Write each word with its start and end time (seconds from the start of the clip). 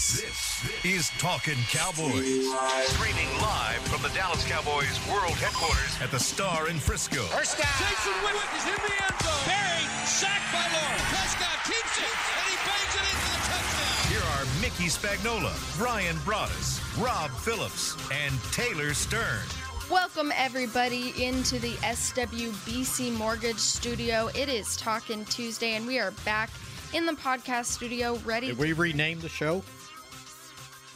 This, 0.00 0.64
is 0.82 1.10
Talking 1.18 1.60
Cowboys. 1.68 2.48
Streaming 2.88 3.28
live 3.36 3.84
from 3.84 4.00
the 4.00 4.08
Dallas 4.16 4.42
Cowboys 4.48 4.96
World 5.12 5.36
Headquarters 5.36 6.00
at 6.00 6.10
the 6.10 6.18
Star 6.18 6.70
in 6.70 6.78
Frisco. 6.78 7.20
First 7.24 7.58
down. 7.58 7.68
Jason 7.76 8.16
Witten 8.24 8.48
is 8.56 8.64
in 8.64 8.80
the 8.80 8.96
end 8.96 9.20
zone. 9.20 9.44
Buried. 9.44 10.08
Sacked 10.08 10.48
by 10.56 10.64
Lawrence. 10.72 11.04
Prescott 11.12 11.58
keeps 11.68 11.98
it. 12.00 12.16
And 12.32 12.46
he 12.48 12.56
bangs 12.64 12.94
it 12.96 13.04
into 13.12 13.28
the 13.28 13.40
touchdown. 13.44 14.08
Here 14.08 14.24
are 14.24 14.44
Mickey 14.64 14.88
Spagnola, 14.88 15.52
Brian 15.76 16.16
Broaddus, 16.24 16.80
Rob 16.96 17.30
Phillips, 17.32 17.94
and 18.10 18.32
Taylor 18.52 18.94
Stern. 18.94 19.44
Welcome, 19.90 20.32
everybody, 20.34 21.12
into 21.22 21.58
the 21.58 21.74
SWBC 21.84 23.12
Mortgage 23.18 23.58
Studio. 23.58 24.30
It 24.34 24.48
is 24.48 24.78
Talking 24.78 25.26
Tuesday, 25.26 25.74
and 25.74 25.86
we 25.86 25.98
are 25.98 26.12
back 26.24 26.48
in 26.94 27.04
the 27.04 27.12
podcast 27.12 27.66
studio 27.66 28.18
ready. 28.24 28.46
Did 28.46 28.58
we 28.58 28.72
rename 28.72 29.20
the 29.20 29.28
show? 29.28 29.62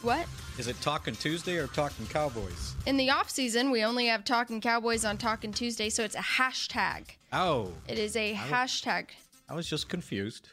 What? 0.05 0.27
Is 0.59 0.67
it 0.67 0.79
Talking 0.81 1.15
Tuesday 1.15 1.57
or 1.57 1.65
Talking 1.65 2.05
Cowboys? 2.05 2.75
In 2.85 2.95
the 2.95 3.09
off 3.09 3.27
season, 3.27 3.71
we 3.71 3.83
only 3.83 4.05
have 4.05 4.23
Talking 4.23 4.61
Cowboys 4.61 5.03
on 5.03 5.17
Talking 5.17 5.51
Tuesday, 5.51 5.89
so 5.89 6.03
it's 6.03 6.13
a 6.13 6.19
hashtag. 6.19 7.05
Oh, 7.33 7.71
It 7.87 7.97
is 7.97 8.15
a 8.15 8.35
hashtag. 8.35 9.07
I 9.49 9.55
was 9.55 9.67
just 9.67 9.89
confused. 9.89 10.49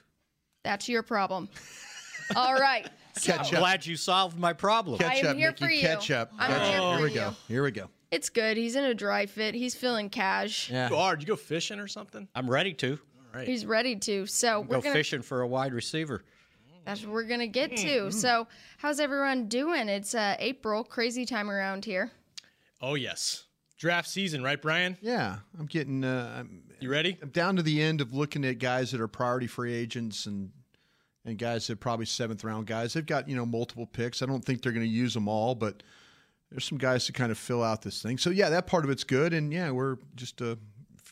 That's 0.64 0.88
your 0.88 1.02
problem. 1.02 1.50
All 2.36 2.54
right. 2.54 2.88
So, 3.18 3.34
I'm 3.34 3.50
glad 3.50 3.84
you 3.84 3.94
solved 3.96 4.38
my 4.38 4.54
problem. 4.54 4.98
I 5.02 5.04
am 5.04 5.10
Catch 5.10 5.24
up, 5.26 5.36
here 5.36 5.50
Mickey. 5.50 5.64
for 5.66 5.70
you. 5.70 5.80
Catch 5.82 6.10
up. 6.10 6.32
I'm 6.38 6.50
Catch 6.50 6.68
here 6.70 6.78
for 6.80 6.96
Here 6.96 7.02
we 7.04 7.10
you. 7.10 7.14
go. 7.14 7.34
Here 7.48 7.62
we 7.62 7.70
go. 7.72 7.88
it's 8.10 8.30
good. 8.30 8.56
He's 8.56 8.74
in 8.74 8.84
a 8.84 8.94
dry 8.94 9.26
fit. 9.26 9.54
He's 9.54 9.74
feeling 9.74 10.08
cash. 10.08 10.70
Yeah. 10.70 10.88
You 10.88 10.96
are. 10.96 11.14
Did 11.14 11.28
you 11.28 11.34
go 11.34 11.36
fishing 11.36 11.78
or 11.78 11.88
something? 11.88 12.26
I'm 12.34 12.48
ready 12.48 12.72
to 12.72 12.92
All 12.92 13.38
right. 13.40 13.46
He's 13.46 13.66
ready 13.66 13.96
to. 13.96 14.24
So 14.24 14.62
we're 14.62 14.76
go 14.76 14.80
gonna 14.80 14.94
fishing 14.94 15.20
for 15.20 15.42
a 15.42 15.46
wide 15.46 15.74
receiver. 15.74 16.24
That's 16.84 17.02
what 17.02 17.12
we're 17.12 17.24
gonna 17.24 17.46
get 17.46 17.72
Mm-hmm. 17.72 18.08
to. 18.08 18.12
So, 18.12 18.46
how's 18.78 19.00
everyone 19.00 19.48
doing? 19.48 19.88
It's 19.88 20.14
uh, 20.14 20.36
April, 20.38 20.84
crazy 20.84 21.24
time 21.26 21.50
around 21.50 21.84
here. 21.84 22.10
Oh 22.80 22.94
yes. 22.94 23.44
Draft 23.78 24.08
season, 24.08 24.44
right, 24.44 24.60
Brian? 24.62 24.96
Yeah, 25.00 25.38
I'm 25.58 25.66
getting. 25.66 26.04
Uh, 26.04 26.36
I'm, 26.40 26.62
You 26.80 26.88
ready? 26.90 27.18
I'm 27.20 27.30
down 27.30 27.56
to 27.56 27.62
the 27.62 27.82
end 27.82 28.00
of 28.00 28.12
looking 28.12 28.44
at 28.44 28.58
guys 28.60 28.92
that 28.92 29.00
are 29.00 29.08
priority 29.08 29.46
free 29.48 29.74
agents 29.74 30.26
and 30.26 30.50
and 31.24 31.36
guys 31.38 31.66
that 31.66 31.72
are 31.74 31.76
probably 31.76 32.06
seventh 32.06 32.44
round 32.44 32.66
guys. 32.66 32.92
They've 32.92 33.04
got 33.06 33.28
you 33.28 33.34
know 33.36 33.46
multiple 33.46 33.86
picks. 33.86 34.22
I 34.22 34.26
don't 34.26 34.44
think 34.44 34.62
they're 34.62 34.72
going 34.72 34.86
to 34.86 34.92
use 34.92 35.14
them 35.14 35.26
all, 35.28 35.54
but 35.56 35.82
there's 36.50 36.64
some 36.64 36.78
guys 36.78 37.06
to 37.06 37.12
kind 37.12 37.32
of 37.32 37.38
fill 37.38 37.62
out 37.62 37.82
this 37.82 38.00
thing. 38.02 38.18
So 38.18 38.30
yeah, 38.30 38.50
that 38.50 38.66
part 38.68 38.84
of 38.84 38.90
it's 38.90 39.04
good. 39.04 39.32
And 39.32 39.52
yeah, 39.52 39.70
we're 39.72 39.96
just 40.14 40.40
a 40.40 40.56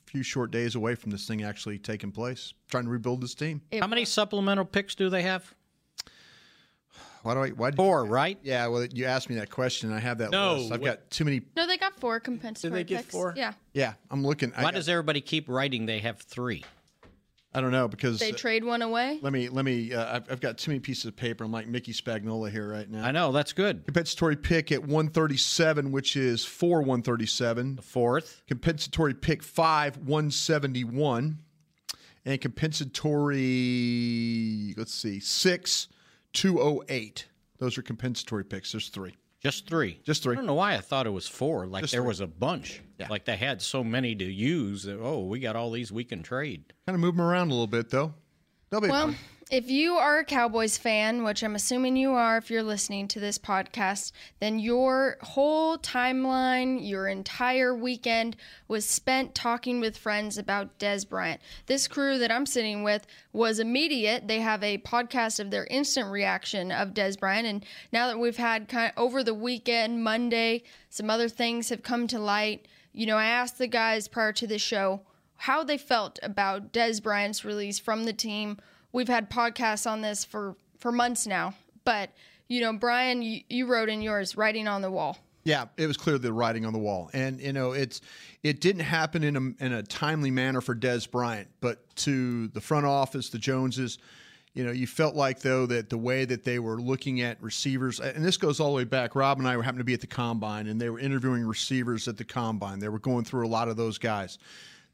few 0.07 0.23
short 0.23 0.51
days 0.51 0.75
away 0.77 0.95
from 0.95 1.11
this 1.11 1.27
thing 1.27 1.43
actually 1.43 1.79
taking 1.79 2.13
place. 2.13 2.53
Trying 2.71 2.85
to 2.85 2.91
rebuild 2.91 3.21
this 3.21 3.35
team. 3.35 3.63
How 3.81 3.87
many 3.89 4.05
supplemental 4.05 4.65
picks 4.65 4.95
do 4.95 5.09
they 5.11 5.23
have? 5.23 5.53
Why 7.23 7.35
do 7.35 7.41
I? 7.41 7.49
Why? 7.51 7.71
Did, 7.71 7.77
Four, 7.77 8.05
right? 8.07 8.39
Yeah. 8.43 8.67
Well, 8.69 8.87
you 8.87 9.05
asked 9.05 9.29
me 9.29 9.37
that 9.37 9.51
question. 9.51 9.93
I 9.93 10.01
have 10.01 10.19
that 10.19 10.31
No, 10.31 10.55
list. 10.57 10.73
I've 10.73 10.81
what- 10.81 10.87
got 10.87 11.11
too 11.11 11.25
many. 11.25 11.43
No, 11.57 11.67
they 11.67 11.77
got 11.77 11.99
four 12.01 12.19
compensatory 12.21 12.81
Did 12.81 12.87
they 12.87 12.89
get 12.95 12.99
picks. 13.03 13.13
four? 13.13 13.35
Yeah, 13.37 13.53
Yeah, 13.75 13.95
I'm 14.11 14.25
looking. 14.25 14.53
I, 14.55 14.59
Why 14.63 14.71
got- 14.71 14.75
does 14.75 14.89
everybody 14.89 15.21
keep 15.21 15.49
writing 15.49 15.87
they 15.87 15.99
have 15.99 16.21
three? 16.21 16.65
I 17.53 17.61
don't 17.61 17.73
know 17.73 17.89
because 17.89 18.21
they 18.21 18.31
trade 18.31 18.63
one 18.65 18.81
away. 18.81 19.19
Let 19.23 19.33
me 19.33 19.49
let 19.49 19.65
me. 19.65 19.93
Uh, 19.93 20.17
I've, 20.19 20.31
I've 20.31 20.41
got 20.41 20.57
too 20.57 20.71
many 20.71 20.79
pieces 20.79 21.07
of 21.07 21.17
paper. 21.17 21.43
I'm 21.43 21.51
like 21.51 21.67
Mickey 21.67 21.93
Spagnola 21.93 22.49
here 22.49 22.69
right 22.71 22.89
now. 22.89 23.05
I 23.05 23.11
know, 23.11 23.33
that's 23.33 23.53
good. 23.53 23.85
Compensatory 23.87 24.37
pick 24.37 24.71
at 24.71 24.81
137, 24.83 25.91
which 25.91 26.17
is 26.17 26.45
for 26.45 26.79
137. 26.81 27.75
The 27.75 27.83
fourth. 27.83 28.43
Compensatory 28.47 29.15
pick 29.15 29.43
five, 29.43 29.97
171, 29.97 31.39
and 32.25 32.41
compensatory. 32.41 34.75
Let's 34.77 34.95
see, 34.95 35.21
six, 35.21 35.89
208. 36.33 37.27
Those 37.59 37.77
are 37.79 37.83
compensatory 37.83 38.45
picks. 38.45 38.73
There's 38.73 38.89
three. 38.89 39.17
Just 39.43 39.67
three. 39.67 40.01
Just 40.05 40.23
three. 40.23 40.35
I 40.35 40.37
don't 40.37 40.47
know 40.47 40.55
why 40.55 40.75
I 40.75 40.79
thought 40.81 41.07
it 41.07 41.11
was 41.11 41.27
four. 41.27 41.67
Like 41.67 41.83
Just 41.83 41.93
there 41.93 42.03
three. 42.03 42.09
was 42.09 42.21
a 42.21 42.27
bunch. 42.27 42.83
Like 43.09 43.25
they 43.25 43.37
had 43.37 43.63
so 43.63 43.83
many 43.83 44.15
to 44.15 44.25
use. 44.25 44.83
That, 44.85 44.99
oh, 45.01 45.25
we 45.25 45.41
got 45.41 45.57
all 45.57 45.71
these 45.71 45.91
we 45.91 46.05
can 46.05 46.23
trade. 46.23 46.65
Kind 46.87 46.95
of 46.95 47.01
move 47.01 47.17
them 47.17 47.25
around 47.25 47.49
a 47.49 47.55
little 47.55 47.67
bit 47.67 47.89
though. 47.91 48.13
They'll 48.69 48.81
be 48.83 48.89
Well, 48.89 49.07
fine. 49.09 49.17
If 49.51 49.69
you 49.69 49.97
are 49.97 50.21
a 50.21 50.25
Cowboys 50.25 50.79
fan, 50.79 51.25
which 51.25 51.43
I'm 51.43 51.57
assuming 51.57 51.97
you 51.97 52.13
are 52.13 52.37
if 52.37 52.53
you're 52.53 52.63
listening 52.63 53.09
to 53.09 53.19
this 53.19 53.37
podcast, 53.37 54.13
then 54.39 54.61
your 54.61 55.17
whole 55.23 55.77
timeline, 55.77 56.79
your 56.89 57.09
entire 57.09 57.75
weekend 57.75 58.37
was 58.69 58.85
spent 58.85 59.35
talking 59.35 59.81
with 59.81 59.99
friends 59.99 60.39
about 60.39 60.79
Dez 60.79 61.09
Bryant. 61.09 61.41
This 61.67 61.89
crew 61.89 62.17
that 62.19 62.31
I'm 62.31 62.47
sitting 62.47 62.85
with 62.85 63.09
was 63.33 63.59
immediate. 63.59 64.29
They 64.29 64.39
have 64.39 64.63
a 64.63 64.79
podcast 64.79 65.41
of 65.41 65.51
their 65.51 65.65
instant 65.65 66.13
reaction 66.13 66.71
of 66.71 66.95
Dez 66.95 67.19
Bryant. 67.19 67.49
And 67.49 67.67
now 67.93 68.07
that 68.07 68.21
we've 68.21 68.37
had 68.37 68.69
kind 68.69 68.93
of 68.97 69.03
over 69.03 69.25
the 69.25 69.35
weekend, 69.35 70.05
Monday, 70.05 70.63
some 70.91 71.11
other 71.11 71.29
things 71.29 71.71
have 71.71 71.83
come 71.83 72.07
to 72.07 72.21
light. 72.21 72.69
You 72.93 73.07
know, 73.07 73.17
I 73.17 73.25
asked 73.25 73.59
the 73.59 73.67
guys 73.67 74.07
prior 74.07 74.33
to 74.33 74.47
the 74.47 74.61
show 74.61 75.01
how 75.39 75.65
they 75.65 75.77
felt 75.77 76.21
about 76.23 76.73
Dez 76.73 77.03
Bryant's 77.03 77.45
release 77.45 77.81
from 77.81 78.05
the 78.05 78.13
team. 78.13 78.59
We've 78.93 79.09
had 79.09 79.31
podcasts 79.31 79.91
on 79.91 80.01
this 80.01 80.25
for 80.25 80.57
for 80.79 80.93
months 80.93 81.27
now, 81.27 81.55
but 81.85 82.11
you 82.49 82.61
know, 82.61 82.73
Brian, 82.73 83.23
you, 83.23 83.43
you 83.49 83.67
wrote 83.67 83.89
in 83.89 84.03
yours, 84.03 84.37
writing 84.37 84.67
on 84.67 84.83
the 84.83 84.91
wall. 84.91 85.19
Yeah, 85.45 85.67
it 85.77 85.87
was 85.87 85.97
clear 85.97 86.19
the 86.19 86.33
writing 86.33 86.67
on 86.67 86.73
the 86.73 86.79
wall, 86.79 87.11
and 87.13 87.41
you 87.41 87.53
know 87.53 87.73
it's 87.73 88.01
it 88.43 88.61
didn't 88.61 88.83
happen 88.83 89.25
in 89.25 89.37
a 89.37 89.65
in 89.65 89.73
a 89.73 89.83
timely 89.83 90.31
manner 90.31 90.61
for 90.61 90.75
Dez 90.75 91.11
Bryant, 91.11 91.49
but 91.61 91.95
to 91.97 92.49
the 92.49 92.61
front 92.61 92.85
office, 92.85 93.31
the 93.31 93.39
Joneses, 93.39 93.99
you 94.53 94.65
know, 94.65 94.73
you 94.73 94.87
felt 94.87 95.15
like 95.15 95.41
though 95.41 95.65
that 95.67 95.89
the 95.89 95.97
way 95.97 96.25
that 96.25 96.45
they 96.45 96.59
were 96.59 96.81
looking 96.81 97.21
at 97.21 97.41
receivers, 97.43 98.01
and 98.01 98.25
this 98.25 98.37
goes 98.37 98.61
all 98.61 98.71
the 98.71 98.77
way 98.77 98.85
back. 98.85 99.15
Rob 99.15 99.39
and 99.39 99.49
I 99.49 99.57
were 99.57 99.63
happened 99.63 99.81
to 99.81 99.85
be 99.85 99.95
at 99.95 100.01
the 100.01 100.07
combine, 100.07 100.67
and 100.67 100.81
they 100.81 100.91
were 100.91 100.99
interviewing 100.99 101.47
receivers 101.47 102.09
at 102.09 102.17
the 102.17 102.25
combine. 102.25 102.81
They 102.81 102.89
were 102.89 102.99
going 102.99 103.25
through 103.25 103.47
a 103.47 103.49
lot 103.49 103.69
of 103.69 103.77
those 103.77 103.97
guys. 103.97 104.39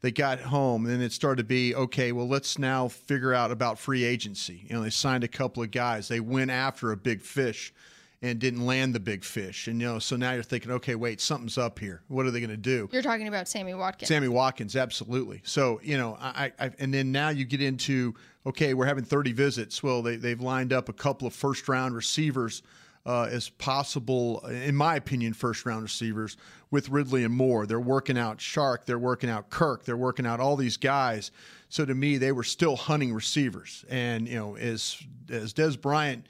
They 0.01 0.11
got 0.11 0.39
home, 0.39 0.85
and 0.85 1.01
it 1.01 1.11
started 1.11 1.41
to 1.41 1.47
be 1.47 1.73
okay. 1.73 2.11
Well, 2.11 2.27
let's 2.27 2.59
now 2.59 2.87
figure 2.87 3.33
out 3.33 3.51
about 3.51 3.79
free 3.79 4.03
agency. 4.03 4.65
You 4.67 4.75
know, 4.75 4.83
they 4.83 4.91
signed 4.91 5.23
a 5.23 5.27
couple 5.27 5.63
of 5.63 5.71
guys. 5.71 6.07
They 6.07 6.19
went 6.19 6.51
after 6.51 6.91
a 6.91 6.97
big 6.97 7.21
fish 7.21 7.73
and 8.21 8.39
didn't 8.39 8.65
land 8.65 8.95
the 8.95 8.99
big 8.99 9.23
fish. 9.23 9.67
And 9.67 9.79
you 9.79 9.87
know, 9.87 9.99
so 9.99 10.15
now 10.15 10.33
you're 10.33 10.43
thinking, 10.43 10.71
okay, 10.71 10.95
wait, 10.95 11.21
something's 11.21 11.57
up 11.57 11.79
here. 11.79 12.01
What 12.07 12.25
are 12.25 12.31
they 12.31 12.39
going 12.39 12.49
to 12.49 12.57
do? 12.57 12.89
You're 12.91 13.01
talking 13.01 13.27
about 13.27 13.47
Sammy 13.47 13.73
Watkins. 13.73 14.07
Sammy 14.07 14.27
Watkins, 14.27 14.75
absolutely. 14.75 15.41
So 15.43 15.79
you 15.83 15.97
know, 15.97 16.17
I, 16.19 16.51
I 16.59 16.71
and 16.79 16.93
then 16.93 17.11
now 17.11 17.29
you 17.29 17.45
get 17.45 17.61
into 17.61 18.15
okay, 18.45 18.73
we're 18.73 18.85
having 18.85 19.03
30 19.03 19.33
visits. 19.33 19.83
Well, 19.83 20.01
they 20.01 20.15
they've 20.15 20.41
lined 20.41 20.73
up 20.73 20.89
a 20.89 20.93
couple 20.93 21.27
of 21.27 21.33
first 21.33 21.67
round 21.67 21.95
receivers. 21.95 22.63
Uh, 23.07 23.29
as 23.31 23.47
possible, 23.47 24.45
in 24.47 24.75
my 24.75 24.97
opinion, 24.97 25.31
first 25.31 25.65
round 25.65 25.81
receivers 25.81 26.35
with 26.71 26.89
Ridley 26.89 27.23
and 27.23 27.33
Moore. 27.33 27.65
They're 27.65 27.79
working 27.79 28.17
out 28.17 28.37
Chark, 28.37 28.83
they're 28.85 28.99
working 28.99 29.29
out 29.29 29.49
Kirk, 29.49 29.85
they're 29.85 29.95
working 29.95 30.25
out 30.25 30.41
all 30.41 30.57
these 30.57 30.75
guys. 30.75 31.31
So 31.69 31.85
to 31.85 31.95
me, 31.95 32.17
they 32.17 32.33
were 32.33 32.43
still 32.43 32.75
hunting 32.75 33.13
receivers. 33.13 33.85
And 33.89 34.27
you 34.27 34.35
know, 34.35 34.57
as 34.57 35.01
as 35.29 35.53
Dez 35.53 35.79
Bryant 35.79 36.27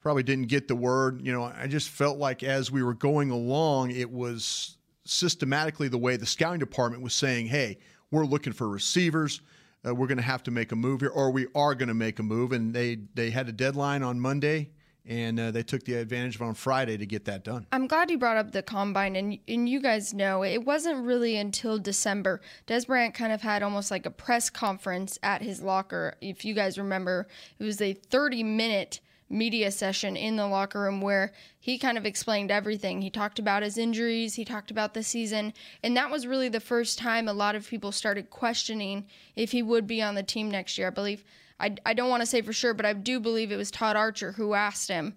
probably 0.00 0.22
didn't 0.22 0.46
get 0.46 0.68
the 0.68 0.76
word. 0.76 1.24
You 1.24 1.32
know, 1.32 1.44
I 1.44 1.66
just 1.66 1.88
felt 1.88 2.18
like 2.18 2.42
as 2.42 2.70
we 2.70 2.82
were 2.82 2.94
going 2.94 3.30
along, 3.30 3.90
it 3.90 4.10
was 4.10 4.76
systematically 5.04 5.88
the 5.88 5.98
way 5.98 6.16
the 6.16 6.26
scouting 6.26 6.60
department 6.60 7.02
was 7.02 7.14
saying, 7.14 7.46
"Hey, 7.46 7.78
we're 8.10 8.26
looking 8.26 8.52
for 8.52 8.68
receivers. 8.68 9.40
Uh, 9.86 9.94
we're 9.94 10.06
going 10.06 10.18
to 10.18 10.24
have 10.24 10.42
to 10.44 10.50
make 10.50 10.72
a 10.72 10.76
move 10.76 11.00
here, 11.00 11.10
or 11.10 11.30
we 11.30 11.46
are 11.54 11.74
going 11.74 11.88
to 11.88 11.94
make 11.94 12.18
a 12.18 12.22
move." 12.22 12.52
And 12.52 12.74
they 12.74 12.98
they 13.14 13.30
had 13.30 13.48
a 13.48 13.52
deadline 13.52 14.02
on 14.02 14.20
Monday, 14.20 14.70
and 15.06 15.40
uh, 15.40 15.50
they 15.50 15.62
took 15.62 15.84
the 15.84 15.94
advantage 15.94 16.36
of 16.36 16.42
on 16.42 16.54
Friday 16.54 16.96
to 16.96 17.06
get 17.06 17.24
that 17.24 17.44
done. 17.44 17.66
I'm 17.72 17.86
glad 17.86 18.10
you 18.10 18.18
brought 18.18 18.36
up 18.36 18.52
the 18.52 18.62
combine, 18.62 19.16
and 19.16 19.38
and 19.48 19.68
you 19.68 19.80
guys 19.80 20.12
know 20.12 20.44
it 20.44 20.64
wasn't 20.64 21.04
really 21.04 21.36
until 21.36 21.78
December. 21.78 22.40
Dez 22.66 22.86
Bryant 22.86 23.14
kind 23.14 23.32
of 23.32 23.42
had 23.42 23.62
almost 23.62 23.90
like 23.90 24.06
a 24.06 24.10
press 24.10 24.50
conference 24.50 25.18
at 25.22 25.42
his 25.42 25.62
locker. 25.62 26.14
If 26.20 26.44
you 26.44 26.54
guys 26.54 26.78
remember, 26.78 27.26
it 27.58 27.64
was 27.64 27.80
a 27.80 27.94
30 27.94 28.42
minute 28.42 29.00
media 29.30 29.70
session 29.70 30.16
in 30.16 30.36
the 30.36 30.46
locker 30.46 30.80
room 30.80 31.00
where 31.00 31.32
he 31.60 31.78
kind 31.78 31.98
of 31.98 32.06
explained 32.06 32.50
everything. 32.50 33.02
He 33.02 33.10
talked 33.10 33.38
about 33.38 33.62
his 33.62 33.76
injuries, 33.76 34.34
he 34.34 34.44
talked 34.44 34.70
about 34.70 34.94
the 34.94 35.02
season, 35.02 35.52
and 35.82 35.96
that 35.96 36.10
was 36.10 36.26
really 36.26 36.48
the 36.48 36.60
first 36.60 36.98
time 36.98 37.28
a 37.28 37.32
lot 37.32 37.54
of 37.54 37.68
people 37.68 37.92
started 37.92 38.30
questioning 38.30 39.06
if 39.36 39.52
he 39.52 39.62
would 39.62 39.86
be 39.86 40.00
on 40.02 40.14
the 40.14 40.22
team 40.22 40.50
next 40.50 40.78
year. 40.78 40.86
I 40.86 40.90
believe 40.90 41.24
I, 41.60 41.74
I 41.84 41.94
don't 41.94 42.08
want 42.10 42.20
to 42.22 42.26
say 42.26 42.42
for 42.42 42.52
sure, 42.52 42.74
but 42.74 42.86
I 42.86 42.92
do 42.92 43.18
believe 43.20 43.50
it 43.52 43.56
was 43.56 43.70
Todd 43.70 43.96
Archer 43.96 44.32
who 44.32 44.54
asked 44.54 44.88
him, 44.88 45.14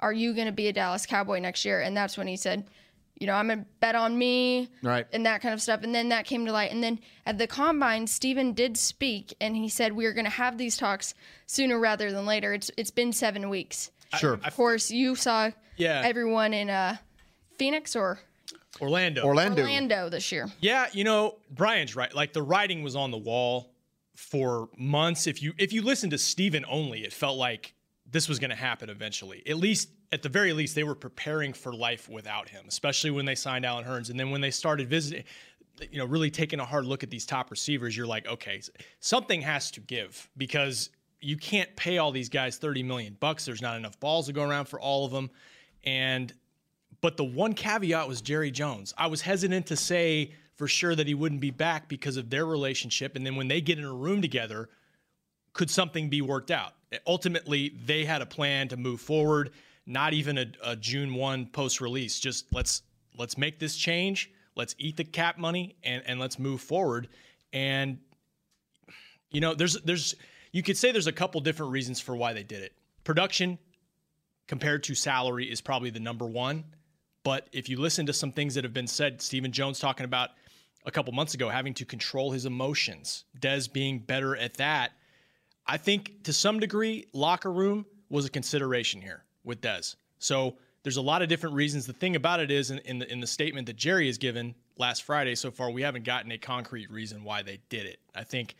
Are 0.00 0.12
you 0.12 0.32
going 0.34 0.46
to 0.46 0.52
be 0.52 0.68
a 0.68 0.72
Dallas 0.72 1.06
Cowboy 1.06 1.38
next 1.40 1.64
year? 1.64 1.80
And 1.80 1.96
that's 1.96 2.16
when 2.16 2.26
he 2.26 2.36
said, 2.36 2.64
You 3.18 3.26
know, 3.26 3.34
I'm 3.34 3.48
going 3.48 3.60
to 3.60 3.66
bet 3.80 3.94
on 3.94 4.16
me. 4.16 4.68
Right. 4.82 5.06
And 5.12 5.26
that 5.26 5.42
kind 5.42 5.52
of 5.52 5.60
stuff. 5.60 5.82
And 5.82 5.94
then 5.94 6.08
that 6.08 6.24
came 6.24 6.46
to 6.46 6.52
light. 6.52 6.70
And 6.72 6.82
then 6.82 6.98
at 7.26 7.36
the 7.38 7.46
combine, 7.46 8.06
Stephen 8.06 8.52
did 8.52 8.76
speak 8.76 9.34
and 9.40 9.54
he 9.56 9.68
said, 9.68 9.92
We 9.92 10.06
are 10.06 10.12
going 10.14 10.24
to 10.24 10.30
have 10.30 10.56
these 10.58 10.76
talks 10.76 11.14
sooner 11.46 11.78
rather 11.78 12.10
than 12.10 12.24
later. 12.26 12.54
It's 12.54 12.70
It's 12.76 12.90
been 12.90 13.12
seven 13.12 13.48
weeks. 13.50 13.90
Sure. 14.18 14.40
Of 14.44 14.54
course, 14.56 14.90
you 14.90 15.14
saw 15.14 15.50
Yeah. 15.76 16.02
everyone 16.04 16.52
in 16.54 16.68
uh, 16.70 16.96
Phoenix 17.58 17.94
or 17.96 18.18
Orlando. 18.80 19.22
Orlando. 19.24 19.62
Orlando 19.62 20.08
this 20.08 20.32
year. 20.32 20.48
Yeah, 20.60 20.86
you 20.92 21.04
know, 21.04 21.36
Brian's 21.50 21.94
right. 21.94 22.14
Like 22.14 22.32
the 22.32 22.42
writing 22.42 22.82
was 22.82 22.96
on 22.96 23.10
the 23.10 23.18
wall 23.18 23.71
for 24.14 24.68
months. 24.76 25.26
If 25.26 25.42
you 25.42 25.52
if 25.58 25.72
you 25.72 25.82
listen 25.82 26.10
to 26.10 26.18
Stephen 26.18 26.64
only, 26.68 27.04
it 27.04 27.12
felt 27.12 27.38
like 27.38 27.74
this 28.10 28.28
was 28.28 28.38
going 28.38 28.50
to 28.50 28.56
happen 28.56 28.90
eventually. 28.90 29.42
At 29.46 29.56
least, 29.56 29.88
at 30.12 30.22
the 30.22 30.28
very 30.28 30.52
least, 30.52 30.74
they 30.74 30.84
were 30.84 30.94
preparing 30.94 31.52
for 31.52 31.72
life 31.72 32.08
without 32.08 32.48
him, 32.48 32.66
especially 32.68 33.10
when 33.10 33.24
they 33.24 33.34
signed 33.34 33.64
Allen 33.64 33.84
Hurns. 33.84 34.10
And 34.10 34.20
then 34.20 34.30
when 34.30 34.42
they 34.42 34.50
started 34.50 34.88
visiting, 34.88 35.24
you 35.90 35.98
know, 35.98 36.04
really 36.04 36.30
taking 36.30 36.60
a 36.60 36.64
hard 36.64 36.84
look 36.84 37.02
at 37.02 37.10
these 37.10 37.24
top 37.24 37.50
receivers, 37.50 37.96
you're 37.96 38.06
like, 38.06 38.26
okay, 38.26 38.60
something 39.00 39.40
has 39.40 39.70
to 39.72 39.80
give 39.80 40.28
because 40.36 40.90
you 41.20 41.36
can't 41.36 41.74
pay 41.76 41.98
all 41.98 42.12
these 42.12 42.28
guys 42.28 42.58
30 42.58 42.82
million 42.82 43.16
bucks. 43.18 43.46
There's 43.46 43.62
not 43.62 43.76
enough 43.76 43.98
balls 43.98 44.26
to 44.26 44.32
go 44.32 44.42
around 44.42 44.66
for 44.66 44.78
all 44.78 45.06
of 45.06 45.12
them. 45.12 45.30
And, 45.84 46.32
but 47.00 47.16
the 47.16 47.24
one 47.24 47.54
caveat 47.54 48.06
was 48.06 48.20
Jerry 48.20 48.50
Jones. 48.50 48.92
I 48.98 49.06
was 49.06 49.22
hesitant 49.22 49.66
to 49.66 49.76
say 49.76 50.34
for 50.56 50.68
sure 50.68 50.94
that 50.94 51.06
he 51.06 51.14
wouldn't 51.14 51.40
be 51.40 51.50
back 51.50 51.88
because 51.88 52.16
of 52.16 52.30
their 52.30 52.46
relationship. 52.46 53.16
And 53.16 53.24
then 53.24 53.36
when 53.36 53.48
they 53.48 53.60
get 53.60 53.78
in 53.78 53.84
a 53.84 53.92
room 53.92 54.22
together, 54.22 54.68
could 55.52 55.70
something 55.70 56.08
be 56.08 56.20
worked 56.20 56.50
out? 56.50 56.74
Ultimately, 57.06 57.74
they 57.84 58.04
had 58.04 58.22
a 58.22 58.26
plan 58.26 58.68
to 58.68 58.76
move 58.76 59.00
forward, 59.00 59.50
not 59.86 60.12
even 60.12 60.38
a, 60.38 60.46
a 60.64 60.76
June 60.76 61.14
1 61.14 61.46
post 61.46 61.80
release. 61.80 62.20
Just 62.20 62.52
let's 62.52 62.82
let's 63.18 63.38
make 63.38 63.58
this 63.58 63.76
change. 63.76 64.30
Let's 64.54 64.74
eat 64.78 64.96
the 64.96 65.04
cap 65.04 65.38
money 65.38 65.76
and, 65.82 66.02
and 66.06 66.20
let's 66.20 66.38
move 66.38 66.60
forward. 66.60 67.08
And 67.52 67.98
you 69.30 69.40
know, 69.40 69.54
there's 69.54 69.80
there's 69.82 70.14
you 70.52 70.62
could 70.62 70.76
say 70.76 70.92
there's 70.92 71.06
a 71.06 71.12
couple 71.12 71.40
different 71.40 71.72
reasons 71.72 72.00
for 72.00 72.14
why 72.14 72.34
they 72.34 72.42
did 72.42 72.62
it. 72.62 72.74
Production 73.04 73.58
compared 74.46 74.84
to 74.84 74.94
salary 74.94 75.50
is 75.50 75.60
probably 75.60 75.90
the 75.90 76.00
number 76.00 76.26
one. 76.26 76.64
But 77.24 77.48
if 77.52 77.68
you 77.68 77.80
listen 77.80 78.06
to 78.06 78.12
some 78.12 78.32
things 78.32 78.54
that 78.54 78.64
have 78.64 78.72
been 78.72 78.86
said, 78.86 79.22
Stephen 79.22 79.52
Jones 79.52 79.78
talking 79.78 80.04
about 80.04 80.30
a 80.84 80.90
couple 80.90 81.12
months 81.12 81.34
ago 81.34 81.48
having 81.48 81.74
to 81.74 81.84
control 81.84 82.32
his 82.32 82.46
emotions, 82.46 83.24
Dez 83.38 83.72
being 83.72 83.98
better 83.98 84.36
at 84.36 84.54
that. 84.54 84.92
I 85.66 85.76
think 85.76 86.24
to 86.24 86.32
some 86.32 86.58
degree, 86.60 87.06
locker 87.12 87.52
room 87.52 87.86
was 88.10 88.26
a 88.26 88.30
consideration 88.30 89.00
here 89.00 89.24
with 89.44 89.60
Dez. 89.60 89.96
So 90.18 90.56
there's 90.82 90.96
a 90.96 91.02
lot 91.02 91.22
of 91.22 91.28
different 91.28 91.54
reasons. 91.54 91.86
The 91.86 91.92
thing 91.92 92.16
about 92.16 92.40
it 92.40 92.50
is, 92.50 92.70
in, 92.70 92.78
in, 92.80 92.98
the 92.98 93.10
in 93.10 93.20
the 93.20 93.26
statement 93.26 93.66
that 93.66 93.76
Jerry 93.76 94.06
has 94.06 94.18
given 94.18 94.54
last 94.76 95.04
Friday 95.04 95.34
so 95.34 95.50
far, 95.50 95.70
we 95.70 95.82
haven't 95.82 96.04
gotten 96.04 96.32
a 96.32 96.38
concrete 96.38 96.90
reason 96.90 97.22
why 97.22 97.42
they 97.42 97.60
did 97.68 97.86
it. 97.86 98.00
I 98.14 98.24
think 98.24 98.56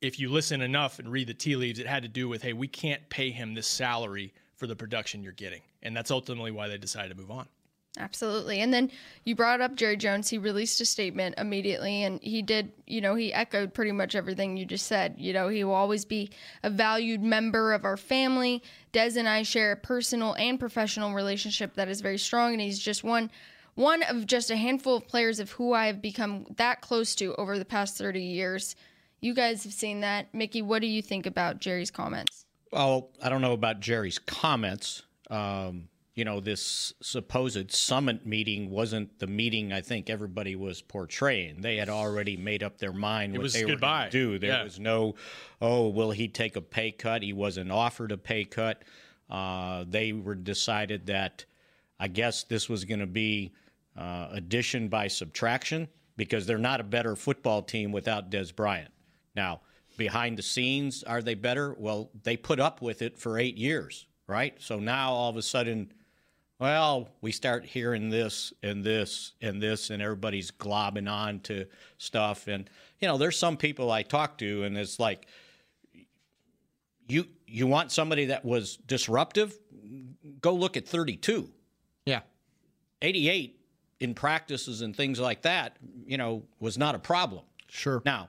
if 0.00 0.20
you 0.20 0.30
listen 0.30 0.60
enough 0.60 0.98
and 0.98 1.10
read 1.10 1.26
the 1.26 1.34
tea 1.34 1.56
leaves, 1.56 1.78
it 1.78 1.86
had 1.86 2.02
to 2.02 2.08
do 2.08 2.28
with, 2.28 2.42
hey, 2.42 2.52
we 2.52 2.68
can't 2.68 3.08
pay 3.08 3.30
him 3.30 3.54
this 3.54 3.66
salary 3.66 4.32
for 4.54 4.66
the 4.66 4.76
production 4.76 5.22
you're 5.22 5.32
getting, 5.32 5.62
and 5.82 5.96
that's 5.96 6.10
ultimately 6.10 6.50
why 6.50 6.68
they 6.68 6.78
decided 6.78 7.08
to 7.08 7.20
move 7.20 7.30
on. 7.30 7.48
Absolutely. 7.96 8.60
And 8.60 8.74
then 8.74 8.90
you 9.22 9.36
brought 9.36 9.60
up 9.60 9.76
Jerry 9.76 9.96
Jones. 9.96 10.28
He 10.28 10.36
released 10.36 10.80
a 10.80 10.84
statement 10.84 11.36
immediately 11.38 12.02
and 12.02 12.20
he 12.22 12.42
did, 12.42 12.72
you 12.86 13.00
know, 13.00 13.14
he 13.14 13.32
echoed 13.32 13.72
pretty 13.72 13.92
much 13.92 14.16
everything 14.16 14.56
you 14.56 14.64
just 14.64 14.86
said. 14.86 15.14
You 15.16 15.32
know, 15.32 15.48
he 15.48 15.62
will 15.62 15.74
always 15.74 16.04
be 16.04 16.30
a 16.64 16.70
valued 16.70 17.22
member 17.22 17.72
of 17.72 17.84
our 17.84 17.96
family. 17.96 18.64
Dez 18.92 19.16
and 19.16 19.28
I 19.28 19.44
share 19.44 19.72
a 19.72 19.76
personal 19.76 20.34
and 20.34 20.58
professional 20.58 21.14
relationship 21.14 21.74
that 21.74 21.88
is 21.88 22.00
very 22.00 22.18
strong 22.18 22.52
and 22.52 22.60
he's 22.60 22.80
just 22.80 23.04
one 23.04 23.30
one 23.76 24.02
of 24.04 24.26
just 24.26 24.50
a 24.50 24.56
handful 24.56 24.96
of 24.96 25.08
players 25.08 25.40
of 25.40 25.50
who 25.52 25.72
I 25.72 25.86
have 25.86 26.00
become 26.00 26.46
that 26.56 26.80
close 26.80 27.14
to 27.16 27.34
over 27.36 27.58
the 27.58 27.64
past 27.64 27.96
30 27.96 28.22
years. 28.22 28.76
You 29.20 29.34
guys 29.34 29.64
have 29.64 29.72
seen 29.72 30.00
that. 30.00 30.32
Mickey, 30.34 30.62
what 30.62 30.80
do 30.80 30.86
you 30.86 31.02
think 31.02 31.26
about 31.26 31.60
Jerry's 31.60 31.90
comments? 31.90 32.44
Well, 32.72 33.10
I 33.22 33.28
don't 33.28 33.40
know 33.40 33.52
about 33.52 33.80
Jerry's 33.80 34.18
comments. 34.18 35.02
Um, 35.30 35.88
you 36.14 36.24
know, 36.24 36.38
this 36.40 36.92
supposed 37.02 37.72
summit 37.72 38.24
meeting 38.24 38.70
wasn't 38.70 39.18
the 39.18 39.26
meeting 39.26 39.72
I 39.72 39.80
think 39.80 40.08
everybody 40.08 40.54
was 40.54 40.80
portraying. 40.80 41.60
They 41.60 41.76
had 41.76 41.88
already 41.88 42.36
made 42.36 42.62
up 42.62 42.78
their 42.78 42.92
mind 42.92 43.34
It 43.34 43.38
what 43.42 43.52
they 43.52 43.64
goodbye. 43.64 43.88
were 43.88 43.98
going 44.02 44.10
to 44.12 44.18
do. 44.18 44.38
There 44.38 44.50
Yeah. 44.50 44.62
was 44.64 44.78
no, 44.78 45.16
oh, 45.60 45.88
will 45.88 46.12
he 46.12 46.28
take 46.28 46.54
a 46.56 46.60
pay 46.60 46.92
cut? 46.92 47.22
He 47.22 47.32
wasn't 47.32 47.72
offered 47.72 48.12
a 48.12 48.16
pay 48.18 48.44
cut. 48.44 48.82
Uh, 49.28 49.84
they 49.88 50.12
were 50.12 50.36
decided 50.36 51.06
that 51.06 51.44
I 51.98 52.08
guess 52.08 52.44
this 52.44 52.68
was 52.68 52.84
going 52.84 53.00
to 53.00 53.06
be 53.06 53.52
uh, 53.96 54.28
addition 54.32 54.88
by 54.88 55.08
subtraction 55.08 55.88
because 56.16 56.46
they're 56.46 56.58
not 56.58 56.80
a 56.80 56.84
better 56.84 57.16
football 57.16 57.62
team 57.62 57.90
without 57.90 58.30
Dez 58.30 58.54
Bryant. 58.54 58.92
Now, 59.34 59.62
behind 59.96 60.36
the 60.38 60.42
scenes, 60.42 61.02
are 61.02 61.22
they 61.22 61.34
better? 61.34 61.74
Well, 61.76 62.10
they 62.22 62.36
put 62.36 62.60
up 62.60 62.82
with 62.82 63.02
it 63.02 63.18
for 63.18 63.38
eight 63.38 63.56
years, 63.56 64.06
right? 64.28 64.54
So 64.60 64.78
now 64.78 65.12
all 65.12 65.30
of 65.30 65.36
a 65.36 65.42
sudden, 65.42 65.92
well, 66.58 67.08
we 67.20 67.32
start 67.32 67.64
hearing 67.64 68.10
this 68.10 68.52
and 68.62 68.84
this 68.84 69.32
and 69.42 69.60
this, 69.62 69.90
and 69.90 70.00
everybody's 70.00 70.50
globbing 70.50 71.10
on 71.10 71.40
to 71.40 71.66
stuff. 71.98 72.46
And, 72.46 72.68
you 73.00 73.08
know, 73.08 73.18
there's 73.18 73.38
some 73.38 73.56
people 73.56 73.90
I 73.90 74.02
talk 74.02 74.38
to, 74.38 74.62
and 74.62 74.78
it's 74.78 75.00
like, 75.00 75.26
you 77.06 77.26
you 77.46 77.66
want 77.66 77.92
somebody 77.92 78.26
that 78.26 78.44
was 78.44 78.76
disruptive? 78.76 79.58
Go 80.40 80.54
look 80.54 80.76
at 80.76 80.88
32. 80.88 81.50
Yeah. 82.06 82.20
88 83.02 83.60
in 84.00 84.14
practices 84.14 84.80
and 84.80 84.96
things 84.96 85.20
like 85.20 85.42
that, 85.42 85.76
you 86.06 86.16
know, 86.16 86.42
was 86.60 86.78
not 86.78 86.94
a 86.94 86.98
problem. 86.98 87.44
Sure. 87.68 88.02
Now, 88.04 88.28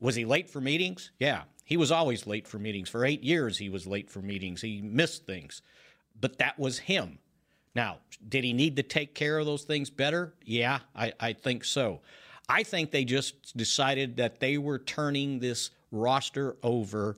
was 0.00 0.14
he 0.14 0.24
late 0.24 0.48
for 0.48 0.60
meetings? 0.60 1.10
Yeah. 1.18 1.42
He 1.64 1.76
was 1.76 1.90
always 1.90 2.26
late 2.26 2.46
for 2.46 2.58
meetings. 2.58 2.88
For 2.88 3.04
eight 3.04 3.22
years, 3.22 3.58
he 3.58 3.68
was 3.68 3.86
late 3.86 4.10
for 4.10 4.20
meetings. 4.20 4.60
He 4.60 4.82
missed 4.82 5.26
things. 5.26 5.62
But 6.20 6.38
that 6.38 6.58
was 6.58 6.78
him. 6.78 7.18
Now, 7.74 7.98
did 8.28 8.44
he 8.44 8.52
need 8.52 8.76
to 8.76 8.82
take 8.82 9.14
care 9.14 9.38
of 9.38 9.46
those 9.46 9.62
things 9.62 9.90
better? 9.90 10.34
Yeah, 10.44 10.80
I, 10.94 11.12
I 11.18 11.32
think 11.32 11.64
so. 11.64 12.00
I 12.48 12.62
think 12.62 12.90
they 12.90 13.04
just 13.04 13.56
decided 13.56 14.16
that 14.16 14.40
they 14.40 14.58
were 14.58 14.78
turning 14.78 15.38
this 15.38 15.70
roster 15.90 16.56
over 16.62 17.16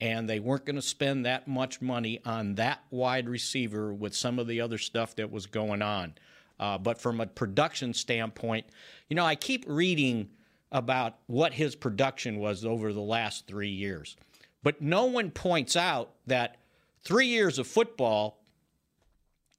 and 0.00 0.28
they 0.28 0.40
weren't 0.40 0.64
going 0.64 0.76
to 0.76 0.82
spend 0.82 1.26
that 1.26 1.46
much 1.46 1.80
money 1.80 2.20
on 2.24 2.56
that 2.56 2.82
wide 2.90 3.28
receiver 3.28 3.94
with 3.94 4.16
some 4.16 4.40
of 4.40 4.48
the 4.48 4.60
other 4.60 4.78
stuff 4.78 5.14
that 5.14 5.30
was 5.30 5.46
going 5.46 5.80
on. 5.82 6.14
Uh, 6.58 6.76
but 6.76 7.00
from 7.00 7.20
a 7.20 7.26
production 7.26 7.94
standpoint, 7.94 8.66
you 9.08 9.14
know, 9.14 9.24
I 9.24 9.36
keep 9.36 9.64
reading 9.68 10.28
about 10.72 11.18
what 11.26 11.52
his 11.52 11.76
production 11.76 12.38
was 12.38 12.64
over 12.64 12.92
the 12.92 13.00
last 13.00 13.46
three 13.46 13.68
years. 13.68 14.16
But 14.64 14.80
no 14.80 15.04
one 15.04 15.30
points 15.30 15.76
out 15.76 16.10
that 16.26 16.56
three 17.04 17.26
years 17.26 17.58
of 17.58 17.66
football 17.66 18.41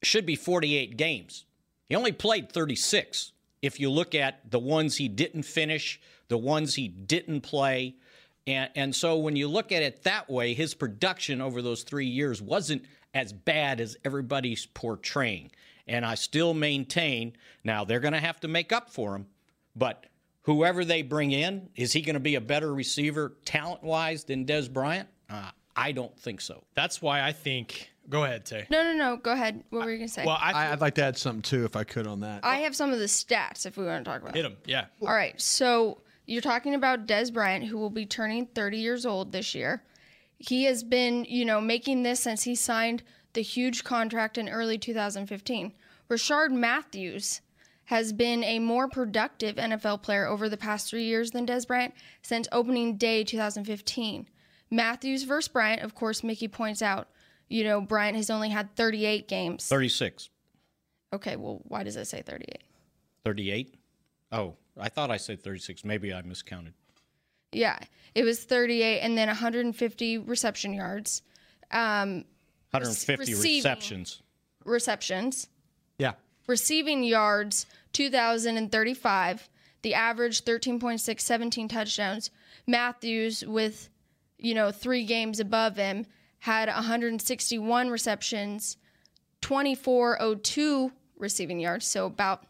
should 0.05 0.25
be 0.25 0.35
48 0.35 0.97
games. 0.97 1.45
He 1.89 1.95
only 1.95 2.11
played 2.11 2.51
36. 2.51 3.31
If 3.61 3.79
you 3.79 3.89
look 3.89 4.15
at 4.15 4.49
the 4.51 4.59
ones 4.59 4.97
he 4.97 5.07
didn't 5.07 5.43
finish, 5.43 5.99
the 6.27 6.37
ones 6.37 6.75
he 6.75 6.87
didn't 6.87 7.41
play. 7.41 7.95
And, 8.45 8.69
and 8.75 8.95
so 8.95 9.17
when 9.17 9.35
you 9.35 9.47
look 9.47 9.71
at 9.71 9.83
it 9.83 10.03
that 10.03 10.29
way, 10.29 10.53
his 10.53 10.73
production 10.73 11.41
over 11.41 11.61
those 11.61 11.83
three 11.83 12.07
years 12.07 12.41
wasn't 12.41 12.83
as 13.13 13.31
bad 13.31 13.79
as 13.79 13.95
everybody's 14.03 14.65
portraying. 14.65 15.51
And 15.87 16.05
I 16.05 16.15
still 16.15 16.53
maintain 16.53 17.33
now 17.63 17.83
they're 17.85 17.99
going 17.99 18.13
to 18.13 18.19
have 18.19 18.39
to 18.41 18.47
make 18.47 18.71
up 18.71 18.89
for 18.89 19.15
him, 19.15 19.27
but 19.75 20.05
whoever 20.43 20.85
they 20.85 21.01
bring 21.01 21.31
in, 21.31 21.69
is 21.75 21.93
he 21.93 22.01
going 22.01 22.15
to 22.15 22.19
be 22.19 22.35
a 22.35 22.41
better 22.41 22.73
receiver 22.73 23.33
talent 23.45 23.83
wise 23.83 24.23
than 24.23 24.45
Dez 24.45 24.71
Bryant? 24.71 25.09
Uh, 25.29 25.51
I 25.75 25.91
don't 25.91 26.17
think 26.19 26.41
so. 26.41 26.63
That's 26.75 27.01
why 27.01 27.21
I 27.21 27.31
think. 27.31 27.92
Go 28.09 28.25
ahead, 28.25 28.45
Tay. 28.45 28.67
No, 28.69 28.83
no, 28.83 28.93
no. 28.93 29.17
Go 29.17 29.31
ahead. 29.31 29.63
What 29.69 29.85
were 29.85 29.91
you 29.91 29.97
going 29.97 30.07
to 30.07 30.13
say? 30.13 30.25
Well, 30.25 30.37
I, 30.39 30.51
I, 30.51 30.71
I'd 30.71 30.81
like 30.81 30.95
to 30.95 31.03
add 31.03 31.17
something 31.17 31.41
too, 31.41 31.63
if 31.63 31.75
I 31.75 31.83
could, 31.83 32.05
on 32.05 32.19
that. 32.19 32.41
I 32.43 32.57
have 32.57 32.75
some 32.75 32.91
of 32.91 32.99
the 32.99 33.05
stats 33.05 33.65
if 33.65 33.77
we 33.77 33.85
want 33.85 34.03
to 34.03 34.11
talk 34.11 34.21
about 34.21 34.35
it. 34.35 34.37
hit 34.37 34.45
it. 34.45 34.51
him. 34.51 34.57
Yeah. 34.65 34.85
All 35.01 35.13
right. 35.13 35.39
So 35.39 36.01
you're 36.25 36.41
talking 36.41 36.75
about 36.75 37.07
Dez 37.07 37.33
Bryant, 37.33 37.65
who 37.65 37.77
will 37.77 37.89
be 37.89 38.05
turning 38.05 38.45
30 38.47 38.77
years 38.77 39.05
old 39.05 39.31
this 39.31 39.55
year. 39.55 39.83
He 40.37 40.65
has 40.65 40.83
been, 40.83 41.25
you 41.25 41.45
know, 41.45 41.61
making 41.61 42.03
this 42.03 42.19
since 42.19 42.43
he 42.43 42.55
signed 42.55 43.03
the 43.33 43.41
huge 43.41 43.83
contract 43.83 44.37
in 44.37 44.49
early 44.49 44.77
2015. 44.77 45.73
Rishard 46.09 46.51
Matthews 46.51 47.41
has 47.85 48.13
been 48.13 48.43
a 48.43 48.59
more 48.59 48.87
productive 48.87 49.55
NFL 49.55 50.01
player 50.03 50.27
over 50.27 50.47
the 50.47 50.57
past 50.57 50.89
three 50.89 51.03
years 51.03 51.31
than 51.31 51.45
Dez 51.45 51.67
Bryant 51.67 51.93
since 52.21 52.47
opening 52.51 52.97
day 52.97 53.23
2015. 53.23 54.27
Matthews 54.71 55.23
versus 55.23 55.47
Bryant, 55.47 55.81
of 55.81 55.93
course, 55.93 56.23
Mickey 56.23 56.47
points 56.47 56.81
out, 56.81 57.07
you 57.53 57.63
know, 57.63 57.79
Bryant 57.79 58.17
has 58.17 58.31
only 58.31 58.49
had 58.49 58.75
38 58.75 59.27
games. 59.27 59.67
36, 59.67 60.29
Okay, 61.13 61.35
well, 61.35 61.61
why 61.65 61.83
does 61.83 61.95
it 61.95 62.05
say 62.05 62.23
38? 62.23 62.63
38. 63.23 63.75
Oh, 64.31 64.55
I 64.75 64.89
thought 64.89 65.11
I 65.11 65.17
said 65.17 65.43
36. 65.43 65.85
Maybe 65.85 66.11
I 66.11 66.23
miscounted. 66.23 66.73
Yeah, 67.51 67.77
it 68.15 68.23
was 68.23 68.43
38 68.43 69.01
and 69.01 69.15
then 69.15 69.27
150 69.27 70.17
reception 70.17 70.73
yards, 70.73 71.21
um, 71.69 72.25
150 72.71 73.35
receptions. 73.35 74.23
receptions, 74.65 75.47
yeah. 75.99 76.13
receiving 76.47 77.03
yards 77.03 77.67
2,035, 77.91 79.49
the 79.83 79.93
average 79.93 80.43
13.6, 80.43 81.21
17 81.21 81.67
touchdowns. 81.67 82.31
Matthews, 82.65 83.45
with, 83.45 83.89
you 84.39 84.55
know, 84.55 84.71
three 84.71 85.05
games 85.05 85.39
above 85.39 85.75
him, 85.75 86.07
had 86.43 86.67
161 86.67 87.89
receptions, 87.89 88.75
2402 89.39 90.91
receiving 91.17 91.57
yards, 91.57 91.87
so 91.87 92.05
about 92.05 92.43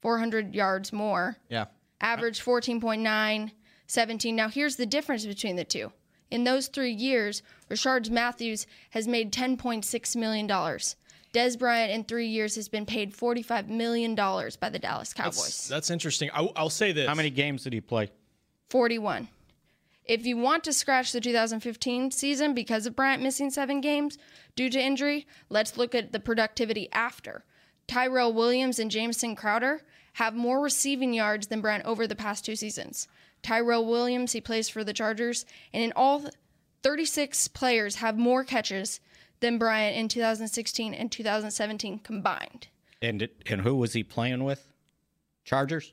400 0.00 0.54
yards 0.54 0.94
more. 0.94 1.36
Yeah. 1.50 1.66
average 2.00 2.42
14.9 2.42 3.50
17 3.86 4.34
now 4.34 4.48
here's 4.48 4.76
the 4.76 4.86
difference 4.86 5.26
between 5.26 5.56
the 5.56 5.64
two 5.64 5.92
In 6.30 6.44
those 6.44 6.68
three 6.68 6.92
years, 6.92 7.42
Rishard 7.68 8.08
Matthews 8.08 8.66
has 8.90 9.06
made 9.06 9.30
$10.6 9.30 10.16
million. 10.16 10.48
Dez 10.48 11.58
Bryant 11.58 11.92
in 11.92 12.02
three 12.04 12.28
years 12.28 12.54
has 12.56 12.68
been 12.70 12.86
paid 12.86 13.14
$45 13.14 13.68
million 13.68 14.14
by 14.14 14.70
the 14.70 14.78
Dallas 14.78 15.12
Cowboys. 15.12 15.36
That's, 15.36 15.68
that's 15.68 15.90
interesting. 15.90 16.30
I, 16.32 16.40
will 16.40 16.70
say 16.70 16.92
this. 16.92 17.06
How 17.06 17.14
many 17.14 17.28
games 17.28 17.64
did 17.64 17.74
he 17.74 17.82
play? 17.82 18.10
41. 18.70 19.28
If 20.06 20.24
you 20.24 20.36
want 20.36 20.62
to 20.64 20.72
scratch 20.72 21.10
the 21.10 21.20
2015 21.20 22.12
season 22.12 22.54
because 22.54 22.86
of 22.86 22.94
Bryant 22.94 23.22
missing 23.22 23.50
seven 23.50 23.80
games 23.80 24.16
due 24.54 24.70
to 24.70 24.80
injury, 24.80 25.26
let's 25.48 25.76
look 25.76 25.94
at 25.94 26.12
the 26.12 26.20
productivity 26.20 26.88
after. 26.92 27.44
Tyrell 27.88 28.32
Williams 28.32 28.78
and 28.78 28.90
Jamison 28.90 29.34
Crowder 29.34 29.82
have 30.14 30.34
more 30.34 30.62
receiving 30.62 31.12
yards 31.12 31.48
than 31.48 31.60
Bryant 31.60 31.84
over 31.84 32.06
the 32.06 32.14
past 32.14 32.44
two 32.44 32.54
seasons. 32.54 33.08
Tyrell 33.42 33.84
Williams, 33.84 34.32
he 34.32 34.40
plays 34.40 34.68
for 34.68 34.84
the 34.84 34.92
Chargers, 34.92 35.44
and 35.72 35.82
in 35.82 35.92
all 35.94 36.24
36 36.82 37.48
players 37.48 37.96
have 37.96 38.16
more 38.16 38.44
catches 38.44 39.00
than 39.40 39.58
Bryant 39.58 39.96
in 39.96 40.08
2016 40.08 40.94
and 40.94 41.10
2017 41.10 41.98
combined. 41.98 42.68
And 43.02 43.28
and 43.46 43.60
who 43.60 43.74
was 43.74 43.92
he 43.92 44.02
playing 44.02 44.44
with? 44.44 44.68
Chargers. 45.44 45.92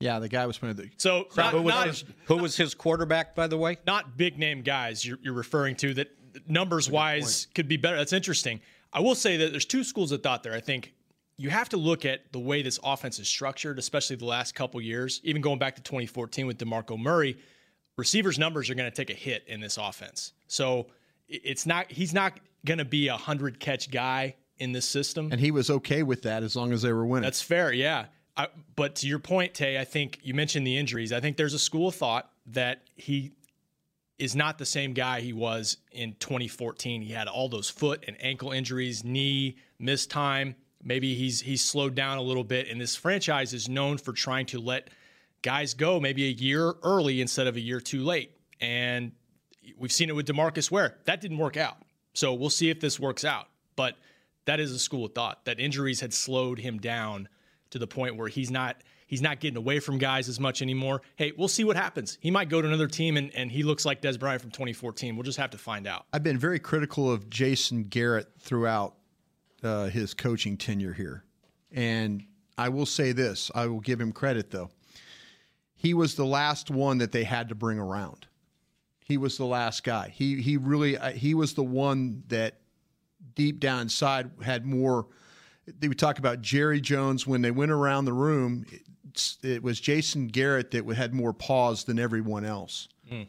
Yeah, 0.00 0.20
the 0.20 0.28
guy 0.28 0.46
was 0.46 0.58
playing 0.58 0.76
the. 0.76 0.90
So 0.96 1.26
not, 1.36 1.52
who, 1.52 1.62
was 1.62 1.74
not, 1.74 1.86
his, 1.88 2.04
who 2.26 2.36
was 2.36 2.56
his 2.56 2.74
quarterback, 2.74 3.34
by 3.34 3.48
the 3.48 3.56
way? 3.56 3.78
not 3.86 4.16
big 4.16 4.38
name 4.38 4.62
guys 4.62 5.04
you're, 5.04 5.18
you're 5.22 5.34
referring 5.34 5.74
to 5.76 5.94
that 5.94 6.08
numbers 6.48 6.88
wise 6.88 7.48
could 7.54 7.68
be 7.68 7.76
better. 7.76 7.96
That's 7.96 8.12
interesting. 8.12 8.60
I 8.92 9.00
will 9.00 9.14
say 9.14 9.36
that 9.38 9.50
there's 9.50 9.64
two 9.64 9.84
schools 9.84 10.12
of 10.12 10.22
thought 10.22 10.42
there. 10.42 10.54
I 10.54 10.60
think 10.60 10.94
you 11.36 11.50
have 11.50 11.68
to 11.70 11.76
look 11.76 12.04
at 12.04 12.32
the 12.32 12.38
way 12.38 12.62
this 12.62 12.78
offense 12.82 13.18
is 13.18 13.28
structured, 13.28 13.78
especially 13.78 14.16
the 14.16 14.24
last 14.24 14.54
couple 14.54 14.80
years, 14.80 15.20
even 15.24 15.42
going 15.42 15.58
back 15.58 15.76
to 15.76 15.82
2014 15.82 16.46
with 16.46 16.58
DeMarco 16.58 16.98
Murray. 16.98 17.38
Receivers' 17.96 18.38
numbers 18.38 18.70
are 18.70 18.74
going 18.74 18.90
to 18.90 18.94
take 18.94 19.10
a 19.10 19.18
hit 19.18 19.44
in 19.48 19.60
this 19.60 19.76
offense. 19.76 20.32
So 20.46 20.86
it's 21.28 21.66
not 21.66 21.90
he's 21.90 22.14
not 22.14 22.38
going 22.64 22.78
to 22.78 22.84
be 22.84 23.08
a 23.08 23.16
hundred 23.16 23.58
catch 23.58 23.90
guy 23.90 24.36
in 24.58 24.72
this 24.72 24.86
system. 24.86 25.30
And 25.32 25.40
he 25.40 25.50
was 25.50 25.70
okay 25.70 26.02
with 26.02 26.22
that 26.22 26.42
as 26.42 26.56
long 26.56 26.72
as 26.72 26.82
they 26.82 26.92
were 26.92 27.06
winning. 27.06 27.24
That's 27.24 27.42
fair, 27.42 27.72
yeah. 27.72 28.06
But 28.76 28.96
to 28.96 29.06
your 29.08 29.18
point, 29.18 29.54
Tay, 29.54 29.78
I 29.78 29.84
think 29.84 30.20
you 30.22 30.34
mentioned 30.34 30.66
the 30.66 30.76
injuries. 30.76 31.12
I 31.12 31.20
think 31.20 31.36
there's 31.36 31.54
a 31.54 31.58
school 31.58 31.88
of 31.88 31.94
thought 31.94 32.30
that 32.46 32.82
he 32.94 33.32
is 34.18 34.34
not 34.34 34.58
the 34.58 34.66
same 34.66 34.92
guy 34.92 35.20
he 35.20 35.32
was 35.32 35.78
in 35.92 36.14
2014. 36.18 37.02
He 37.02 37.12
had 37.12 37.28
all 37.28 37.48
those 37.48 37.70
foot 37.70 38.04
and 38.06 38.16
ankle 38.20 38.52
injuries, 38.52 39.04
knee, 39.04 39.56
missed 39.78 40.10
time. 40.10 40.54
Maybe 40.82 41.14
he's 41.14 41.40
he's 41.40 41.62
slowed 41.62 41.94
down 41.94 42.18
a 42.18 42.22
little 42.22 42.44
bit. 42.44 42.68
And 42.68 42.80
this 42.80 42.94
franchise 42.94 43.52
is 43.52 43.68
known 43.68 43.98
for 43.98 44.12
trying 44.12 44.46
to 44.46 44.60
let 44.60 44.90
guys 45.42 45.74
go 45.74 45.98
maybe 46.00 46.26
a 46.26 46.32
year 46.32 46.74
early 46.82 47.20
instead 47.20 47.46
of 47.46 47.56
a 47.56 47.60
year 47.60 47.80
too 47.80 48.02
late. 48.04 48.32
And 48.60 49.12
we've 49.76 49.92
seen 49.92 50.08
it 50.08 50.16
with 50.16 50.26
Demarcus 50.26 50.70
Ware. 50.70 50.98
That 51.04 51.20
didn't 51.20 51.38
work 51.38 51.56
out. 51.56 51.78
So 52.14 52.34
we'll 52.34 52.50
see 52.50 52.70
if 52.70 52.80
this 52.80 52.98
works 52.98 53.24
out. 53.24 53.48
But 53.76 53.96
that 54.44 54.60
is 54.60 54.72
a 54.72 54.78
school 54.78 55.04
of 55.04 55.14
thought 55.14 55.44
that 55.44 55.60
injuries 55.60 56.00
had 56.00 56.12
slowed 56.12 56.58
him 56.58 56.78
down 56.78 57.28
to 57.70 57.78
the 57.78 57.86
point 57.86 58.16
where 58.16 58.28
he's 58.28 58.50
not 58.50 58.82
he's 59.06 59.22
not 59.22 59.40
getting 59.40 59.56
away 59.56 59.80
from 59.80 59.98
guys 59.98 60.28
as 60.28 60.38
much 60.38 60.62
anymore. 60.62 61.02
Hey, 61.16 61.32
we'll 61.36 61.48
see 61.48 61.64
what 61.64 61.76
happens. 61.76 62.18
He 62.20 62.30
might 62.30 62.48
go 62.48 62.62
to 62.62 62.68
another 62.68 62.86
team 62.86 63.16
and, 63.16 63.34
and 63.34 63.50
he 63.50 63.62
looks 63.62 63.84
like 63.84 64.00
Dez 64.00 64.18
Bryant 64.18 64.40
from 64.40 64.50
2014. 64.50 65.16
We'll 65.16 65.24
just 65.24 65.38
have 65.38 65.50
to 65.50 65.58
find 65.58 65.86
out. 65.86 66.06
I've 66.12 66.22
been 66.22 66.38
very 66.38 66.58
critical 66.58 67.10
of 67.10 67.28
Jason 67.28 67.84
Garrett 67.84 68.28
throughout 68.38 68.94
uh, 69.62 69.86
his 69.86 70.14
coaching 70.14 70.56
tenure 70.56 70.92
here. 70.92 71.24
And 71.72 72.24
I 72.56 72.68
will 72.68 72.86
say 72.86 73.12
this 73.12 73.50
I 73.54 73.66
will 73.66 73.80
give 73.80 74.00
him 74.00 74.12
credit, 74.12 74.50
though. 74.50 74.70
He 75.74 75.94
was 75.94 76.16
the 76.16 76.26
last 76.26 76.70
one 76.70 76.98
that 76.98 77.12
they 77.12 77.24
had 77.24 77.48
to 77.50 77.54
bring 77.54 77.78
around. 77.78 78.26
He 79.04 79.16
was 79.16 79.38
the 79.38 79.46
last 79.46 79.84
guy. 79.84 80.10
He, 80.14 80.42
he 80.42 80.56
really, 80.56 80.98
uh, 80.98 81.12
he 81.12 81.34
was 81.34 81.54
the 81.54 81.62
one 81.62 82.24
that 82.28 82.60
deep 83.34 83.60
down 83.60 83.82
inside 83.82 84.30
had 84.42 84.66
more 84.66 85.06
they 85.78 85.88
would 85.88 85.98
talk 85.98 86.18
about 86.18 86.40
Jerry 86.40 86.80
Jones 86.80 87.26
when 87.26 87.42
they 87.42 87.50
went 87.50 87.70
around 87.70 88.04
the 88.04 88.12
room. 88.12 88.66
It, 88.70 88.82
it 89.42 89.62
was 89.62 89.80
Jason 89.80 90.28
Garrett 90.28 90.70
that 90.70 90.86
had 90.94 91.14
more 91.14 91.32
pause 91.32 91.84
than 91.84 91.98
everyone 91.98 92.44
else. 92.44 92.88
Mm. 93.10 93.26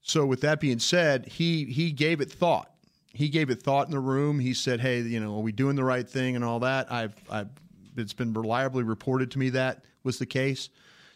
So 0.00 0.24
with 0.24 0.40
that 0.40 0.60
being 0.60 0.78
said, 0.78 1.26
he 1.26 1.64
he 1.64 1.92
gave 1.92 2.20
it 2.20 2.32
thought. 2.32 2.72
He 3.12 3.28
gave 3.28 3.50
it 3.50 3.62
thought 3.62 3.86
in 3.86 3.92
the 3.92 4.00
room. 4.00 4.38
He 4.38 4.54
said, 4.54 4.80
"Hey, 4.80 5.00
you 5.00 5.20
know, 5.20 5.36
are 5.36 5.42
we 5.42 5.52
doing 5.52 5.76
the 5.76 5.84
right 5.84 6.08
thing 6.08 6.34
and 6.36 6.44
all 6.44 6.60
that?" 6.60 6.90
I've 6.90 7.14
I've 7.30 7.50
it's 7.96 8.14
been 8.14 8.32
reliably 8.32 8.84
reported 8.84 9.30
to 9.32 9.38
me 9.38 9.50
that 9.50 9.84
was 10.04 10.18
the 10.18 10.26
case. 10.26 10.70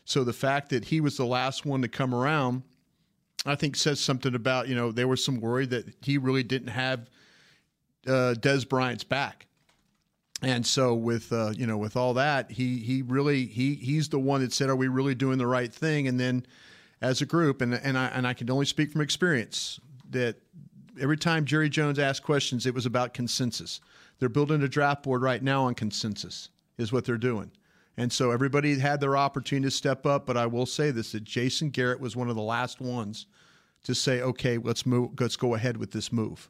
So 0.05 0.25
the 0.25 0.33
fact 0.33 0.71
that 0.71 0.85
he 0.85 1.01
was 1.01 1.17
the 1.17 1.25
last 1.25 1.65
one 1.65 1.81
to 1.83 1.89
come 1.89 2.13
around, 2.13 2.65
I 3.47 3.55
think 3.55 3.77
says 3.77 4.01
something 4.01 4.35
about 4.35 4.69
you 4.69 4.75
know 4.75 4.93
there 4.93 5.09
was 5.09 5.25
some 5.25 5.41
worry 5.41 5.67
that 5.67 5.87
he 6.03 6.19
really 6.19 6.43
didn't 6.43 6.69
have 6.69 7.09
uh, 8.07 8.35
Dez 8.39 8.69
Bryant's 8.69 9.05
back 9.05 9.47
and 10.43 10.67
so 10.67 10.95
with 10.95 11.33
uh, 11.33 11.53
you 11.57 11.67
know 11.67 11.79
with 11.79 11.97
all 11.97 12.15
that, 12.15 12.51
he 12.51 12.79
he 12.79 13.03
really 13.03 13.47
he 13.47 13.75
he's 13.77 14.09
the 14.09 14.19
one 14.19 14.41
that 14.41 14.53
said, 14.53 14.69
"Are 14.69 14.77
we 14.77 14.89
really 14.89 15.15
doing 15.15 15.39
the 15.39 15.47
right 15.47 15.73
thing?" 15.73 16.09
And 16.09 16.19
then 16.19 16.45
as 17.01 17.23
a 17.23 17.27
group, 17.27 17.61
and 17.61 17.75
and 17.75 17.97
I 17.97 18.07
and 18.07 18.27
I 18.27 18.35
can 18.35 18.51
only 18.51 18.67
speak 18.67 18.91
from 18.91 19.01
experience 19.01 19.81
that 20.11 20.37
every 21.01 21.17
time 21.17 21.45
Jerry 21.45 21.69
Jones 21.69 21.99
asked 21.99 22.23
questions, 22.23 22.67
it 22.67 22.75
was 22.75 22.87
about 22.87 23.15
consensus. 23.15 23.81
They're 24.19 24.29
building 24.29 24.63
a 24.63 24.69
draft 24.69 25.03
board 25.03 25.23
right 25.23 25.43
now 25.43 25.65
on 25.65 25.75
consensus 25.75 26.49
is 26.79 26.93
what 26.93 27.05
they're 27.05 27.17
doing. 27.19 27.51
And 27.97 28.13
so 28.13 28.31
everybody 28.31 28.79
had 28.79 29.01
their 29.01 29.17
opportunity 29.17 29.67
to 29.67 29.77
step 29.77 30.07
up, 30.07 30.27
but 30.27 30.37
I 30.37 30.47
will 30.47 30.67
say 30.67 30.91
this 30.91 31.13
that 31.13 31.25
Jason 31.25 31.71
Garrett 31.71 32.01
was 32.01 32.17
one 32.17 32.31
of 32.31 32.37
the 32.37 32.43
last 32.43 32.81
ones 32.81 33.27
to 33.85 33.95
say, 33.95 34.21
"Okay, 34.23 34.59
let's 34.59 34.87
move 34.87 35.11
let's 35.19 35.37
go 35.37 35.55
ahead 35.55 35.77
with 35.77 35.93
this 35.93 36.13
move." 36.13 36.49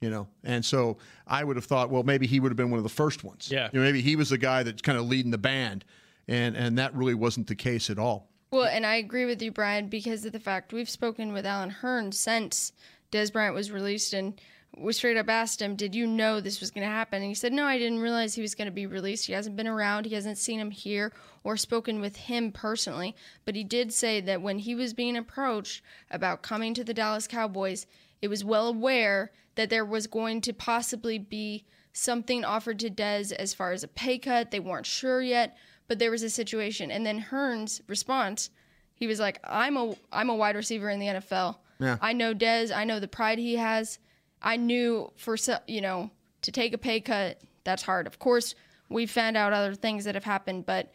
You 0.00 0.10
know. 0.10 0.28
And 0.44 0.64
so 0.64 0.98
I 1.26 1.42
would 1.42 1.56
have 1.56 1.64
thought, 1.64 1.90
well, 1.90 2.04
maybe 2.04 2.26
he 2.26 2.40
would 2.40 2.50
have 2.50 2.56
been 2.56 2.70
one 2.70 2.78
of 2.78 2.84
the 2.84 2.88
first 2.88 3.24
ones. 3.24 3.50
Yeah. 3.50 3.68
You 3.72 3.80
know, 3.80 3.84
maybe 3.84 4.00
he 4.00 4.16
was 4.16 4.30
the 4.30 4.38
guy 4.38 4.62
that's 4.62 4.82
kind 4.82 4.98
of 4.98 5.06
leading 5.06 5.30
the 5.30 5.38
band, 5.38 5.84
and 6.28 6.56
and 6.56 6.78
that 6.78 6.94
really 6.94 7.14
wasn't 7.14 7.46
the 7.46 7.56
case 7.56 7.90
at 7.90 7.98
all. 7.98 8.28
Well, 8.50 8.64
and 8.64 8.86
I 8.86 8.96
agree 8.96 9.26
with 9.26 9.42
you, 9.42 9.50
Brian, 9.52 9.88
because 9.88 10.24
of 10.24 10.32
the 10.32 10.40
fact 10.40 10.72
we've 10.72 10.88
spoken 10.88 11.32
with 11.32 11.44
Allen 11.44 11.74
Hurns 11.82 12.14
since 12.14 12.72
Dez 13.12 13.30
Bryant 13.32 13.54
was 13.54 13.70
released, 13.70 14.14
and 14.14 14.40
we 14.76 14.92
straight 14.92 15.16
up 15.16 15.28
asked 15.28 15.60
him, 15.60 15.76
"Did 15.76 15.94
you 15.94 16.06
know 16.06 16.40
this 16.40 16.60
was 16.60 16.70
going 16.70 16.86
to 16.86 16.92
happen?" 16.92 17.20
And 17.20 17.28
he 17.28 17.34
said, 17.34 17.52
"No, 17.52 17.64
I 17.64 17.78
didn't 17.78 17.98
realize 17.98 18.34
he 18.34 18.42
was 18.42 18.54
going 18.54 18.66
to 18.66 18.72
be 18.72 18.86
released. 18.86 19.26
He 19.26 19.32
hasn't 19.32 19.56
been 19.56 19.66
around. 19.66 20.06
He 20.06 20.14
hasn't 20.14 20.38
seen 20.38 20.60
him 20.60 20.70
here 20.70 21.12
or 21.42 21.56
spoken 21.56 22.00
with 22.00 22.16
him 22.16 22.52
personally. 22.52 23.16
But 23.44 23.54
he 23.54 23.64
did 23.64 23.92
say 23.92 24.20
that 24.20 24.42
when 24.42 24.60
he 24.60 24.74
was 24.74 24.94
being 24.94 25.16
approached 25.16 25.82
about 26.10 26.42
coming 26.42 26.72
to 26.74 26.84
the 26.84 26.94
Dallas 26.94 27.26
Cowboys, 27.26 27.86
it 28.20 28.28
was 28.28 28.44
well 28.44 28.68
aware 28.68 29.32
that 29.54 29.70
there 29.70 29.84
was 29.84 30.06
going 30.06 30.40
to 30.42 30.52
possibly 30.52 31.18
be 31.18 31.64
something 31.92 32.44
offered 32.44 32.78
to 32.78 32.90
Dez 32.90 33.32
as 33.32 33.54
far 33.54 33.72
as 33.72 33.82
a 33.82 33.88
pay 33.88 34.18
cut. 34.18 34.50
They 34.50 34.60
weren't 34.60 34.86
sure 34.86 35.20
yet, 35.20 35.56
but 35.88 35.98
there 35.98 36.10
was 36.10 36.22
a 36.22 36.30
situation. 36.30 36.90
And 36.90 37.04
then 37.04 37.18
Hearn's 37.18 37.82
response, 37.86 38.50
he 38.94 39.06
was 39.06 39.20
like, 39.20 39.40
"I'm 39.44 39.76
a 39.76 39.94
I'm 40.12 40.30
a 40.30 40.34
wide 40.34 40.56
receiver 40.56 40.90
in 40.90 41.00
the 41.00 41.06
NFL. 41.06 41.58
Yeah. 41.80 41.98
I 42.00 42.12
know 42.12 42.34
Dez. 42.34 42.74
I 42.74 42.84
know 42.84 43.00
the 43.00 43.08
pride 43.08 43.38
he 43.38 43.56
has. 43.56 43.98
I 44.42 44.56
knew 44.56 45.12
for 45.16 45.36
you 45.66 45.80
know 45.80 46.10
to 46.42 46.52
take 46.52 46.72
a 46.72 46.78
pay 46.78 47.00
cut 47.00 47.40
that's 47.64 47.82
hard. 47.82 48.06
Of 48.06 48.18
course, 48.18 48.54
we 48.88 49.06
found 49.06 49.36
out 49.36 49.52
other 49.52 49.74
things 49.74 50.04
that 50.04 50.14
have 50.14 50.24
happened, 50.24 50.66
but." 50.66 50.92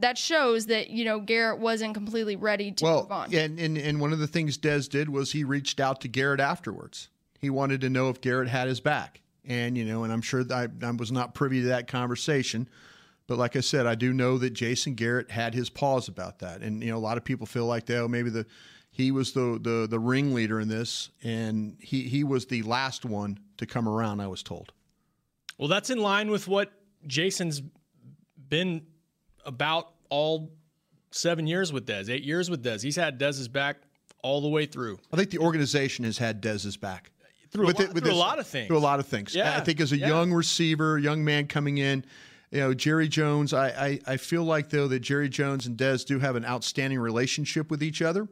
That 0.00 0.18
shows 0.18 0.66
that 0.66 0.90
you 0.90 1.04
know 1.04 1.20
Garrett 1.20 1.58
wasn't 1.58 1.94
completely 1.94 2.36
ready 2.36 2.72
to 2.72 2.84
well, 2.84 3.02
move 3.02 3.12
on. 3.12 3.34
And, 3.34 3.58
and 3.58 3.78
and 3.78 4.00
one 4.00 4.12
of 4.12 4.18
the 4.18 4.26
things 4.26 4.58
Dez 4.58 4.88
did 4.88 5.08
was 5.08 5.32
he 5.32 5.44
reached 5.44 5.80
out 5.80 6.00
to 6.02 6.08
Garrett 6.08 6.40
afterwards. 6.40 7.08
He 7.40 7.48
wanted 7.50 7.80
to 7.80 7.90
know 7.90 8.10
if 8.10 8.20
Garrett 8.20 8.48
had 8.48 8.68
his 8.68 8.80
back. 8.80 9.20
And, 9.46 9.76
you 9.76 9.84
know, 9.84 10.04
and 10.04 10.12
I'm 10.12 10.20
sure 10.20 10.44
I, 10.52 10.68
I 10.82 10.90
was 10.90 11.10
not 11.10 11.34
privy 11.34 11.62
to 11.62 11.68
that 11.68 11.88
conversation. 11.88 12.68
But 13.26 13.38
like 13.38 13.56
I 13.56 13.60
said, 13.60 13.86
I 13.86 13.94
do 13.94 14.12
know 14.12 14.38
that 14.38 14.50
Jason 14.50 14.94
Garrett 14.94 15.30
had 15.30 15.54
his 15.54 15.70
pause 15.70 16.08
about 16.08 16.40
that. 16.40 16.60
And, 16.60 16.82
you 16.82 16.90
know, 16.90 16.98
a 16.98 17.00
lot 17.00 17.16
of 17.16 17.24
people 17.24 17.46
feel 17.46 17.64
like, 17.64 17.88
oh, 17.90 18.08
maybe 18.08 18.30
the 18.30 18.46
he 18.92 19.12
was 19.12 19.32
the, 19.32 19.58
the, 19.62 19.86
the 19.88 19.98
ringleader 20.00 20.60
in 20.60 20.68
this. 20.68 21.10
And 21.22 21.76
he, 21.80 22.02
he 22.02 22.24
was 22.24 22.46
the 22.46 22.62
last 22.62 23.04
one 23.04 23.38
to 23.56 23.66
come 23.66 23.88
around, 23.88 24.20
I 24.20 24.26
was 24.26 24.42
told. 24.42 24.72
Well, 25.58 25.68
that's 25.68 25.90
in 25.90 25.98
line 25.98 26.30
with 26.30 26.48
what 26.48 26.72
Jason's 27.06 27.62
been 28.48 28.82
about 29.44 29.92
all 30.08 30.50
seven 31.10 31.46
years 31.46 31.72
with 31.72 31.86
Dez, 31.86 32.08
eight 32.08 32.22
years 32.24 32.50
with 32.50 32.64
Dez. 32.64 32.82
He's 32.82 32.96
had 32.96 33.18
Dez's 33.18 33.48
back 33.48 33.78
all 34.22 34.40
the 34.40 34.48
way 34.48 34.66
through. 34.66 34.98
I 35.12 35.16
think 35.16 35.30
the 35.30 35.38
organization 35.38 36.04
has 36.04 36.18
had 36.18 36.42
Dez's 36.42 36.76
back 36.76 37.10
through, 37.50 37.66
with 37.66 37.78
a, 37.78 37.82
lot, 37.82 37.94
with 37.94 38.02
through 38.02 38.10
this, 38.10 38.16
a 38.18 38.20
lot 38.20 38.38
of 38.38 38.46
things. 38.46 38.68
Through 38.68 38.78
a 38.78 38.80
lot 38.80 39.00
of 39.00 39.06
things. 39.06 39.34
Yeah. 39.34 39.56
I 39.56 39.60
think 39.60 39.80
as 39.80 39.92
a 39.92 39.98
yeah. 39.98 40.08
young 40.08 40.32
receiver, 40.32 40.98
young 40.98 41.24
man 41.24 41.46
coming 41.46 41.78
in, 41.78 42.04
you 42.50 42.60
know, 42.60 42.74
Jerry 42.74 43.08
Jones, 43.08 43.52
I, 43.52 43.68
I, 43.68 44.00
I 44.06 44.16
feel 44.16 44.44
like, 44.44 44.70
though, 44.70 44.88
that 44.88 45.00
Jerry 45.00 45.28
Jones 45.28 45.66
and 45.66 45.76
Dez 45.76 46.04
do 46.04 46.18
have 46.18 46.36
an 46.36 46.44
outstanding 46.44 46.98
relationship 46.98 47.70
with 47.70 47.82
each 47.82 48.02
other. 48.02 48.28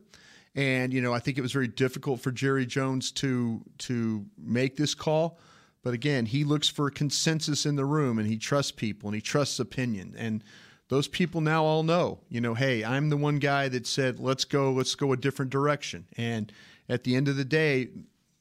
And, 0.54 0.92
you 0.92 1.00
know, 1.00 1.12
I 1.12 1.20
think 1.20 1.38
it 1.38 1.42
was 1.42 1.52
very 1.52 1.68
difficult 1.68 2.20
for 2.20 2.32
Jerry 2.32 2.66
Jones 2.66 3.12
to 3.12 3.62
to 3.78 4.24
make 4.36 4.76
this 4.76 4.94
call. 4.94 5.38
But 5.82 5.94
again, 5.94 6.26
he 6.26 6.42
looks 6.42 6.68
for 6.68 6.90
consensus 6.90 7.64
in 7.64 7.76
the 7.76 7.84
room 7.84 8.18
and 8.18 8.26
he 8.26 8.36
trusts 8.36 8.72
people 8.72 9.08
and 9.08 9.14
he 9.14 9.20
trusts 9.20 9.60
opinion. 9.60 10.14
And 10.18 10.42
those 10.88 11.07
people 11.07 11.40
now 11.40 11.64
all 11.64 11.83
know, 11.83 12.18
you 12.28 12.40
know, 12.40 12.54
hey, 12.54 12.83
I'm 12.83 13.11
the 13.11 13.16
one 13.16 13.38
guy 13.38 13.68
that 13.68 13.87
said, 13.87 14.18
let's 14.18 14.45
go, 14.45 14.73
let's 14.73 14.95
go 14.95 15.12
a 15.12 15.16
different 15.16 15.50
direction. 15.50 16.07
And 16.16 16.50
at 16.88 17.04
the 17.04 17.14
end 17.14 17.28
of 17.28 17.37
the 17.37 17.45
day, 17.45 17.88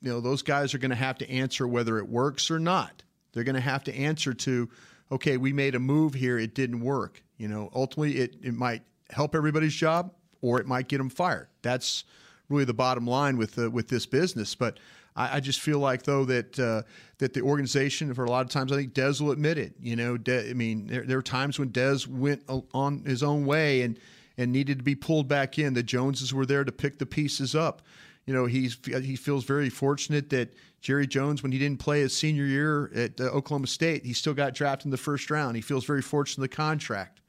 you 0.02 0.12
know, 0.12 0.22
those 0.22 0.42
guys 0.42 0.74
are 0.74 0.78
going 0.78 0.92
to 0.92 0.96
have 0.96 1.18
to 1.18 1.30
answer 1.30 1.68
whether 1.68 1.98
it 1.98 2.08
works 2.08 2.50
or 2.50 2.60
not. 2.60 3.04
They're 3.34 3.44
going 3.44 3.56
to 3.56 3.62
have 3.62 3.84
to 3.86 3.96
answer 3.96 4.34
to, 4.34 4.70
okay, 5.12 5.38
we 5.38 5.52
made 5.52 5.76
a 5.76 5.80
move 5.80 6.14
here, 6.14 6.40
it 6.40 6.56
didn't 6.56 6.80
work. 6.80 7.22
You 7.38 7.50
know, 7.50 7.70
ultimately, 7.76 8.18
it, 8.18 8.36
it 8.42 8.54
might 8.54 8.82
help 9.10 9.36
everybody's 9.36 9.76
job 9.76 10.14
or 10.42 10.60
it 10.60 10.68
might 10.68 10.88
get 10.88 11.00
them 11.00 11.10
fired. 11.10 11.48
That's 11.62 12.06
really 12.50 12.66
the 12.66 12.74
bottom 12.74 13.06
line 13.06 13.38
with 13.38 13.56
the, 13.56 13.70
with 13.70 13.90
this 13.90 14.06
business. 14.06 14.56
But 14.56 14.80
I, 15.18 15.38
I 15.38 15.40
just 15.40 15.60
feel 15.60 15.80
like 15.80 16.04
though 16.04 16.24
that 16.26 16.58
uh, 16.58 16.84
that 17.18 17.34
the 17.34 17.42
organization, 17.42 18.14
for 18.14 18.24
a 18.24 18.30
lot 18.30 18.46
of 18.46 18.52
times, 18.52 18.72
I 18.72 18.76
think 18.76 18.94
Dez 18.94 19.20
will 19.20 19.32
admit 19.32 19.58
it. 19.58 19.74
You 19.82 19.96
know, 19.96 20.16
De- 20.16 20.50
I 20.50 20.54
mean, 20.54 20.88
there, 20.88 21.04
there 21.04 21.18
were 21.18 21.24
times 21.24 21.60
when 21.60 21.72
Dez 21.72 22.08
went 22.08 22.44
on 22.74 23.04
his 23.04 23.24
own 23.24 23.46
way 23.46 23.82
and 23.82 24.00
and 24.38 24.54
needed 24.54 24.78
to 24.78 24.84
be 24.84 24.96
pulled 24.96 25.28
back 25.28 25.58
in. 25.58 25.74
The 25.74 25.84
Joneses 25.84 26.34
were 26.34 26.46
there 26.46 26.64
to 26.64 26.72
pick 26.72 27.00
the 27.00 27.08
pieces 27.08 27.56
up. 27.56 27.82
You 28.26 28.34
know, 28.34 28.46
he's 28.46 28.78
he 28.86 29.16
feels 29.16 29.44
very 29.44 29.70
fortunate 29.70 30.30
that 30.30 30.54
Jerry 30.82 31.08
Jones, 31.08 31.42
when 31.42 31.52
he 31.52 31.58
didn't 31.58 31.80
play 31.80 32.02
his 32.02 32.16
senior 32.16 32.46
year 32.46 32.92
at 32.94 33.20
uh, 33.20 33.26
Oklahoma 33.26 33.68
State, 33.68 34.06
he 34.06 34.14
still 34.14 34.34
got 34.34 34.54
drafted 34.54 34.86
in 34.86 34.92
the 34.92 34.98
first 34.98 35.32
round. 35.32 35.56
He 35.56 35.62
feels 35.62 35.86
very 35.86 36.02
fortunate 36.02 36.38
in 36.38 36.42
the 36.44 36.56
contract. 36.56 37.22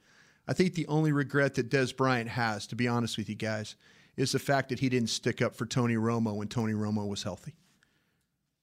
I 0.47 0.53
think 0.53 0.73
the 0.73 0.87
only 0.87 1.11
regret 1.11 1.55
that 1.55 1.69
Dez 1.69 1.95
Bryant 1.95 2.29
has, 2.29 2.67
to 2.67 2.75
be 2.75 2.87
honest 2.87 3.17
with 3.17 3.29
you 3.29 3.35
guys, 3.35 3.75
is 4.17 4.31
the 4.31 4.39
fact 4.39 4.69
that 4.69 4.79
he 4.79 4.89
didn't 4.89 5.09
stick 5.09 5.41
up 5.41 5.55
for 5.55 5.65
Tony 5.65 5.95
Romo 5.95 6.35
when 6.35 6.47
Tony 6.47 6.73
Romo 6.73 7.07
was 7.07 7.23
healthy. 7.23 7.53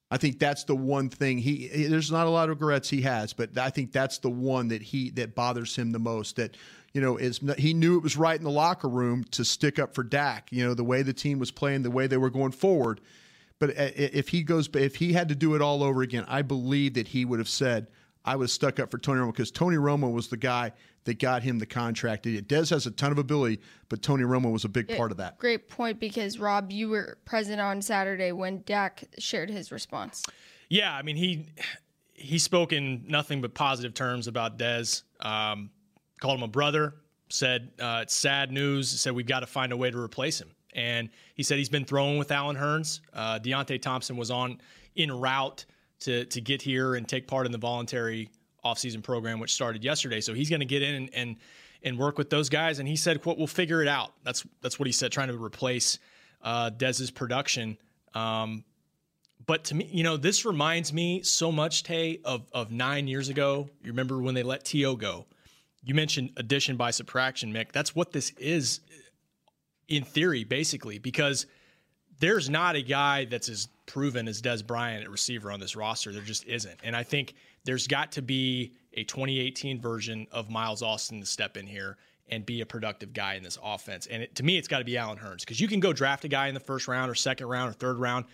I 0.09 0.17
think 0.17 0.39
that's 0.39 0.63
the 0.63 0.75
one 0.75 1.09
thing 1.09 1.37
he, 1.37 1.67
he, 1.67 1.83
there's 1.85 2.11
not 2.11 2.27
a 2.27 2.29
lot 2.29 2.49
of 2.49 2.61
regrets 2.61 2.89
he 2.89 3.01
has, 3.01 3.33
but 3.33 3.57
I 3.57 3.69
think 3.69 3.91
that's 3.91 4.19
the 4.19 4.29
one 4.29 4.69
that 4.69 4.81
he 4.81 5.09
that 5.11 5.35
bothers 5.35 5.75
him 5.75 5.91
the 5.91 5.99
most 5.99 6.37
that 6.37 6.55
you 6.93 7.01
know 7.01 7.17
is 7.17 7.41
he 7.57 7.73
knew 7.73 7.97
it 7.97 8.03
was 8.03 8.15
right 8.15 8.37
in 8.37 8.45
the 8.45 8.51
locker 8.51 8.87
room 8.87 9.25
to 9.31 9.43
stick 9.43 9.79
up 9.79 9.93
for 9.93 10.03
Dak, 10.03 10.49
you 10.51 10.65
know, 10.65 10.73
the 10.73 10.83
way 10.83 11.01
the 11.01 11.13
team 11.13 11.39
was 11.39 11.51
playing, 11.51 11.83
the 11.83 11.91
way 11.91 12.07
they 12.07 12.17
were 12.17 12.29
going 12.29 12.53
forward. 12.53 13.01
But 13.59 13.71
uh, 13.71 13.89
if 13.95 14.29
he 14.29 14.43
goes 14.43 14.69
if 14.73 14.95
he 14.95 15.13
had 15.13 15.27
to 15.29 15.35
do 15.35 15.55
it 15.55 15.61
all 15.61 15.83
over 15.83 16.01
again, 16.01 16.23
I 16.27 16.41
believe 16.41 16.93
that 16.93 17.09
he 17.09 17.25
would 17.25 17.39
have 17.39 17.49
said 17.49 17.87
I 18.27 18.35
would 18.35 18.43
have 18.43 18.51
stuck 18.51 18.77
up 18.81 18.91
for 18.91 18.97
Tony 18.97 19.21
Romo 19.21 19.31
because 19.31 19.51
Tony 19.51 19.77
Romo 19.77 20.11
was 20.11 20.27
the 20.27 20.35
guy 20.35 20.73
that 21.05 21.17
got 21.17 21.43
him 21.43 21.59
the 21.59 21.65
contract. 21.65 22.25
Dez 22.25 22.69
has 22.71 22.85
a 22.85 22.91
ton 22.91 23.13
of 23.13 23.17
ability, 23.17 23.61
but 23.87 24.01
Tony 24.01 24.25
Romo 24.25 24.51
was 24.51 24.65
a 24.65 24.69
big 24.69 24.95
part 24.97 25.11
of 25.11 25.17
that. 25.17 25.37
Great 25.37 25.69
point 25.69 25.97
because 25.97 26.37
Rob, 26.37 26.69
you 26.69 26.89
were 26.89 27.17
present 27.23 27.61
on 27.61 27.81
Saturday 27.81 28.33
when 28.33 28.63
Dak 28.65 29.05
shared 29.17 29.49
his 29.49 29.71
response. 29.71 30.25
Yeah, 30.67 30.93
I 30.93 31.03
mean 31.03 31.15
he 31.15 31.47
he 32.13 32.37
spoke 32.37 32.73
in 32.73 33.05
nothing 33.07 33.39
but 33.39 33.53
positive 33.53 33.93
terms 33.93 34.27
about 34.27 34.59
Dez. 34.59 35.03
Um, 35.21 35.69
called 36.19 36.37
him 36.37 36.43
a 36.43 36.49
brother. 36.49 36.95
Said 37.29 37.71
uh, 37.79 37.99
it's 38.03 38.13
sad 38.13 38.51
news. 38.51 38.89
Said 38.89 39.13
we've 39.13 39.25
got 39.25 39.39
to 39.39 39.47
find 39.47 39.71
a 39.71 39.77
way 39.77 39.89
to 39.89 39.97
replace 39.97 40.41
him. 40.41 40.51
And 40.73 41.09
he 41.35 41.43
said 41.43 41.57
he's 41.57 41.69
been 41.69 41.85
throwing 41.85 42.17
with 42.17 42.31
Allen 42.31 42.57
Hurns. 42.57 42.99
Uh, 43.13 43.39
Deonte 43.39 43.81
Thompson 43.81 44.17
was 44.17 44.29
on 44.29 44.59
in 44.95 45.13
route 45.13 45.65
to 46.01 46.25
to 46.25 46.41
get 46.41 46.61
here 46.61 46.95
and 46.95 47.07
take 47.07 47.27
part 47.27 47.45
in 47.45 47.51
the 47.51 47.57
voluntary 47.57 48.29
offseason 48.63 49.03
program, 49.03 49.39
which 49.39 49.53
started 49.53 49.83
yesterday. 49.83 50.21
So 50.21 50.33
he's 50.33 50.49
going 50.49 50.59
to 50.59 50.65
get 50.65 50.81
in 50.81 50.95
and, 50.95 51.09
and 51.13 51.35
and 51.83 51.97
work 51.97 52.17
with 52.17 52.29
those 52.29 52.49
guys. 52.49 52.79
And 52.79 52.87
he 52.87 52.95
said, 52.95 53.21
"quote 53.21 53.37
We'll 53.37 53.47
figure 53.47 53.81
it 53.81 53.87
out." 53.87 54.13
That's 54.23 54.45
that's 54.61 54.79
what 54.79 54.87
he 54.87 54.91
said, 54.91 55.11
trying 55.11 55.29
to 55.29 55.43
replace 55.43 55.99
uh, 56.41 56.69
Dez's 56.69 57.11
production. 57.11 57.77
Um, 58.13 58.63
but 59.45 59.63
to 59.65 59.75
me, 59.75 59.89
you 59.91 60.03
know, 60.03 60.17
this 60.17 60.45
reminds 60.45 60.91
me 60.91 61.21
so 61.23 61.51
much, 61.51 61.83
Tay, 61.83 62.19
of 62.25 62.45
of 62.51 62.71
nine 62.71 63.07
years 63.07 63.29
ago. 63.29 63.69
You 63.81 63.91
remember 63.91 64.21
when 64.21 64.35
they 64.35 64.43
let 64.43 64.65
T.O. 64.65 64.95
go? 64.95 65.25
You 65.83 65.95
mentioned 65.95 66.31
addition 66.37 66.75
by 66.75 66.91
subtraction, 66.91 67.53
Mick. 67.53 67.71
That's 67.71 67.95
what 67.95 68.11
this 68.11 68.31
is, 68.31 68.81
in 69.87 70.03
theory, 70.03 70.43
basically, 70.43 70.99
because 70.99 71.45
there's 72.19 72.49
not 72.49 72.75
a 72.75 72.81
guy 72.81 73.25
that's 73.25 73.49
as 73.49 73.67
proven 73.85 74.27
as 74.27 74.41
Dez 74.41 74.65
Bryant 74.65 75.03
at 75.03 75.09
receiver 75.09 75.51
on 75.51 75.59
this 75.59 75.75
roster. 75.75 76.11
There 76.11 76.21
just 76.21 76.45
isn't. 76.45 76.79
And 76.83 76.95
I 76.95 77.03
think 77.03 77.35
there's 77.63 77.87
got 77.87 78.11
to 78.13 78.21
be 78.21 78.73
a 78.93 79.03
2018 79.03 79.79
version 79.79 80.27
of 80.31 80.49
Miles 80.49 80.81
Austin 80.81 81.19
to 81.19 81.25
step 81.25 81.57
in 81.57 81.67
here 81.67 81.97
and 82.29 82.45
be 82.45 82.61
a 82.61 82.65
productive 82.65 83.13
guy 83.13 83.35
in 83.35 83.43
this 83.43 83.57
offense. 83.63 84.07
And 84.07 84.23
it, 84.23 84.35
to 84.35 84.43
me, 84.43 84.57
it's 84.57 84.67
got 84.67 84.79
to 84.79 84.85
be 84.85 84.97
Allen 84.97 85.17
Hurns 85.17 85.41
because 85.41 85.61
you 85.61 85.67
can 85.67 85.79
go 85.79 85.93
draft 85.93 86.25
a 86.25 86.27
guy 86.27 86.47
in 86.47 86.53
the 86.53 86.59
first 86.59 86.87
round 86.87 87.09
or 87.09 87.15
second 87.15 87.47
round 87.47 87.69
or 87.69 87.73
third 87.73 87.97
round. 87.97 88.25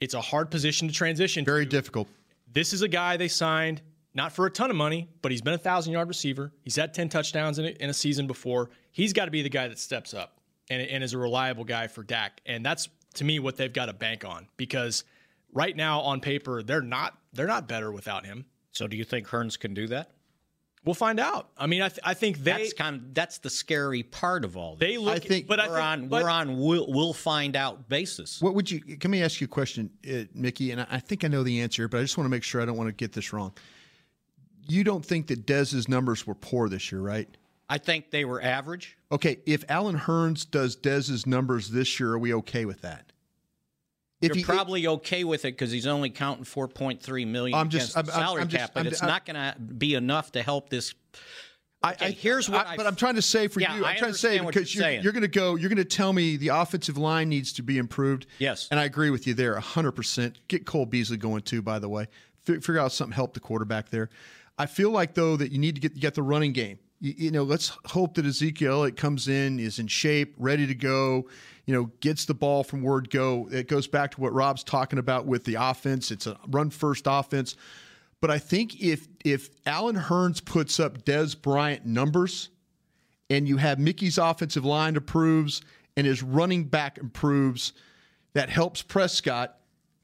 It's 0.00 0.14
a 0.14 0.20
hard 0.20 0.50
position 0.50 0.88
to 0.88 0.94
transition. 0.94 1.44
Very 1.44 1.64
to. 1.64 1.70
difficult. 1.70 2.08
This 2.52 2.72
is 2.72 2.82
a 2.82 2.88
guy 2.88 3.16
they 3.16 3.28
signed 3.28 3.82
not 4.14 4.32
for 4.32 4.46
a 4.46 4.50
ton 4.50 4.70
of 4.70 4.76
money, 4.76 5.08
but 5.22 5.32
he's 5.32 5.42
been 5.42 5.54
a 5.54 5.58
thousand 5.58 5.92
yard 5.92 6.08
receiver. 6.08 6.52
He's 6.62 6.76
had 6.76 6.94
10 6.94 7.08
touchdowns 7.08 7.58
in 7.58 7.66
a, 7.66 7.68
in 7.68 7.90
a 7.90 7.94
season 7.94 8.26
before. 8.26 8.70
He's 8.92 9.12
got 9.12 9.24
to 9.24 9.30
be 9.32 9.42
the 9.42 9.48
guy 9.48 9.66
that 9.68 9.78
steps 9.78 10.14
up 10.14 10.38
and, 10.70 10.82
and 10.82 11.04
is 11.04 11.12
a 11.12 11.18
reliable 11.18 11.64
guy 11.64 11.86
for 11.86 12.02
Dak. 12.02 12.40
And 12.46 12.64
that's 12.64 12.88
to 13.14 13.24
me 13.24 13.38
what 13.38 13.56
they've 13.56 13.72
got 13.72 13.86
to 13.86 13.92
bank 13.92 14.24
on 14.24 14.46
because 14.56 15.04
right 15.52 15.76
now 15.76 16.00
on 16.00 16.20
paper 16.20 16.62
they're 16.62 16.82
not 16.82 17.18
they're 17.32 17.46
not 17.46 17.68
better 17.68 17.92
without 17.92 18.26
him. 18.26 18.46
So 18.72 18.86
do 18.86 18.96
you 18.96 19.04
think 19.04 19.28
Hurns 19.28 19.58
can 19.58 19.74
do 19.74 19.86
that? 19.88 20.10
We'll 20.84 20.94
find 20.94 21.18
out. 21.18 21.48
I 21.56 21.66
mean, 21.66 21.80
I, 21.80 21.88
th- 21.88 22.00
I 22.04 22.12
think 22.12 22.38
they, 22.38 22.52
that's 22.52 22.72
kind 22.74 22.96
of 22.96 23.14
that's 23.14 23.38
the 23.38 23.48
scary 23.48 24.02
part 24.02 24.44
of 24.44 24.54
all 24.54 24.76
this. 24.76 24.86
They 24.86 24.98
look, 24.98 25.16
I 25.16 25.18
think, 25.18 25.46
but 25.46 25.58
we're 25.58 25.64
I 25.64 25.68
think, 25.68 25.78
on 25.78 26.08
but, 26.08 26.22
we're 26.22 26.28
on 26.28 26.58
we'll, 26.58 26.92
we'll 26.92 27.14
find 27.14 27.56
out 27.56 27.88
basis. 27.88 28.42
What 28.42 28.54
would 28.54 28.70
you? 28.70 28.80
Can 28.80 29.10
me 29.10 29.22
ask 29.22 29.40
you 29.40 29.46
a 29.46 29.48
question, 29.48 29.90
uh, 30.06 30.24
Mickey, 30.34 30.72
and 30.72 30.82
I, 30.82 30.86
I 30.90 30.98
think 30.98 31.24
I 31.24 31.28
know 31.28 31.42
the 31.42 31.62
answer, 31.62 31.88
but 31.88 31.98
I 31.98 32.02
just 32.02 32.18
want 32.18 32.26
to 32.26 32.30
make 32.30 32.42
sure 32.42 32.60
I 32.60 32.66
don't 32.66 32.76
want 32.76 32.88
to 32.88 32.92
get 32.92 33.12
this 33.12 33.32
wrong. 33.32 33.54
You 34.66 34.84
don't 34.84 35.04
think 35.04 35.28
that 35.28 35.46
Dez's 35.46 35.88
numbers 35.88 36.26
were 36.26 36.34
poor 36.34 36.68
this 36.68 36.92
year, 36.92 37.00
right? 37.00 37.34
I 37.68 37.78
think 37.78 38.10
they 38.10 38.24
were 38.24 38.42
average. 38.42 38.96
Okay, 39.10 39.38
if 39.46 39.64
Allen 39.68 39.98
Hurns 39.98 40.48
does 40.48 40.76
Dez's 40.76 41.26
numbers 41.26 41.70
this 41.70 41.98
year, 41.98 42.12
are 42.12 42.18
we 42.18 42.34
okay 42.34 42.64
with 42.64 42.82
that? 42.82 43.12
If 44.20 44.28
You're 44.28 44.36
he, 44.36 44.44
probably 44.44 44.86
okay 44.86 45.24
with 45.24 45.44
it 45.44 45.52
because 45.52 45.70
he's 45.70 45.86
only 45.86 46.08
counting 46.08 46.44
4.3 46.44 47.26
million 47.26 47.58
I'm 47.58 47.68
just, 47.68 47.92
against 47.92 48.10
I'm, 48.16 48.22
salary 48.22 48.42
I'm 48.42 48.48
just, 48.48 48.60
cap, 48.60 48.70
but 48.74 48.80
I'm, 48.80 48.86
it's 48.86 49.02
not 49.02 49.26
going 49.26 49.36
to 49.36 49.58
be 49.60 49.94
enough 49.94 50.32
to 50.32 50.42
help 50.42 50.70
this. 50.70 50.94
Okay, 51.84 51.96
I, 52.00 52.08
I, 52.08 52.10
here's 52.12 52.48
what. 52.48 52.66
I, 52.66 52.76
but 52.76 52.86
I'm 52.86 52.96
trying 52.96 53.16
to 53.16 53.22
say 53.22 53.48
for 53.48 53.60
yeah, 53.60 53.76
you, 53.76 53.84
I'm 53.84 53.96
trying 53.96 54.12
to 54.12 54.18
say 54.18 54.38
because 54.38 54.74
you're, 54.74 54.90
you're 54.90 55.12
going 55.12 55.22
to 55.22 55.28
go, 55.28 55.56
you're 55.56 55.68
going 55.68 55.76
to 55.76 55.84
tell 55.84 56.14
me 56.14 56.36
the 56.36 56.48
offensive 56.48 56.96
line 56.96 57.28
needs 57.28 57.52
to 57.54 57.62
be 57.62 57.76
improved. 57.76 58.26
Yes, 58.38 58.68
and 58.70 58.80
I 58.80 58.84
agree 58.84 59.10
with 59.10 59.26
you 59.26 59.34
there, 59.34 59.52
100. 59.52 59.92
percent 59.92 60.38
Get 60.48 60.64
Cole 60.64 60.86
Beasley 60.86 61.18
going 61.18 61.42
too. 61.42 61.60
By 61.60 61.78
the 61.78 61.90
way, 61.90 62.06
F- 62.48 62.62
figure 62.62 62.78
out 62.78 62.92
something 62.92 63.14
help 63.14 63.34
the 63.34 63.40
quarterback 63.40 63.90
there. 63.90 64.08
I 64.56 64.64
feel 64.64 64.90
like 64.90 65.12
though 65.12 65.36
that 65.36 65.52
you 65.52 65.58
need 65.58 65.74
to 65.74 65.80
get 65.82 65.98
get 65.98 66.14
the 66.14 66.22
running 66.22 66.52
game. 66.52 66.78
You, 67.00 67.14
you 67.16 67.30
know, 67.30 67.42
let's 67.42 67.72
hope 67.86 68.14
that 68.14 68.26
Ezekiel 68.26 68.84
it 68.84 68.96
comes 68.96 69.28
in 69.28 69.58
is 69.58 69.78
in 69.78 69.86
shape, 69.86 70.34
ready 70.38 70.66
to 70.66 70.74
go 70.74 71.26
you 71.66 71.74
know, 71.74 71.90
gets 72.00 72.24
the 72.24 72.34
ball 72.34 72.62
from 72.62 72.82
word 72.82 73.10
go. 73.10 73.48
It 73.50 73.68
goes 73.68 73.86
back 73.86 74.12
to 74.12 74.20
what 74.20 74.32
Rob's 74.32 74.62
talking 74.62 74.98
about 74.98 75.26
with 75.26 75.44
the 75.44 75.54
offense. 75.54 76.10
It's 76.10 76.26
a 76.26 76.38
run 76.48 76.70
first 76.70 77.04
offense. 77.06 77.56
But 78.20 78.30
I 78.30 78.38
think 78.38 78.80
if 78.80 79.08
if 79.24 79.50
Allen 79.66 79.96
Hurns 79.96 80.44
puts 80.44 80.78
up 80.78 81.04
Dez 81.04 81.40
Bryant 81.40 81.86
numbers 81.86 82.50
and 83.30 83.48
you 83.48 83.56
have 83.56 83.78
Mickey's 83.78 84.18
offensive 84.18 84.64
line 84.64 84.96
improves 84.96 85.62
and 85.96 86.06
his 86.06 86.22
running 86.22 86.64
back 86.64 86.98
improves, 86.98 87.72
that 88.34 88.50
helps 88.50 88.82
Prescott. 88.82 89.58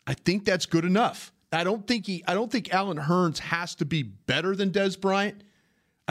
I 0.07 0.15
think 0.15 0.45
that's 0.45 0.67
good 0.67 0.85
enough. 0.85 1.33
I 1.53 1.65
don't 1.65 1.87
think 1.87 2.07
he 2.07 2.25
I 2.27 2.35
don't 2.35 2.51
think 2.51 2.73
Allen 2.73 2.99
Hurns 2.99 3.39
has 3.39 3.75
to 3.77 3.85
be 3.85 4.03
better 4.03 4.57
than 4.57 4.71
Dez 4.71 4.99
Bryant. 4.99 5.43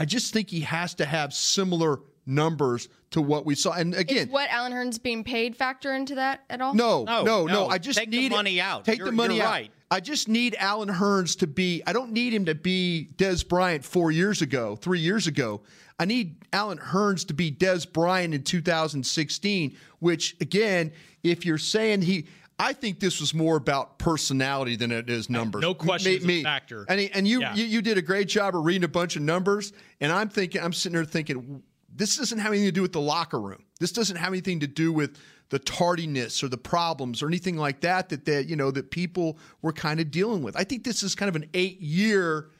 I 0.00 0.06
just 0.06 0.32
think 0.32 0.48
he 0.48 0.60
has 0.60 0.94
to 0.94 1.04
have 1.04 1.34
similar 1.34 2.00
numbers 2.24 2.88
to 3.10 3.20
what 3.20 3.44
we 3.44 3.54
saw. 3.54 3.72
And 3.72 3.94
again, 3.94 4.28
Is 4.28 4.32
what 4.32 4.48
Allen 4.48 4.72
Hurns 4.72 5.02
being 5.02 5.24
paid 5.24 5.54
factor 5.54 5.92
into 5.94 6.14
that 6.14 6.40
at 6.48 6.62
all? 6.62 6.72
No, 6.72 7.04
no, 7.04 7.22
no. 7.22 7.44
no. 7.44 7.68
I 7.68 7.76
just 7.76 7.98
take 7.98 8.08
need 8.08 8.32
the 8.32 8.36
money 8.36 8.62
out. 8.62 8.86
Take 8.86 8.96
you're, 8.96 9.08
the 9.08 9.12
money 9.12 9.42
out. 9.42 9.50
Right. 9.50 9.70
I 9.90 10.00
just 10.00 10.26
need 10.26 10.56
Allen 10.58 10.88
Hurns 10.88 11.38
to 11.40 11.46
be. 11.46 11.82
I 11.86 11.92
don't 11.92 12.12
need 12.12 12.32
him 12.32 12.46
to 12.46 12.54
be 12.54 13.10
Dez 13.16 13.46
Bryant 13.46 13.84
four 13.84 14.10
years 14.10 14.40
ago, 14.40 14.74
three 14.74 15.00
years 15.00 15.26
ago. 15.26 15.60
I 15.98 16.06
need 16.06 16.36
Allen 16.54 16.78
Hurns 16.78 17.26
to 17.26 17.34
be 17.34 17.52
Dez 17.52 17.90
Bryant 17.92 18.32
in 18.32 18.42
2016. 18.42 19.76
Which 19.98 20.34
again, 20.40 20.92
if 21.22 21.44
you're 21.44 21.58
saying 21.58 22.00
he. 22.00 22.26
I 22.60 22.72
think 22.74 23.00
this 23.00 23.20
was 23.20 23.32
more 23.32 23.56
about 23.56 23.98
personality 23.98 24.76
than 24.76 24.92
it 24.92 25.08
is 25.08 25.30
numbers. 25.30 25.62
No 25.62 25.74
question, 25.74 26.26
me, 26.26 26.42
factor. 26.42 26.84
And, 26.88 27.00
and 27.14 27.26
you, 27.26 27.40
yeah. 27.40 27.54
you, 27.54 27.64
you 27.64 27.82
did 27.82 27.96
a 27.96 28.02
great 28.02 28.28
job 28.28 28.54
of 28.54 28.64
reading 28.64 28.84
a 28.84 28.88
bunch 28.88 29.16
of 29.16 29.22
numbers. 29.22 29.72
And 30.00 30.12
I'm 30.12 30.28
thinking, 30.28 30.62
I'm 30.62 30.72
sitting 30.72 30.94
there 30.94 31.04
thinking, 31.04 31.62
this 31.94 32.16
doesn't 32.16 32.38
have 32.38 32.52
anything 32.52 32.68
to 32.68 32.72
do 32.72 32.82
with 32.82 32.92
the 32.92 33.00
locker 33.00 33.40
room. 33.40 33.64
This 33.78 33.92
doesn't 33.92 34.16
have 34.16 34.28
anything 34.28 34.60
to 34.60 34.66
do 34.66 34.92
with 34.92 35.18
the 35.48 35.58
tardiness 35.58 36.42
or 36.42 36.48
the 36.48 36.58
problems 36.58 37.22
or 37.22 37.28
anything 37.28 37.56
like 37.56 37.80
that 37.80 38.08
that 38.10 38.24
that 38.24 38.46
you 38.46 38.56
know 38.56 38.70
that 38.70 38.90
people 38.90 39.36
were 39.62 39.72
kind 39.72 39.98
of 39.98 40.10
dealing 40.10 40.42
with. 40.42 40.56
I 40.56 40.64
think 40.64 40.84
this 40.84 41.02
is 41.02 41.14
kind 41.14 41.28
of 41.28 41.36
an 41.36 41.48
8-year 41.52 42.50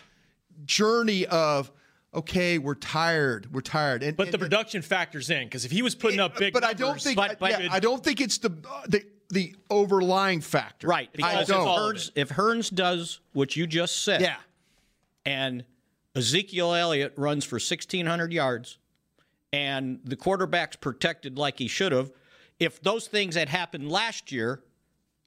journey 0.65 1.27
of 1.27 1.71
okay, 2.13 2.59
we're 2.59 2.75
tired, 2.75 3.53
we're 3.53 3.61
tired. 3.61 4.03
And, 4.03 4.17
but 4.17 4.27
and, 4.27 4.35
the 4.35 4.39
production 4.39 4.83
factors 4.83 5.31
in 5.31 5.45
because 5.45 5.65
if 5.65 5.71
he 5.71 5.83
was 5.83 5.95
putting 5.95 6.19
up 6.19 6.37
big, 6.37 6.53
but 6.53 6.63
numbers, 6.63 6.77
I 6.77 6.87
don't 6.87 7.01
think, 7.01 7.17
but, 7.17 7.39
but, 7.39 7.51
yeah, 7.63 7.69
I 7.71 7.79
don't 7.79 8.03
think 8.03 8.21
it's 8.21 8.39
the 8.39 8.49
the 8.89 9.05
the 9.31 9.55
overlying 9.71 10.41
factor. 10.41 10.87
Right, 10.87 11.11
because 11.13 11.49
if 11.49 11.57
Hurns, 11.57 12.11
if 12.15 12.29
Hurns 12.31 12.73
does 12.75 13.21
what 13.33 13.57
you 13.57 13.67
just 13.67 14.03
said, 14.03 14.21
yeah, 14.21 14.37
and 15.25 15.65
Ezekiel 16.15 16.75
Elliott 16.75 17.15
runs 17.17 17.45
for 17.45 17.55
1,600 17.57 18.33
yards 18.33 18.79
and 19.53 20.01
the 20.05 20.17
quarterback's 20.17 20.77
protected 20.77 21.39
like 21.39 21.59
he 21.59 21.69
should 21.69 21.93
have, 21.93 22.11
if 22.59 22.81
those 22.83 23.07
things 23.07 23.35
had 23.37 23.49
happened 23.49 23.91
last 23.91 24.31
year, 24.33 24.63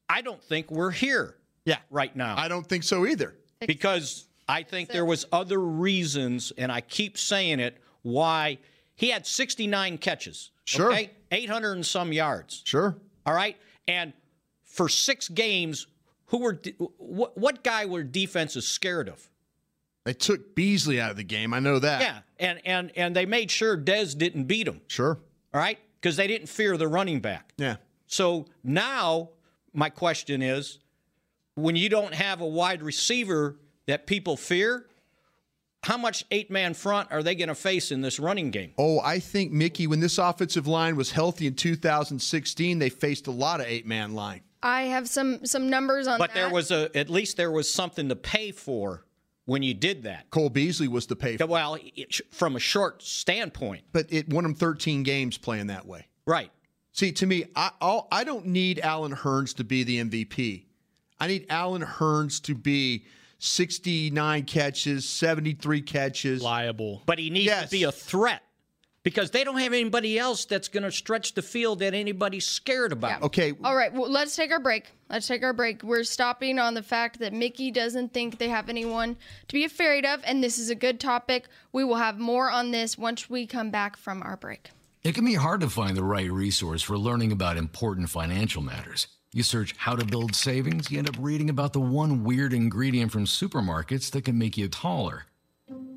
I 0.10 0.22
don't 0.22 0.44
think 0.44 0.70
we're 0.70 0.92
here 0.92 1.36
Yeah. 1.66 1.80
right 1.90 2.16
now. 2.16 2.36
I 2.38 2.48
don't 2.48 2.68
think 2.68 2.84
so 2.84 3.06
either. 3.06 3.36
because 3.66 4.26
I 4.48 4.64
think 4.64 4.90
there 4.90 5.06
was 5.06 5.26
other 5.32 5.60
reasons, 5.60 6.52
and 6.58 6.70
I 6.72 6.82
keep 6.82 7.18
saying 7.18 7.62
it, 7.62 7.78
why 8.02 8.58
he 8.96 9.10
had 9.10 9.26
69 9.26 9.98
catches. 9.98 10.52
Sure. 10.66 10.92
Okay? 10.92 11.12
800 11.32 11.72
and 11.74 11.86
some 11.86 12.12
yards. 12.12 12.62
Sure. 12.66 12.98
All 13.26 13.34
right? 13.34 13.58
And 13.88 14.14
for 14.64 14.90
six 14.90 15.28
games, 15.28 15.88
who 16.28 16.40
were 16.40 16.60
what, 16.98 17.38
what 17.38 17.64
guy 17.64 17.86
were 17.86 18.04
defenses 18.04 18.68
scared 18.68 19.08
of? 19.08 19.30
They 20.06 20.14
took 20.14 20.56
Beasley 20.56 21.00
out 21.00 21.12
of 21.12 21.18
the 21.18 21.24
game. 21.24 21.54
I 21.54 21.60
know 21.60 21.80
that. 21.80 22.02
Yeah, 22.02 22.20
and 22.40 22.60
and 22.66 22.92
and 22.96 23.16
they 23.16 23.26
made 23.26 23.52
sure 23.52 23.78
Dez 23.78 24.18
didn't 24.18 24.46
beat 24.46 24.68
him. 24.68 24.82
Sure. 24.88 25.20
All 25.54 25.62
right, 25.62 25.80
because 26.02 26.16
they 26.18 26.28
didn't 26.28 26.48
fear 26.48 26.76
the 26.78 26.88
running 26.88 27.20
back. 27.20 27.54
Yeah. 27.58 27.78
So 28.08 28.48
now 28.64 29.30
my 29.74 29.90
question 29.90 30.42
is, 30.42 30.80
when 31.56 31.76
you 31.76 31.90
don't 31.90 32.14
have 32.14 32.42
a 32.42 32.48
wide 32.48 32.84
receiver 32.84 33.58
that 33.86 34.08
people 34.08 34.38
fear, 34.38 34.88
how 35.84 35.98
much 35.98 36.26
eight-man 36.32 36.74
front 36.74 37.12
are 37.12 37.22
they 37.24 37.36
going 37.36 37.50
to 37.50 37.56
face 37.56 37.92
in 37.92 38.02
this 38.02 38.20
running 38.20 38.52
game? 38.52 38.74
Oh, 38.78 39.00
I 39.02 39.20
think 39.20 39.52
Mickey, 39.52 39.86
when 39.88 40.00
this 40.00 40.18
offensive 40.18 40.66
line 40.68 40.96
was 40.96 41.12
healthy 41.12 41.46
in 41.48 41.56
2016, 41.56 42.80
they 42.80 42.90
faced 42.90 43.28
a 43.28 43.32
lot 43.32 43.60
of 43.60 43.68
eight 43.68 43.86
man 43.86 44.14
line. 44.14 44.42
I 44.62 44.84
have 44.84 45.10
some 45.10 45.46
some 45.46 45.70
numbers 45.70 46.08
on 46.08 46.18
But 46.20 46.34
that. 46.34 46.36
there 46.36 46.50
was 46.50 46.72
a 46.72 46.90
at 46.96 47.10
least 47.10 47.36
there 47.38 47.52
was 47.52 47.72
something 47.72 48.08
to 48.10 48.16
pay 48.16 48.52
for 48.52 49.04
when 49.46 49.62
you 49.62 49.74
did 49.74 50.04
that. 50.04 50.30
Cole 50.30 50.50
Beasley 50.50 50.88
was 50.88 51.06
the 51.08 51.18
pay. 51.18 51.36
For. 51.36 51.46
Well, 51.48 51.78
it- 51.96 52.22
from 52.32 52.56
a 52.56 52.60
short 52.62 53.02
standpoint, 53.04 53.84
But 53.92 54.08
it 54.10 54.30
won 54.30 54.46
him 54.46 54.56
13 54.56 55.04
games 55.04 55.38
playing 55.38 55.68
that 55.68 55.86
way. 55.86 56.08
right? 56.26 56.50
See, 56.94 57.12
to 57.12 57.26
me, 57.26 57.46
I 57.56 57.72
I'll, 57.82 58.08
I 58.12 58.24
don't 58.24 58.46
need 58.46 58.80
Allen 58.80 59.14
Hurns 59.14 59.54
to 59.56 59.64
be 59.66 59.84
the 59.84 60.00
MVP. 60.00 60.64
I 61.20 61.28
need 61.28 61.46
Allen 61.50 61.82
Hurns 61.82 62.42
to 62.44 62.56
be 62.56 63.04
69 63.44 64.44
catches, 64.46 65.08
73 65.08 65.82
catches. 65.82 66.42
Liable. 66.42 67.04
But 67.06 67.20
he 67.20 67.30
needs 67.30 67.48
Yes. 67.48 67.66
to 67.66 67.72
be 67.72 67.84
a 67.84 67.92
threat 67.92 68.42
because 69.04 69.32
they 69.32 69.44
don't 69.44 69.58
have 69.58 69.74
anybody 69.74 70.18
else 70.18 70.46
that's 70.46 70.70
going 70.70 70.84
to 70.84 70.92
stretch 70.92 71.34
the 71.34 71.42
field 71.42 71.80
that 71.80 71.94
anybody's 71.94 72.46
scared 72.46 72.94
about. 72.94 73.20
Yeah. 73.20 73.26
Okay, 73.26 73.54
All 73.62 73.76
right, 73.76 73.92
well, 73.92 74.10
let's 74.10 74.34
take 74.36 74.52
our 74.52 74.62
break. 74.62 74.92
Let's 75.10 75.28
take 75.28 75.44
our 75.44 75.52
break. 75.52 75.84
We're 75.84 76.06
stopping 76.06 76.58
on 76.58 76.74
the 76.74 76.82
fact 76.84 77.20
that 77.20 77.34
Mickey 77.34 77.70
doesn't 77.70 78.14
think 78.14 78.38
they 78.38 78.48
have 78.48 78.70
anyone 78.70 79.18
to 79.50 79.54
be 79.54 79.66
afraid 79.66 80.06
of, 80.06 80.22
and 80.24 80.42
this 80.42 80.58
is 80.58 80.70
a 80.70 80.76
good 80.76 81.02
topic. 81.02 81.48
We 81.74 81.84
will 81.84 81.98
have 81.98 82.18
more 82.20 82.50
on 82.50 82.72
this 82.72 82.98
once 82.98 83.30
we 83.30 83.46
come 83.46 83.72
back 83.72 83.98
from 83.98 84.24
our 84.24 84.38
break. 84.38 84.70
It 85.04 85.16
can 85.16 85.26
be 85.26 85.34
hard 85.34 85.60
to 85.60 85.70
find 85.70 85.98
the 85.98 86.04
right 86.04 86.32
resource 86.32 86.82
for 86.82 86.98
learning 86.98 87.34
about 87.34 87.58
important 87.58 88.10
financial 88.10 88.62
matters. 88.62 89.08
You 89.36 89.42
search 89.42 89.74
how 89.78 89.96
to 89.96 90.06
build 90.06 90.36
savings, 90.36 90.92
you 90.92 91.00
end 91.00 91.10
up 91.10 91.16
reading 91.20 91.50
about 91.50 91.74
the 91.74 91.80
one 91.80 92.24
weird 92.24 92.54
ingredient 92.54 93.12
from 93.12 93.26
supermarkets 93.26 94.12
that 94.12 94.26
can 94.26 94.38
make 94.38 94.58
you 94.58 94.68
taller. 94.68 95.26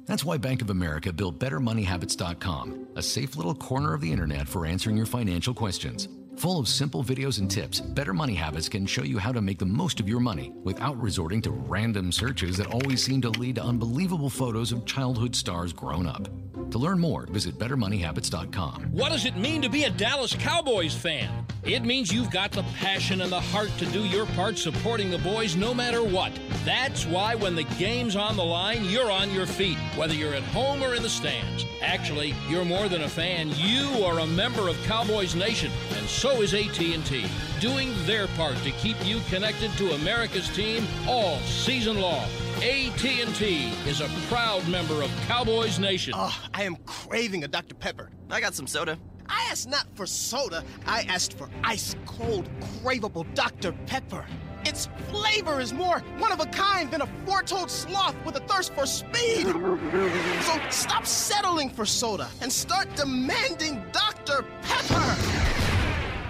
That's 0.07 0.25
why 0.25 0.38
Bank 0.38 0.62
of 0.62 0.70
America 0.70 1.12
built 1.12 1.38
BetterMoneyHabits.com, 1.38 2.88
a 2.96 3.03
safe 3.03 3.37
little 3.37 3.55
corner 3.55 3.92
of 3.92 4.01
the 4.01 4.11
internet 4.11 4.49
for 4.49 4.64
answering 4.64 4.96
your 4.96 5.05
financial 5.05 5.53
questions. 5.53 6.09
Full 6.37 6.59
of 6.59 6.66
simple 6.66 7.05
videos 7.05 7.38
and 7.38 7.51
tips, 7.51 7.81
Better 7.81 8.14
Money 8.14 8.35
Habits 8.35 8.70
can 8.70 8.87
show 8.87 9.03
you 9.03 9.18
how 9.18 9.33
to 9.33 9.42
make 9.42 9.59
the 9.59 9.66
most 9.66 10.01
of 10.01 10.09
your 10.09 10.20
money 10.20 10.53
without 10.64 10.96
resorting 11.01 11.42
to 11.42 11.51
random 11.51 12.12
searches 12.12 12.57
that 12.57 12.68
always 12.68 13.03
seem 13.03 13.20
to 13.20 13.31
lead 13.31 13.57
to 13.57 13.62
unbelievable 13.62 14.31
photos 14.31 14.72
of 14.72 14.87
childhood 14.87 15.37
stars 15.37 15.75
grown 15.75 16.07
up. 16.07 16.29
To 16.70 16.79
learn 16.79 16.99
more, 16.99 17.27
visit 17.27 17.59
BetterMoneyHabits.com. 17.59 18.92
What 18.92 19.12
does 19.12 19.27
it 19.27 19.37
mean 19.37 19.61
to 19.62 19.68
be 19.68 19.85
a 19.85 19.90
Dallas 19.90 20.35
Cowboys 20.35 20.94
fan? 20.94 21.46
It 21.66 21.85
means 21.85 22.12
you've 22.12 22.31
got 22.31 22.52
the 22.52 22.62
passion 22.79 23.22
and 23.22 23.33
the 23.33 23.40
heart 23.40 23.76
to 23.79 23.87
do 23.87 24.05
your 24.05 24.24
part 24.26 24.57
supporting 24.57 25.11
the 25.11 25.18
boys 25.18 25.57
no 25.57 25.74
matter 25.74 26.00
what. 26.00 26.31
That's 26.64 27.05
why 27.07 27.35
when 27.35 27.57
the 27.57 27.64
game's 27.76 28.14
on 28.14 28.37
the 28.37 28.44
line, 28.44 28.85
you're 28.85 29.11
on 29.11 29.33
your 29.33 29.46
feet, 29.46 29.76
whether 29.96 30.14
you're 30.14 30.35
at 30.35 30.44
home 30.44 30.81
or 30.81 30.94
in 30.94 31.02
the 31.02 31.09
stands. 31.09 31.66
Actually, 31.83 32.37
you're 32.48 32.64
more 32.64 32.88
than 32.88 33.02
a 33.02 33.09
fan. 33.09 33.50
You 33.57 34.05
are 34.05 34.20
a 34.20 34.26
member 34.29 34.68
of 34.68 34.81
Cowboys 34.85 35.35
Nation, 35.35 35.72
and 35.96 36.07
so 36.07 36.40
is 36.40 36.55
AT&T, 36.55 37.26
doing 37.59 37.92
their 38.07 38.29
part 38.29 38.57
to 38.59 38.70
keep 38.70 38.96
you 39.05 39.18
connected 39.29 39.72
to 39.72 39.90
America's 39.94 40.48
team 40.50 40.87
all 41.09 41.40
season 41.40 42.00
long. 42.00 42.29
AT&T 42.59 43.72
is 43.88 44.00
a 44.00 44.09
proud 44.29 44.66
member 44.68 45.02
of 45.02 45.11
Cowboys 45.26 45.81
Nation. 45.81 46.14
Oh, 46.16 46.40
I 46.55 46.62
am 46.62 46.76
craving 46.87 47.42
a 47.42 47.48
Dr. 47.48 47.74
Pepper. 47.74 48.11
I 48.31 48.40
got 48.40 48.55
some 48.55 48.68
soda. 48.68 48.96
I 49.28 49.48
asked 49.50 49.68
not 49.68 49.86
for 49.94 50.06
soda, 50.06 50.64
I 50.86 51.02
asked 51.02 51.36
for 51.38 51.48
ice 51.64 51.94
cold, 52.06 52.48
craveable 52.82 53.26
Dr. 53.34 53.72
Pepper. 53.86 54.24
Its 54.64 54.88
flavor 55.08 55.60
is 55.60 55.72
more 55.72 56.00
one 56.18 56.32
of 56.32 56.40
a 56.40 56.46
kind 56.46 56.90
than 56.90 57.02
a 57.02 57.06
four-toed 57.24 57.70
sloth 57.70 58.16
with 58.24 58.36
a 58.36 58.40
thirst 58.40 58.74
for 58.74 58.84
speed. 58.84 59.46
So 59.46 60.60
stop 60.70 61.06
settling 61.06 61.70
for 61.70 61.86
soda 61.86 62.28
and 62.40 62.52
start 62.52 62.88
demanding 62.96 63.84
Dr. 63.92 64.44
Pepper. 64.62 65.16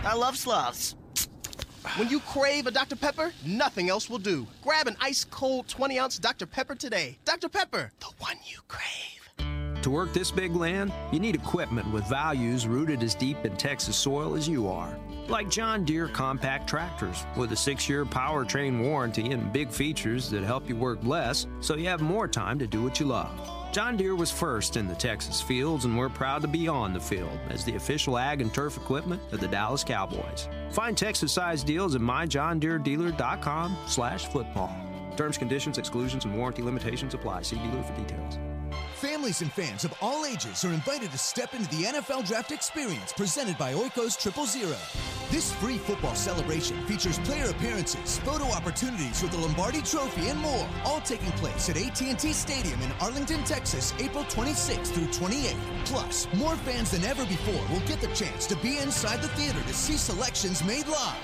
I 0.04 0.14
love 0.14 0.36
sloths. 0.36 0.94
When 1.96 2.08
you 2.10 2.20
crave 2.20 2.66
a 2.66 2.70
Dr. 2.70 2.96
Pepper, 2.96 3.32
nothing 3.46 3.88
else 3.88 4.10
will 4.10 4.18
do. 4.18 4.46
Grab 4.62 4.86
an 4.86 4.96
ice 5.00 5.24
cold 5.24 5.66
20 5.68 5.98
ounce 5.98 6.18
Dr. 6.18 6.44
Pepper 6.44 6.74
today. 6.74 7.18
Dr. 7.24 7.48
Pepper, 7.48 7.92
the 8.00 8.10
one 8.18 8.36
you 8.44 8.58
crave. 8.68 9.25
To 9.86 9.90
work 9.90 10.12
this 10.12 10.32
big 10.32 10.56
land, 10.56 10.92
you 11.12 11.20
need 11.20 11.36
equipment 11.36 11.88
with 11.92 12.04
values 12.08 12.66
rooted 12.66 13.04
as 13.04 13.14
deep 13.14 13.44
in 13.44 13.56
Texas 13.56 13.94
soil 13.94 14.34
as 14.34 14.48
you 14.48 14.66
are. 14.66 14.92
Like 15.28 15.48
John 15.48 15.84
Deere 15.84 16.08
compact 16.08 16.68
tractors 16.68 17.24
with 17.36 17.52
a 17.52 17.56
six 17.56 17.88
year 17.88 18.04
powertrain 18.04 18.82
warranty 18.82 19.30
and 19.30 19.52
big 19.52 19.70
features 19.70 20.28
that 20.30 20.42
help 20.42 20.68
you 20.68 20.74
work 20.74 20.98
less 21.04 21.46
so 21.60 21.76
you 21.76 21.86
have 21.86 22.00
more 22.00 22.26
time 22.26 22.58
to 22.58 22.66
do 22.66 22.82
what 22.82 22.98
you 22.98 23.06
love. 23.06 23.30
John 23.70 23.96
Deere 23.96 24.16
was 24.16 24.32
first 24.32 24.76
in 24.76 24.88
the 24.88 24.94
Texas 24.96 25.40
fields, 25.40 25.84
and 25.84 25.96
we're 25.96 26.08
proud 26.08 26.42
to 26.42 26.48
be 26.48 26.66
on 26.66 26.92
the 26.92 26.98
field 26.98 27.38
as 27.50 27.64
the 27.64 27.76
official 27.76 28.18
ag 28.18 28.40
and 28.40 28.52
turf 28.52 28.76
equipment 28.76 29.22
of 29.30 29.38
the 29.38 29.46
Dallas 29.46 29.84
Cowboys. 29.84 30.48
Find 30.72 30.98
Texas-sized 30.98 31.64
deals 31.64 31.94
at 31.94 32.00
myjohndeeredealer.com 32.00 33.76
slash 33.86 34.26
football. 34.26 34.74
Terms, 35.16 35.38
conditions, 35.38 35.78
exclusions, 35.78 36.24
and 36.24 36.36
warranty 36.36 36.62
limitations 36.62 37.14
apply. 37.14 37.42
See 37.42 37.56
dealer 37.58 37.84
for 37.84 37.94
details. 37.94 38.36
Families 38.96 39.42
and 39.42 39.52
fans 39.52 39.84
of 39.84 39.92
all 40.00 40.24
ages 40.24 40.64
are 40.64 40.72
invited 40.72 41.10
to 41.10 41.18
step 41.18 41.52
into 41.52 41.68
the 41.68 41.84
NFL 41.84 42.26
Draft 42.26 42.50
Experience 42.50 43.12
presented 43.12 43.58
by 43.58 43.74
Oikos 43.74 44.18
Triple 44.18 44.46
Zero. 44.46 44.76
This 45.30 45.52
free 45.52 45.76
football 45.76 46.14
celebration 46.14 46.82
features 46.86 47.18
player 47.20 47.50
appearances, 47.50 48.18
photo 48.20 48.44
opportunities 48.46 49.22
with 49.22 49.32
the 49.32 49.38
Lombardi 49.38 49.82
Trophy, 49.82 50.28
and 50.28 50.40
more, 50.40 50.66
all 50.84 51.02
taking 51.02 51.30
place 51.32 51.68
at 51.68 51.76
AT&T 51.76 52.32
Stadium 52.32 52.80
in 52.80 52.90
Arlington, 53.00 53.44
Texas, 53.44 53.92
April 53.98 54.24
26th 54.24 54.86
through 54.88 55.08
28th. 55.08 55.56
Plus, 55.84 56.26
more 56.34 56.56
fans 56.56 56.92
than 56.92 57.04
ever 57.04 57.26
before 57.26 57.66
will 57.70 57.86
get 57.86 58.00
the 58.00 58.14
chance 58.14 58.46
to 58.46 58.56
be 58.56 58.78
inside 58.78 59.20
the 59.20 59.28
theater 59.28 59.60
to 59.66 59.74
see 59.74 59.98
selections 59.98 60.64
made 60.64 60.86
live. 60.86 61.16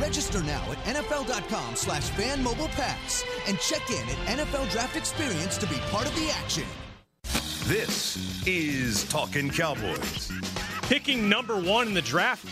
Register 0.00 0.42
now 0.42 0.64
at 0.70 0.78
NFL.com 0.96 1.76
slash 1.76 2.10
fan 2.10 2.42
mobile 2.42 2.68
pass 2.68 3.24
and 3.46 3.58
check 3.60 3.88
in 3.90 4.08
at 4.08 4.38
NFL 4.38 4.70
Draft 4.72 4.96
Experience 4.96 5.56
to 5.58 5.66
be 5.68 5.76
part 5.90 6.06
of 6.06 6.14
the 6.16 6.28
action. 6.30 6.64
This 7.70 8.18
is 8.48 9.04
Talking 9.04 9.48
Cowboys. 9.48 10.32
Picking 10.88 11.28
number 11.28 11.54
one 11.56 11.86
in 11.86 11.94
the 11.94 12.02
draft, 12.02 12.44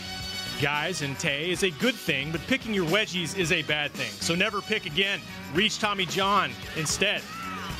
guys, 0.61 1.01
and 1.01 1.19
Tay 1.19 1.51
is 1.51 1.63
a 1.63 1.71
good 1.71 1.95
thing, 1.95 2.31
but 2.31 2.39
picking 2.47 2.73
your 2.73 2.85
wedgies 2.85 3.37
is 3.37 3.51
a 3.51 3.61
bad 3.63 3.91
thing. 3.91 4.09
So 4.21 4.33
never 4.33 4.61
pick 4.61 4.85
again. 4.85 5.19
Reach 5.53 5.77
Tommy 5.77 6.05
John 6.05 6.51
instead. 6.77 7.21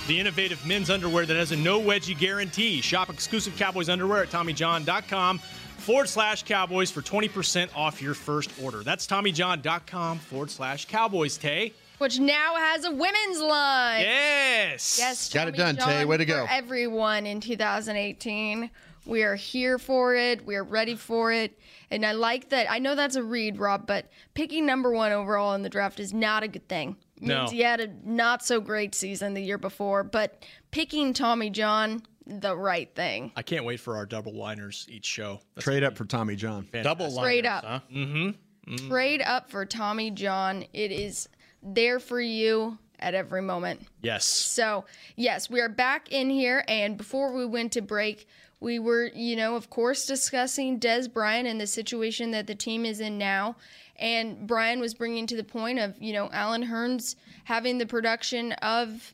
The 0.10 0.20
innovative 0.20 0.66
men's 0.68 0.90
underwear 0.90 1.26
that 1.26 1.38
has 1.38 1.54
a 1.54 1.56
no 1.56 1.80
wedgie 1.80 2.20
guarantee. 2.20 2.82
Shop 2.82 3.10
exclusive 3.10 3.56
Cowboys 3.56 3.88
underwear 3.88 4.24
at 4.24 4.30
TommyJohn.com 4.32 5.38
forward 5.38 6.10
slash 6.10 6.44
Cowboys 6.44 6.92
for 6.92 7.02
20% 7.02 7.70
off 7.74 8.02
your 8.02 8.16
first 8.16 8.52
order. 8.62 8.84
That's 8.84 9.08
TommyJohn.com 9.08 10.20
forward 10.20 10.52
slash 10.52 10.88
Cowboys, 10.88 11.38
Tay. 11.38 11.72
Which 12.00 12.20
now 12.20 12.56
has 12.56 12.86
a 12.86 12.92
women's 12.92 13.40
line. 13.40 14.02
Yes. 14.02 14.98
Yes, 15.00 15.32
Got 15.34 15.50
it 15.50 15.56
Tommy 15.56 15.74
done, 15.74 15.76
Tay. 15.88 16.06
Way 16.06 16.18
to 16.18 16.24
for 16.26 16.28
go. 16.32 16.46
Everyone 16.50 17.26
in 17.26 17.40
2018. 17.42 18.70
We 19.06 19.24
are 19.24 19.36
here 19.36 19.78
for 19.80 20.16
it. 20.16 20.46
We 20.46 20.56
are 20.56 20.64
ready 20.64 20.96
for 20.96 21.32
it. 21.32 21.58
And 21.90 22.06
I 22.06 22.12
like 22.12 22.50
that. 22.50 22.70
I 22.70 22.80
know 22.80 22.96
that's 22.96 23.16
a 23.16 23.24
read, 23.24 23.58
Rob, 23.58 23.88
but 23.88 24.06
picking 24.34 24.66
number 24.66 24.92
one 24.92 25.12
overall 25.12 25.54
in 25.56 25.64
the 25.64 25.70
draft 25.70 26.00
is 26.00 26.14
not 26.14 26.44
a 26.44 26.48
good 26.48 26.68
thing. 26.68 26.96
It 27.18 27.24
No. 27.24 27.40
Means 27.40 27.52
he 27.52 27.62
had 27.62 27.80
a 27.82 27.88
not 28.04 28.46
so 28.46 28.62
great 28.62 28.94
season 28.94 29.34
the 29.34 29.42
year 29.42 29.58
before, 29.58 30.04
but 30.04 30.46
picking 30.72 31.14
Tommy 31.14 31.50
John, 31.50 32.04
the 32.28 32.56
right 32.56 32.94
thing. 32.94 33.32
I 33.36 33.42
can't 33.42 33.66
wait 33.66 33.80
for 33.80 33.96
our 33.98 34.06
double 34.06 34.34
liners 34.34 34.86
each 34.90 35.06
show. 35.06 35.40
That's 35.56 35.64
Trade 35.66 35.84
up 35.84 35.98
for 35.98 36.06
Tommy 36.06 36.36
John. 36.36 36.68
Double 36.72 37.10
Straight 37.10 37.46
liners, 37.46 37.64
up. 37.66 37.66
huh? 37.66 37.80
Mm-hmm. 37.94 38.88
Trade 38.90 39.22
up 39.24 39.50
for 39.50 39.66
Tommy 39.66 40.12
John. 40.12 40.64
It 40.74 40.92
is 40.92 41.28
there 41.62 42.00
for 42.00 42.22
you 42.22 42.78
at 43.00 43.14
every 43.14 43.42
moment. 43.42 43.86
Yes. 44.02 44.26
So, 44.26 44.86
yes, 45.16 45.50
we 45.50 45.62
are 45.62 45.70
back 45.70 46.12
in 46.12 46.30
here. 46.30 46.64
And 46.68 46.98
before 46.98 47.34
we 47.34 47.46
went 47.46 47.72
to 47.74 47.82
break, 47.82 48.28
we 48.60 48.78
were, 48.78 49.10
you 49.14 49.36
know, 49.36 49.56
of 49.56 49.70
course, 49.70 50.06
discussing 50.06 50.80
Dez 50.80 51.12
Bryant 51.12 51.48
and 51.48 51.60
the 51.60 51.68
situation 51.68 52.32
that 52.32 52.48
the 52.48 52.56
team 52.56 52.86
is 52.86 53.00
in 53.00 53.18
now. 53.18 53.56
And 53.96 54.48
Brian 54.48 54.80
was 54.80 54.94
bringing 54.94 55.28
to 55.28 55.36
the 55.36 55.44
point 55.44 55.80
of, 55.80 55.96
you 56.02 56.14
know, 56.14 56.30
Allen 56.32 56.66
Hurns 56.66 57.16
having 57.46 57.78
the 57.78 57.86
production 57.86 58.54
of 58.54 59.14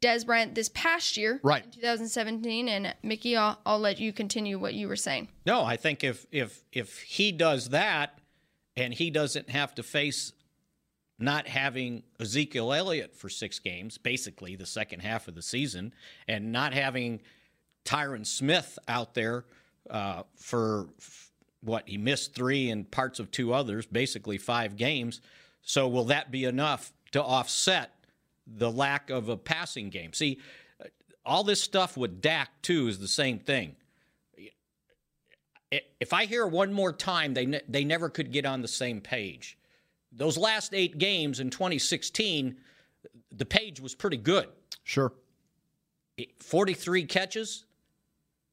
Dez 0.00 0.26
Bryant 0.26 0.54
this 0.54 0.68
past 0.70 1.16
year, 1.16 1.40
right, 1.42 1.64
in 1.64 1.70
2017. 1.70 2.68
And 2.68 2.94
Mickey, 3.02 3.36
I'll, 3.36 3.58
I'll 3.64 3.78
let 3.78 3.98
you 3.98 4.12
continue 4.12 4.58
what 4.58 4.74
you 4.74 4.88
were 4.88 4.96
saying. 4.96 5.28
No, 5.46 5.62
I 5.62 5.76
think 5.76 6.04
if 6.04 6.26
if 6.30 6.64
if 6.72 7.00
he 7.00 7.32
does 7.32 7.70
that, 7.70 8.18
and 8.76 8.92
he 8.92 9.10
doesn't 9.10 9.50
have 9.50 9.74
to 9.76 9.82
face 9.82 10.32
not 11.18 11.46
having 11.46 12.02
Ezekiel 12.18 12.72
Elliott 12.72 13.14
for 13.14 13.28
six 13.28 13.58
games, 13.58 13.98
basically 13.98 14.56
the 14.56 14.66
second 14.66 15.00
half 15.00 15.28
of 15.28 15.34
the 15.34 15.42
season, 15.42 15.92
and 16.26 16.52
not 16.52 16.74
having 16.74 17.20
Tyron 17.84 18.26
Smith 18.26 18.78
out 18.88 19.14
there 19.14 19.44
uh, 19.90 20.22
for 20.36 20.88
what 21.60 21.88
he 21.88 21.96
missed 21.96 22.34
three 22.34 22.70
and 22.70 22.90
parts 22.90 23.20
of 23.20 23.30
two 23.30 23.52
others, 23.52 23.86
basically 23.86 24.38
five 24.38 24.76
games. 24.76 25.20
So 25.62 25.88
will 25.88 26.04
that 26.04 26.30
be 26.30 26.44
enough 26.44 26.92
to 27.12 27.22
offset 27.22 27.92
the 28.46 28.70
lack 28.70 29.08
of 29.10 29.28
a 29.28 29.36
passing 29.36 29.90
game? 29.90 30.12
See, 30.12 30.40
all 31.24 31.44
this 31.44 31.62
stuff 31.62 31.96
with 31.96 32.20
Dak 32.20 32.50
too 32.60 32.88
is 32.88 32.98
the 32.98 33.08
same 33.08 33.38
thing. 33.38 33.76
If 35.70 36.12
I 36.12 36.26
hear 36.26 36.46
one 36.46 36.72
more 36.72 36.92
time, 36.92 37.34
they 37.34 37.46
ne- 37.46 37.62
they 37.68 37.84
never 37.84 38.08
could 38.08 38.30
get 38.30 38.46
on 38.46 38.62
the 38.62 38.68
same 38.68 39.00
page. 39.00 39.56
Those 40.16 40.36
last 40.38 40.74
eight 40.74 40.98
games 40.98 41.40
in 41.40 41.50
2016, 41.50 42.56
the 43.32 43.44
page 43.44 43.80
was 43.80 43.94
pretty 43.94 44.16
good. 44.16 44.48
Sure. 44.84 45.12
43 46.38 47.04
catches, 47.04 47.64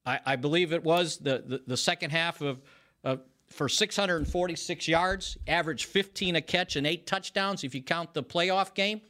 I, 0.05 0.19
I 0.25 0.35
believe 0.35 0.73
it 0.73 0.83
was 0.83 1.17
the, 1.17 1.43
the, 1.45 1.61
the 1.67 1.77
second 1.77 2.09
half 2.09 2.41
of, 2.41 2.61
of 3.03 3.21
for 3.47 3.69
646 3.69 4.87
yards, 4.87 5.37
averaged 5.47 5.85
15 5.85 6.37
a 6.37 6.41
catch 6.41 6.75
and 6.75 6.87
eight 6.87 7.05
touchdowns 7.05 7.63
if 7.63 7.75
you 7.75 7.83
count 7.83 8.13
the 8.13 8.23
playoff 8.23 8.73
game. 8.73 9.01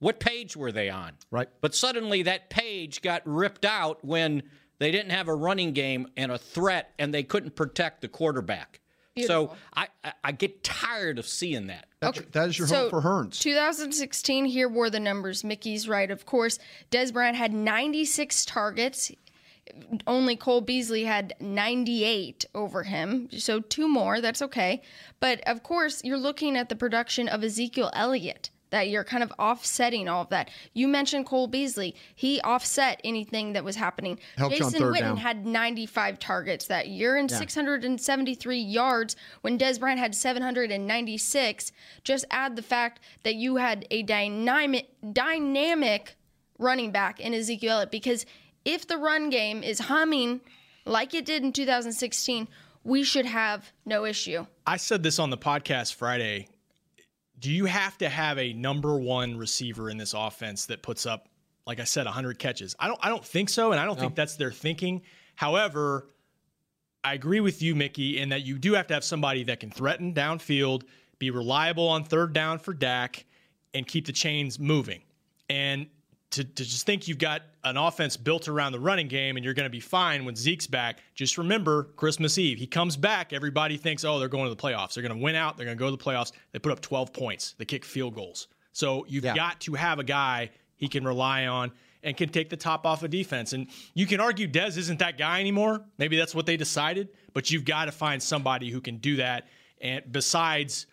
What 0.00 0.20
page 0.20 0.56
were 0.56 0.72
they 0.72 0.90
on? 0.90 1.12
Right. 1.30 1.48
But 1.60 1.74
suddenly 1.74 2.22
that 2.24 2.50
page 2.50 3.00
got 3.00 3.22
ripped 3.24 3.64
out 3.64 4.04
when 4.04 4.42
they 4.78 4.90
didn't 4.90 5.12
have 5.12 5.28
a 5.28 5.34
running 5.34 5.72
game 5.72 6.08
and 6.16 6.30
a 6.30 6.38
threat 6.38 6.92
and 6.98 7.14
they 7.14 7.22
couldn't 7.22 7.54
protect 7.56 8.02
the 8.02 8.08
quarterback. 8.08 8.80
Beautiful. 9.14 9.48
So 9.48 9.56
I, 9.74 9.88
I, 10.02 10.12
I 10.24 10.32
get 10.32 10.64
tired 10.64 11.18
of 11.18 11.26
seeing 11.26 11.68
that. 11.68 11.86
That's, 12.00 12.20
That 12.32 12.48
is 12.48 12.58
your 12.58 12.66
hope 12.66 12.90
for 12.90 13.00
Hurns. 13.00 13.38
2016, 13.40 14.44
here 14.46 14.68
were 14.68 14.90
the 14.90 15.00
numbers. 15.00 15.44
Mickey's 15.44 15.88
right, 15.88 16.10
of 16.10 16.26
course. 16.26 16.58
Dez 16.90 17.12
Bryant 17.12 17.36
had 17.36 17.52
96 17.52 18.44
targets. 18.44 19.12
Only 20.06 20.36
Cole 20.36 20.60
Beasley 20.60 21.04
had 21.04 21.34
98 21.40 22.44
over 22.54 22.82
him. 22.82 23.28
So 23.30 23.60
two 23.60 23.88
more. 23.88 24.20
That's 24.20 24.42
okay. 24.42 24.82
But 25.20 25.40
of 25.46 25.62
course, 25.62 26.02
you're 26.04 26.18
looking 26.18 26.56
at 26.56 26.68
the 26.68 26.76
production 26.76 27.28
of 27.28 27.42
Ezekiel 27.42 27.90
Elliott 27.94 28.50
that 28.74 28.88
you're 28.88 29.04
kind 29.04 29.22
of 29.22 29.30
offsetting 29.38 30.08
all 30.08 30.22
of 30.22 30.30
that. 30.30 30.50
You 30.72 30.88
mentioned 30.88 31.26
Cole 31.26 31.46
Beasley. 31.46 31.94
He 32.12 32.40
offset 32.40 33.00
anything 33.04 33.52
that 33.52 33.62
was 33.62 33.76
happening. 33.76 34.18
Helped 34.36 34.56
Jason 34.56 34.80
third 34.80 34.94
Witten 34.94 35.00
down. 35.00 35.16
had 35.18 35.46
95 35.46 36.18
targets 36.18 36.66
that 36.66 36.88
year 36.88 37.14
and 37.16 37.30
Yeah. 37.30 37.38
673 37.38 38.58
yards 38.58 39.14
when 39.42 39.56
Dez 39.56 39.78
Bryant 39.78 40.00
had 40.00 40.12
796. 40.16 41.70
Just 42.02 42.24
add 42.32 42.56
the 42.56 42.62
fact 42.62 42.98
that 43.22 43.36
you 43.36 43.56
had 43.56 43.86
a 43.92 44.02
dynamic 44.02 44.88
dynamic 45.12 46.16
running 46.58 46.90
back 46.90 47.20
in 47.20 47.32
Ezekiel 47.32 47.74
Elliott 47.74 47.90
because 47.92 48.26
if 48.64 48.88
the 48.88 48.96
run 48.96 49.30
game 49.30 49.62
is 49.62 49.78
humming 49.78 50.40
like 50.84 51.14
it 51.14 51.24
did 51.24 51.44
in 51.44 51.52
2016, 51.52 52.48
we 52.82 53.04
should 53.04 53.26
have 53.26 53.72
no 53.86 54.04
issue. 54.04 54.46
I 54.66 54.78
said 54.78 55.04
this 55.04 55.20
on 55.20 55.30
the 55.30 55.38
podcast 55.38 55.94
Friday. 55.94 56.48
Do 57.44 57.52
you 57.52 57.66
have 57.66 57.98
to 57.98 58.08
have 58.08 58.38
a 58.38 58.54
number 58.54 58.98
one 58.98 59.36
receiver 59.36 59.90
in 59.90 59.98
this 59.98 60.14
offense 60.14 60.64
that 60.64 60.80
puts 60.80 61.04
up, 61.04 61.28
like 61.66 61.78
I 61.78 61.84
said, 61.84 62.06
100 62.06 62.38
catches? 62.38 62.74
I 62.78 62.88
don't. 62.88 62.98
I 63.02 63.10
don't 63.10 63.22
think 63.22 63.50
so, 63.50 63.70
and 63.70 63.78
I 63.78 63.84
don't 63.84 64.00
think 64.00 64.14
that's 64.14 64.36
their 64.36 64.50
thinking. 64.50 65.02
However, 65.34 66.08
I 67.04 67.12
agree 67.12 67.40
with 67.40 67.60
you, 67.60 67.74
Mickey, 67.74 68.18
in 68.18 68.30
that 68.30 68.46
you 68.46 68.56
do 68.56 68.72
have 68.72 68.86
to 68.86 68.94
have 68.94 69.04
somebody 69.04 69.44
that 69.44 69.60
can 69.60 69.70
threaten 69.70 70.14
downfield, 70.14 70.84
be 71.18 71.30
reliable 71.30 71.86
on 71.86 72.02
third 72.02 72.32
down 72.32 72.60
for 72.60 72.72
Dak, 72.72 73.26
and 73.74 73.86
keep 73.86 74.06
the 74.06 74.12
chains 74.12 74.58
moving. 74.58 75.02
And 75.50 75.88
to, 76.34 76.44
to 76.44 76.64
just 76.64 76.84
think 76.84 77.06
you've 77.06 77.18
got 77.18 77.42
an 77.62 77.76
offense 77.76 78.16
built 78.16 78.48
around 78.48 78.72
the 78.72 78.80
running 78.80 79.06
game 79.06 79.36
and 79.36 79.44
you're 79.44 79.54
going 79.54 79.66
to 79.66 79.70
be 79.70 79.80
fine 79.80 80.24
when 80.24 80.34
Zeke's 80.34 80.66
back, 80.66 80.98
just 81.14 81.38
remember 81.38 81.84
Christmas 81.96 82.38
Eve. 82.38 82.58
He 82.58 82.66
comes 82.66 82.96
back, 82.96 83.32
everybody 83.32 83.76
thinks, 83.76 84.04
oh, 84.04 84.18
they're 84.18 84.28
going 84.28 84.44
to 84.44 84.54
the 84.54 84.60
playoffs. 84.60 84.94
They're 84.94 85.02
going 85.02 85.16
to 85.16 85.22
win 85.22 85.36
out. 85.36 85.56
They're 85.56 85.66
going 85.66 85.78
to 85.78 85.80
go 85.80 85.90
to 85.90 85.96
the 85.96 86.02
playoffs. 86.02 86.32
They 86.52 86.58
put 86.58 86.72
up 86.72 86.80
12 86.80 87.12
points. 87.12 87.54
They 87.56 87.64
kick 87.64 87.84
field 87.84 88.14
goals. 88.14 88.48
So 88.72 89.06
you've 89.08 89.24
got 89.24 89.60
to 89.60 89.74
have 89.74 90.00
a 90.00 90.04
guy 90.04 90.50
he 90.76 90.88
can 90.88 91.04
rely 91.04 91.46
on 91.46 91.70
and 92.02 92.16
can 92.16 92.28
take 92.28 92.50
the 92.50 92.56
top 92.56 92.84
off 92.84 93.04
of 93.04 93.10
defense. 93.10 93.52
And 93.52 93.68
you 93.94 94.06
can 94.06 94.18
argue 94.18 94.48
Dez 94.48 94.76
isn't 94.76 94.98
that 94.98 95.16
guy 95.16 95.38
anymore. 95.38 95.84
Maybe 95.96 96.16
that's 96.16 96.34
what 96.34 96.46
they 96.46 96.56
decided, 96.56 97.08
but 97.32 97.50
you've 97.50 97.64
got 97.64 97.84
to 97.84 97.92
find 97.92 98.20
somebody 98.20 98.70
who 98.70 98.80
can 98.80 98.98
do 98.98 99.16
that. 99.16 99.46
And 99.80 100.02
besides 100.10 100.86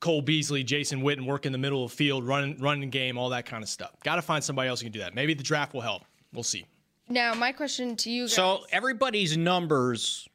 Cole 0.00 0.22
Beasley, 0.22 0.64
Jason 0.64 1.02
Witten 1.02 1.26
work 1.26 1.46
in 1.46 1.52
the 1.52 1.58
middle 1.58 1.84
of 1.84 1.90
the 1.90 1.96
field, 1.96 2.26
running 2.26 2.58
running 2.58 2.88
game, 2.90 3.18
all 3.18 3.28
that 3.30 3.46
kind 3.46 3.62
of 3.62 3.68
stuff. 3.68 3.92
Got 4.02 4.16
to 4.16 4.22
find 4.22 4.42
somebody 4.42 4.68
else 4.68 4.80
who 4.80 4.86
can 4.86 4.92
do 4.92 5.00
that. 5.00 5.14
Maybe 5.14 5.34
the 5.34 5.42
draft 5.42 5.74
will 5.74 5.82
help. 5.82 6.02
We'll 6.32 6.42
see. 6.42 6.66
Now, 7.08 7.34
my 7.34 7.52
question 7.52 7.96
to 7.96 8.10
you 8.10 8.22
guys. 8.24 8.34
So 8.34 8.64
everybody's 8.70 9.36
numbers 9.36 10.28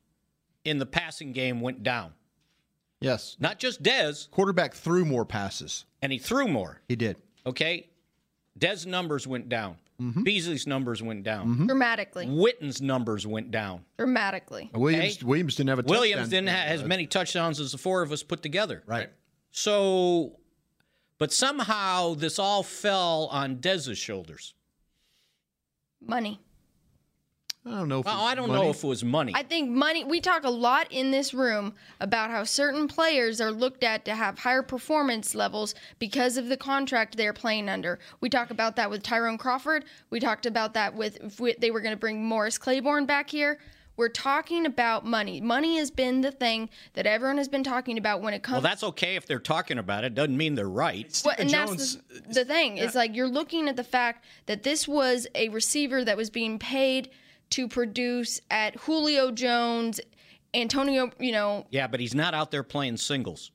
in 0.65 0.77
the 0.77 0.85
passing 0.85 1.31
game 1.31 1.61
went 1.61 1.83
down. 1.83 2.13
Yes. 2.99 3.37
Not 3.39 3.59
just 3.59 3.81
Dez. 3.81 4.29
Quarterback 4.31 4.73
threw 4.73 5.05
more 5.05 5.25
passes. 5.25 5.85
And 6.01 6.11
he 6.11 6.17
threw 6.17 6.47
more. 6.47 6.81
He 6.87 6.95
did. 6.95 7.17
Okay. 7.45 7.89
Dez 8.59 8.85
numbers 8.85 9.25
went 9.27 9.49
down. 9.49 9.77
Mm-hmm. 10.01 10.23
Beasley's 10.23 10.67
numbers 10.67 11.01
went 11.01 11.23
down. 11.23 11.47
Mm-hmm. 11.47 11.67
dramatically, 11.67 12.25
Witten's 12.27 12.81
numbers 12.81 13.25
went 13.25 13.49
down. 13.51 13.85
dramatically. 13.97 14.69
Williams 14.73 15.23
Williams 15.23 15.55
didn't 15.55 15.69
have 15.69 15.79
a 15.79 15.83
touchdown. 15.83 15.99
Williams 15.99 16.29
didn't 16.29 16.49
have 16.49 16.67
as 16.67 16.83
many 16.83 17.07
touchdowns 17.07 17.61
as 17.61 17.71
the 17.71 17.77
four 17.77 18.01
of 18.01 18.11
us 18.11 18.21
put 18.21 18.41
together. 18.41 18.83
Right. 18.85 19.09
So, 19.57 20.33
but 21.17 21.31
somehow 21.31 22.13
this 22.13 22.37
all 22.37 22.61
fell 22.61 23.29
on 23.31 23.55
Dez's 23.61 23.97
shoulders. 23.97 24.53
Money. 26.05 26.41
I 27.65 27.69
don't 27.71 27.87
know. 27.87 27.99
If 28.01 28.05
Well, 28.05 28.19
I 28.19 28.35
don't 28.35 28.49
money. 28.49 28.61
know 28.61 28.69
if 28.71 28.83
it 28.83 28.87
was 28.87 29.05
money. 29.05 29.31
I 29.33 29.43
think 29.43 29.69
money. 29.69 30.03
We 30.03 30.19
talk 30.19 30.43
a 30.43 30.49
lot 30.49 30.87
in 30.91 31.11
this 31.11 31.33
room 31.33 31.73
about 32.01 32.31
how 32.31 32.43
certain 32.43 32.89
players 32.89 33.39
are 33.39 33.49
looked 33.49 33.85
at 33.85 34.03
to 34.05 34.13
have 34.13 34.39
higher 34.39 34.61
performance 34.61 35.33
levels 35.33 35.73
because 35.99 36.35
of 36.35 36.49
the 36.49 36.57
contract 36.57 37.15
they're 37.15 37.31
playing 37.31 37.69
under. 37.69 37.97
We 38.19 38.29
talk 38.29 38.51
about 38.51 38.75
that 38.75 38.89
with 38.89 39.03
Tyrone 39.03 39.37
Crawford. 39.37 39.85
We 40.09 40.19
talked 40.19 40.45
about 40.45 40.73
that 40.73 40.95
with 40.95 41.15
if 41.23 41.39
we, 41.39 41.55
they 41.57 41.71
were 41.71 41.79
going 41.79 41.95
to 41.95 41.99
bring 41.99 42.21
Morris 42.25 42.57
Claiborne 42.57 43.05
back 43.05 43.29
here. 43.29 43.57
We're 43.97 44.09
talking 44.09 44.65
about 44.65 45.05
money. 45.05 45.39
Money 45.39 45.77
has 45.77 45.89
been 45.89 46.21
the 46.21 46.31
thing 46.31 46.69
that 46.93 47.05
everyone 47.05 47.37
has 47.37 47.47
been 47.47 47.63
talking 47.63 47.97
about 47.97 48.21
when 48.21 48.33
it 48.33 48.43
comes. 48.43 48.55
well, 48.55 48.61
that's 48.61 48.83
okay 48.83 49.15
if 49.15 49.25
they're 49.25 49.39
talking 49.39 49.77
about 49.77 50.03
it. 50.03 50.13
Doesn't 50.15 50.35
mean 50.35 50.55
they're 50.55 50.67
right. 50.69 51.21
Well, 51.23 51.35
and 51.37 51.49
that's 51.49 51.95
the, 51.95 52.21
the 52.29 52.45
thing. 52.45 52.77
It's 52.77 52.95
like 52.95 53.15
you're 53.15 53.27
looking 53.27 53.67
at 53.69 53.75
the 53.75 53.83
fact 53.83 54.25
that 54.47 54.63
this 54.63 54.87
was 54.87 55.27
a 55.35 55.49
receiver 55.49 56.03
that 56.03 56.17
was 56.17 56.29
being 56.29 56.59
paid 56.59 57.09
to 57.51 57.67
produce 57.67 58.41
at 58.51 58.75
Julio 58.81 59.31
Jones, 59.31 60.01
Antonio, 60.53 61.11
you 61.19 61.31
know, 61.31 61.65
Yeah, 61.69 61.87
but 61.87 61.99
he's 61.99 62.15
not 62.15 62.33
out 62.33 62.51
there 62.51 62.63
playing 62.63 62.97
singles. 62.97 63.51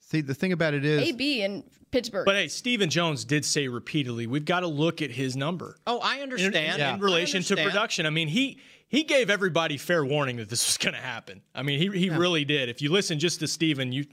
See, 0.00 0.20
the 0.20 0.34
thing 0.34 0.52
about 0.52 0.72
it 0.74 0.84
is, 0.84 1.08
AB 1.08 1.42
in 1.42 1.64
Pittsburgh. 1.96 2.26
But 2.26 2.34
hey, 2.34 2.48
Stephen 2.48 2.90
Jones 2.90 3.24
did 3.24 3.44
say 3.44 3.68
repeatedly, 3.68 4.26
we've 4.26 4.44
got 4.44 4.60
to 4.60 4.66
look 4.66 5.00
at 5.00 5.10
his 5.10 5.34
number. 5.36 5.76
Oh, 5.86 5.98
I 6.00 6.16
In, 6.16 6.22
understand. 6.24 6.82
in 6.82 7.00
relation 7.00 7.40
I 7.40 7.42
to 7.44 7.56
production. 7.56 8.04
I 8.04 8.10
mean, 8.10 8.28
he 8.28 8.58
he 8.88 9.02
gave 9.02 9.30
everybody 9.30 9.78
fair 9.78 10.04
warning 10.04 10.36
that 10.36 10.48
this 10.48 10.66
was 10.66 10.76
going 10.76 10.94
to 10.94 11.00
happen. 11.00 11.40
I 11.54 11.62
mean, 11.62 11.78
he 11.78 11.98
he 11.98 12.10
really 12.10 12.44
did. 12.44 12.68
If 12.68 12.82
you 12.82 12.92
listen 12.92 13.18
just 13.18 13.40
to 13.40 13.48
Stephen, 13.48 13.92
you 13.92 14.04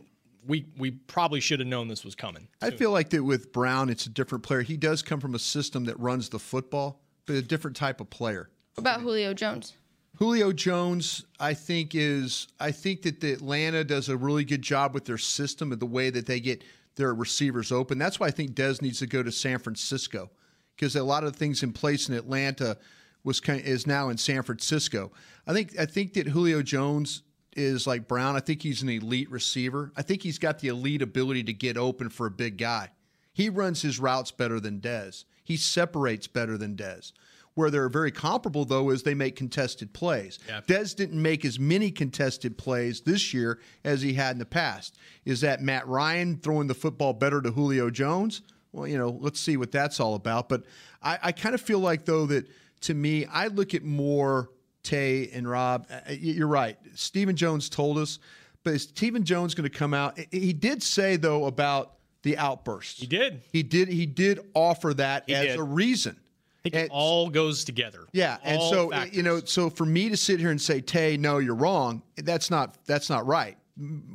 we 0.47 0.65
we 0.77 0.91
probably 0.91 1.41
should 1.41 1.59
have 1.59 1.67
known 1.67 1.89
this 1.89 2.05
was 2.05 2.15
coming. 2.15 2.47
I 2.61 2.71
feel 2.71 2.91
like 2.91 3.09
that 3.09 3.23
with 3.23 3.51
Brown, 3.51 3.89
it's 3.89 4.05
a 4.05 4.09
different 4.09 4.43
player. 4.43 4.61
He 4.61 4.77
does 4.77 5.01
come 5.01 5.19
from 5.19 5.35
a 5.35 5.39
system 5.39 5.83
that 5.85 5.99
runs 5.99 6.29
the 6.29 6.39
football, 6.39 7.01
but 7.25 7.35
a 7.35 7.41
different 7.41 7.75
type 7.75 7.99
of 7.99 8.09
player. 8.09 8.49
What 8.75 8.81
about 8.81 9.01
Julio 9.01 9.33
Jones? 9.33 9.73
Julio 10.17 10.51
Jones, 10.53 11.25
I 11.39 11.53
think 11.53 11.95
is 11.95 12.47
I 12.59 12.71
think 12.71 13.01
that 13.01 13.19
the 13.19 13.33
Atlanta 13.33 13.83
does 13.83 14.07
a 14.09 14.15
really 14.15 14.45
good 14.45 14.61
job 14.61 14.93
with 14.93 15.05
their 15.05 15.17
system 15.17 15.71
and 15.71 15.81
the 15.81 15.85
way 15.85 16.09
that 16.11 16.25
they 16.27 16.39
get 16.39 16.63
their 16.95 17.13
receivers 17.13 17.71
open. 17.71 17.97
That's 17.97 18.19
why 18.19 18.27
I 18.27 18.31
think 18.31 18.53
Dez 18.53 18.81
needs 18.81 18.99
to 18.99 19.07
go 19.07 19.23
to 19.23 19.31
San 19.31 19.59
Francisco 19.59 20.29
because 20.75 20.95
a 20.95 21.03
lot 21.03 21.23
of 21.23 21.33
the 21.33 21.39
things 21.39 21.63
in 21.63 21.73
place 21.73 22.09
in 22.09 22.15
Atlanta 22.15 22.77
was 23.23 23.39
kind 23.39 23.61
is 23.61 23.87
now 23.87 24.09
in 24.09 24.17
San 24.17 24.43
Francisco. 24.43 25.11
I 25.47 25.53
think 25.53 25.77
I 25.79 25.85
think 25.85 26.13
that 26.13 26.27
Julio 26.27 26.61
Jones 26.61 27.23
is 27.55 27.87
like 27.87 28.07
Brown. 28.07 28.35
I 28.35 28.39
think 28.39 28.61
he's 28.61 28.81
an 28.81 28.89
elite 28.89 29.29
receiver. 29.31 29.91
I 29.95 30.01
think 30.01 30.23
he's 30.23 30.39
got 30.39 30.59
the 30.59 30.69
elite 30.69 31.01
ability 31.01 31.43
to 31.43 31.53
get 31.53 31.77
open 31.77 32.09
for 32.09 32.25
a 32.27 32.31
big 32.31 32.57
guy. 32.57 32.89
He 33.31 33.49
runs 33.49 33.81
his 33.81 33.99
routes 33.99 34.31
better 34.31 34.59
than 34.59 34.79
Dez. 34.79 35.25
He 35.43 35.57
separates 35.57 36.27
better 36.27 36.57
than 36.57 36.75
Dez. 36.75 37.11
Where 37.55 37.69
they're 37.69 37.87
very 37.89 38.11
comparable, 38.11 38.65
though, 38.65 38.89
is 38.89 39.03
they 39.03 39.13
make 39.13 39.35
contested 39.35 39.93
plays. 39.93 40.39
Yeah. 40.47 40.61
Dez 40.67 40.95
didn't 40.95 41.21
make 41.21 41.45
as 41.45 41.59
many 41.59 41.91
contested 41.91 42.57
plays 42.57 43.01
this 43.01 43.31
year 43.31 43.59
as 43.83 44.01
he 44.01 44.13
had 44.13 44.31
in 44.31 44.39
the 44.39 44.45
past. 44.45 44.97
Is 45.23 45.41
that 45.41 45.61
Matt 45.61 45.87
Ryan 45.87 46.37
throwing 46.37 46.65
the 46.67 46.73
football 46.73 47.13
better 47.13 47.41
to 47.43 47.51
Julio 47.51 47.91
Jones? 47.91 48.41
Well, 48.71 48.87
you 48.87 48.97
know, 48.97 49.17
let's 49.21 49.39
see 49.39 49.55
what 49.55 49.71
that's 49.71 49.99
all 49.99 50.15
about. 50.15 50.49
But 50.49 50.63
I, 51.03 51.19
I 51.21 51.31
kind 51.31 51.53
of 51.53 51.61
feel 51.61 51.77
like, 51.77 52.05
though, 52.05 52.25
that 52.25 52.47
to 52.81 52.95
me, 52.95 53.25
I 53.27 53.47
look 53.47 53.75
at 53.75 53.83
more 53.83 54.49
Tay 54.81 55.29
and 55.31 55.47
Rob. 55.47 55.85
uh, 55.91 56.11
You're 56.11 56.47
right. 56.47 56.77
Stephen 56.95 57.35
Jones 57.35 57.69
told 57.69 57.99
us, 57.99 58.17
but 58.63 58.73
is 58.73 58.81
Stephen 58.83 59.23
Jones 59.25 59.53
going 59.53 59.69
to 59.69 59.77
come 59.77 59.93
out? 59.93 60.17
He 60.31 60.53
did 60.53 60.81
say, 60.81 61.17
though, 61.17 61.45
about 61.45 61.93
the 62.23 62.35
outbursts. 62.37 62.99
He 62.99 63.05
did. 63.05 63.41
He 63.51 63.61
did. 63.61 63.89
He 63.89 64.07
did 64.07 64.39
offer 64.55 64.93
that 64.95 65.25
He 65.27 65.35
as 65.35 65.45
did. 65.49 65.59
a 65.59 65.63
reason. 65.63 66.17
Think 66.63 66.75
it 66.75 66.91
all 66.91 67.29
goes 67.29 67.65
together. 67.65 68.07
Yeah, 68.13 68.37
and 68.41 68.61
so 68.61 68.89
factors. 68.89 69.17
you 69.17 69.21
know, 69.21 69.41
so 69.41 69.69
for 69.69 69.85
me 69.85 70.07
to 70.07 70.15
sit 70.15 70.39
here 70.39 70.49
and 70.49 70.61
say, 70.61 70.79
"Tay, 70.79 71.17
no, 71.17 71.39
you're 71.39 71.55
wrong," 71.55 72.01
that's 72.15 72.49
not 72.49 72.77
that's 72.85 73.09
not 73.09 73.27
right. 73.27 73.57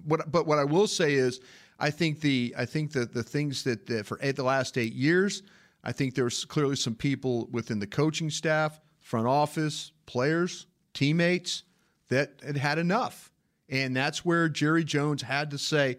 What, 0.05 0.33
but 0.33 0.47
what 0.47 0.59
I 0.59 0.65
will 0.65 0.87
say 0.87 1.15
is, 1.15 1.41
I 1.79 1.91
think 1.91 2.23
the 2.23 2.55
I 2.57 2.65
think 2.65 2.93
that 2.93 3.13
the 3.13 3.23
things 3.23 3.65
that, 3.65 3.87
that 3.89 4.07
for 4.07 4.19
eight, 4.23 4.37
the 4.37 4.45
last 4.45 4.79
eight 4.79 4.95
years, 4.95 5.43
I 5.85 5.93
think 5.93 6.15
there's 6.15 6.47
clearly 6.47 6.77
some 6.77 6.95
people 6.95 7.49
within 7.53 7.81
the 7.81 7.87
coaching 7.87 8.31
staff, 8.31 8.81
front 9.01 9.27
office, 9.27 9.93
players, 10.07 10.67
teammates 10.95 11.65
that 12.09 12.41
had 12.43 12.57
had 12.57 12.79
enough, 12.79 13.31
and 13.69 13.95
that's 13.95 14.25
where 14.25 14.49
Jerry 14.49 14.85
Jones 14.85 15.21
had 15.21 15.51
to 15.51 15.59
say, 15.59 15.99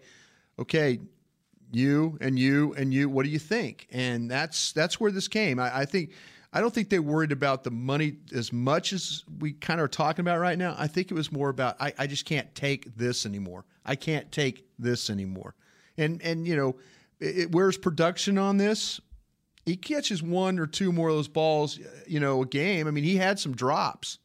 "Okay, 0.58 0.98
you 1.70 2.18
and 2.20 2.36
you 2.36 2.74
and 2.74 2.92
you 2.92 3.08
what 3.08 3.24
do 3.24 3.30
you 3.30 3.38
think 3.38 3.86
and 3.92 4.28
that's 4.28 4.72
that's 4.72 4.98
where 4.98 5.12
this 5.12 5.28
came 5.28 5.60
I, 5.60 5.80
I 5.80 5.84
think 5.84 6.10
i 6.52 6.60
don't 6.60 6.74
think 6.74 6.88
they 6.88 6.98
worried 6.98 7.32
about 7.32 7.64
the 7.64 7.70
money 7.70 8.16
as 8.34 8.52
much 8.52 8.92
as 8.92 9.24
we 9.38 9.52
kind 9.52 9.80
of 9.80 9.84
are 9.84 9.88
talking 9.88 10.20
about 10.22 10.38
right 10.38 10.58
now 10.58 10.74
i 10.78 10.86
think 10.86 11.10
it 11.10 11.14
was 11.14 11.30
more 11.32 11.48
about 11.48 11.76
i, 11.80 11.92
I 11.98 12.06
just 12.06 12.24
can't 12.24 12.52
take 12.54 12.94
this 12.96 13.26
anymore 13.26 13.64
i 13.84 13.94
can't 13.96 14.30
take 14.32 14.64
this 14.78 15.10
anymore 15.10 15.54
and 15.96 16.20
and 16.22 16.46
you 16.46 16.56
know 16.56 16.76
it, 17.20 17.38
it- 17.38 17.52
where's 17.52 17.76
production 17.78 18.38
on 18.38 18.56
this 18.56 19.00
he 19.66 19.76
catches 19.76 20.22
one 20.22 20.58
or 20.58 20.66
two 20.66 20.90
more 20.92 21.08
of 21.10 21.14
those 21.16 21.28
balls 21.28 21.78
you 22.06 22.18
know 22.20 22.42
a 22.42 22.46
game 22.46 22.86
i 22.88 22.90
mean 22.90 23.04
he 23.04 23.16
had 23.16 23.38
some 23.38 23.54
drops 23.54 24.18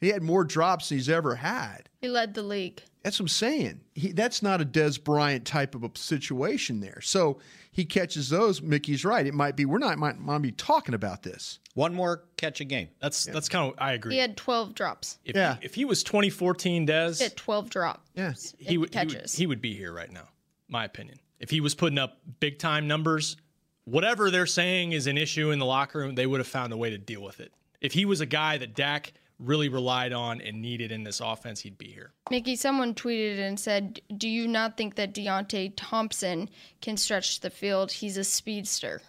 he 0.00 0.08
had 0.08 0.22
more 0.22 0.44
drops 0.44 0.88
than 0.88 0.98
he's 0.98 1.08
ever 1.08 1.34
had 1.34 1.88
He 2.00 2.08
led 2.08 2.34
the 2.34 2.42
league. 2.44 2.80
that's 3.02 3.18
what 3.18 3.24
I'm 3.24 3.28
saying. 3.28 3.80
He, 3.94 4.12
that's 4.12 4.42
not 4.44 4.60
a 4.60 4.64
Dez 4.64 5.02
Bryant 5.02 5.44
type 5.44 5.74
of 5.74 5.82
a 5.82 5.90
situation 5.96 6.78
there. 6.78 7.00
So 7.00 7.40
he 7.72 7.84
catches 7.84 8.28
those. 8.28 8.62
Mickey's 8.62 9.04
right. 9.04 9.26
It 9.26 9.34
might 9.34 9.56
be 9.56 9.64
we're 9.64 9.78
not 9.78 9.98
might, 9.98 10.16
might 10.20 10.38
be 10.42 10.52
talking 10.52 10.94
about 10.94 11.24
this. 11.24 11.58
One 11.78 11.94
more 11.94 12.24
catch 12.36 12.60
a 12.60 12.64
game. 12.64 12.88
That's 13.00 13.24
that's 13.24 13.48
kind 13.48 13.68
of 13.72 13.78
I 13.78 13.92
agree. 13.92 14.14
He 14.14 14.18
had 14.20 14.36
12 14.36 14.74
drops. 14.74 15.18
If, 15.24 15.36
Yeah. 15.36 15.58
if 15.62 15.76
he 15.76 15.84
was 15.84 16.02
2014 16.02 16.88
Dez, 16.88 17.18
He 17.18 17.22
had 17.24 17.36
12 17.36 17.70
drops. 17.70 18.10
Yeah. 18.14 18.32
he 18.32 18.48
would, 18.58 18.68
he 18.68 18.78
would 18.78 18.90
catches. 18.90 19.34
he 19.36 19.46
would 19.46 19.60
be 19.60 19.74
here 19.76 19.92
right 19.92 20.10
now. 20.10 20.28
My 20.68 20.84
opinion. 20.84 21.20
If 21.38 21.50
he 21.50 21.60
was 21.60 21.76
putting 21.76 21.96
up 21.98 22.18
big 22.40 22.58
time 22.58 22.88
numbers, 22.88 23.36
whatever 23.84 24.28
they're 24.28 24.44
saying 24.44 24.90
is 24.90 25.06
an 25.06 25.16
issue 25.16 25.52
in 25.52 25.60
the 25.60 25.66
locker 25.66 26.00
room, 26.00 26.16
they 26.16 26.26
would 26.26 26.40
have 26.40 26.48
found 26.48 26.72
a 26.72 26.76
way 26.76 26.90
to 26.90 26.98
deal 26.98 27.22
with 27.22 27.38
it. 27.38 27.52
If 27.80 27.92
he 27.92 28.04
was 28.04 28.20
a 28.20 28.26
guy 28.26 28.58
that 28.58 28.74
Dak 28.74 29.12
really 29.38 29.68
relied 29.68 30.12
on 30.12 30.40
and 30.40 30.60
needed 30.60 30.90
in 30.90 31.04
this 31.04 31.20
offense, 31.20 31.60
he'd 31.60 31.78
be 31.78 31.86
here. 31.92 32.12
Mickey, 32.28 32.56
someone 32.56 32.92
tweeted 32.92 33.38
and 33.38 33.60
said, 33.60 34.00
Do 34.16 34.28
you 34.28 34.48
not 34.48 34.76
think 34.76 34.96
that 34.96 35.14
Deonte 35.14 35.74
Thompson 35.76 36.50
can 36.80 36.96
stretch 36.96 37.38
the 37.38 37.50
field? 37.50 37.92
He's 37.92 38.16
a 38.16 38.24
speedster. 38.24 39.00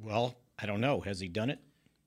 Well, 0.00 0.36
I 0.58 0.64
don't 0.64 0.80
know. 0.80 1.00
Has 1.00 1.20
he 1.20 1.28
done 1.28 1.50
it? 1.50 1.58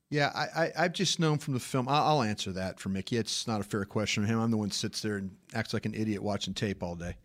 Yeah, 0.09 0.31
I, 0.35 0.63
I, 0.63 0.71
I've 0.77 0.93
just 0.93 1.19
known 1.19 1.39
from 1.39 1.55
the 1.55 1.59
film. 1.59 1.87
I'll, 1.89 2.03
I'll 2.03 2.21
answer 2.21 2.51
that 2.53 2.79
for 2.79 2.89
Mickey. 2.89 3.17
It's 3.17 3.47
not 3.47 3.59
a 3.59 3.63
fair 3.63 3.85
question 3.85 4.23
of 4.23 4.29
him. 4.29 4.39
I'm 4.39 4.51
the 4.51 4.57
one 4.57 4.71
sits 4.71 5.01
there 5.01 5.17
and 5.17 5.35
acts 5.53 5.73
like 5.73 5.85
an 5.85 5.93
idiot 5.95 6.21
watching 6.21 6.53
tape 6.53 6.83
all 6.83 6.95
day. 6.95 7.15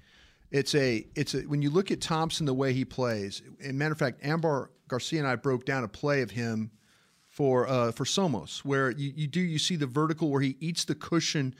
It's 0.50 0.74
a, 0.74 1.06
it's 1.14 1.34
a. 1.34 1.42
When 1.42 1.62
you 1.62 1.70
look 1.70 1.90
at 1.90 2.00
Thompson, 2.00 2.46
the 2.46 2.54
way 2.54 2.72
he 2.72 2.84
plays. 2.84 3.42
And 3.62 3.78
matter 3.78 3.92
of 3.92 3.98
fact, 3.98 4.24
Ambar 4.24 4.70
Garcia 4.88 5.20
and 5.20 5.28
I 5.28 5.36
broke 5.36 5.64
down 5.64 5.84
a 5.84 5.88
play 5.88 6.22
of 6.22 6.30
him 6.30 6.70
for 7.28 7.68
uh, 7.68 7.92
for 7.92 8.04
Somos, 8.04 8.58
where 8.58 8.90
you, 8.90 9.12
you 9.14 9.26
do 9.28 9.40
you 9.40 9.58
see 9.58 9.76
the 9.76 9.86
vertical 9.86 10.30
where 10.30 10.40
he 10.40 10.56
eats 10.58 10.84
the 10.84 10.96
cushion. 10.96 11.54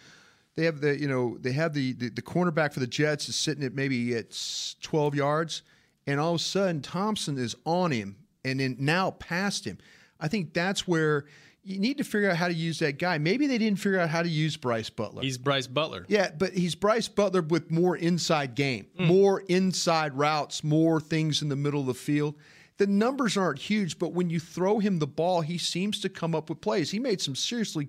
They 0.56 0.64
have 0.64 0.80
the 0.80 0.98
you 0.98 1.06
know 1.06 1.38
they 1.38 1.52
have 1.52 1.72
the 1.72 1.92
the, 1.92 2.09
the 2.09 2.22
cornerback 2.22 2.72
for 2.72 2.80
the 2.80 2.88
Jets 2.88 3.28
is 3.28 3.37
sitting 3.37 3.62
at 3.62 3.74
maybe 3.74 4.14
at 4.16 4.37
12 4.83 5.14
yards, 5.14 5.62
and 6.09 6.18
all 6.18 6.35
of 6.35 6.40
a 6.40 6.42
sudden 6.42 6.83
Thompson 6.83 7.38
is 7.38 7.54
on 7.64 7.92
him 7.92 8.16
and 8.44 8.59
then 8.59 8.76
now 8.78 9.12
past 9.12 9.64
him. 9.64 9.78
I 10.20 10.28
think 10.28 10.52
that's 10.52 10.87
where 10.87 11.26
you 11.62 11.78
need 11.78 11.98
to 11.98 12.04
figure 12.04 12.30
out 12.30 12.37
how 12.37 12.48
to 12.48 12.54
use 12.54 12.78
that 12.78 12.98
guy. 12.98 13.18
Maybe 13.18 13.46
they 13.46 13.59
didn't 13.59 13.78
figure 13.78 13.98
out 13.98 14.09
how 14.09 14.22
to 14.22 14.28
use 14.28 14.56
Brice 14.56 14.90
Butler. 14.90 15.22
He's 15.22 15.38
Brice 15.38 15.66
Butler. 15.66 16.06
Yeah, 16.09 16.30
but 16.37 16.52
he's 16.52 16.74
Brice 16.74 17.09
Butler 17.09 17.42
with 17.42 17.70
more 17.70 17.96
inside 17.96 18.54
game, 18.54 18.87
hmm. 18.96 19.04
more 19.04 19.40
inside 19.48 20.16
routes, 20.16 20.64
more 20.64 21.00
things 21.00 21.42
in 21.42 21.48
the 21.48 21.56
middle 21.56 21.80
of 21.80 21.87
the 21.87 21.94
field. 21.94 22.35
The 22.78 22.87
numbers 22.87 23.37
aren't 23.37 23.59
huge, 23.59 23.98
but 23.98 24.14
when 24.14 24.30
you 24.30 24.40
throw 24.40 24.78
him 24.78 24.98
the 24.98 25.06
ball, 25.06 25.42
he 25.42 25.59
seems 25.59 26.00
to 26.00 26.09
come 26.09 26.35
up 26.35 26.48
with 26.48 26.62
plays. 26.62 26.90
He 26.90 26.98
made 26.98 27.20
some 27.20 27.35
seriously 27.35 27.88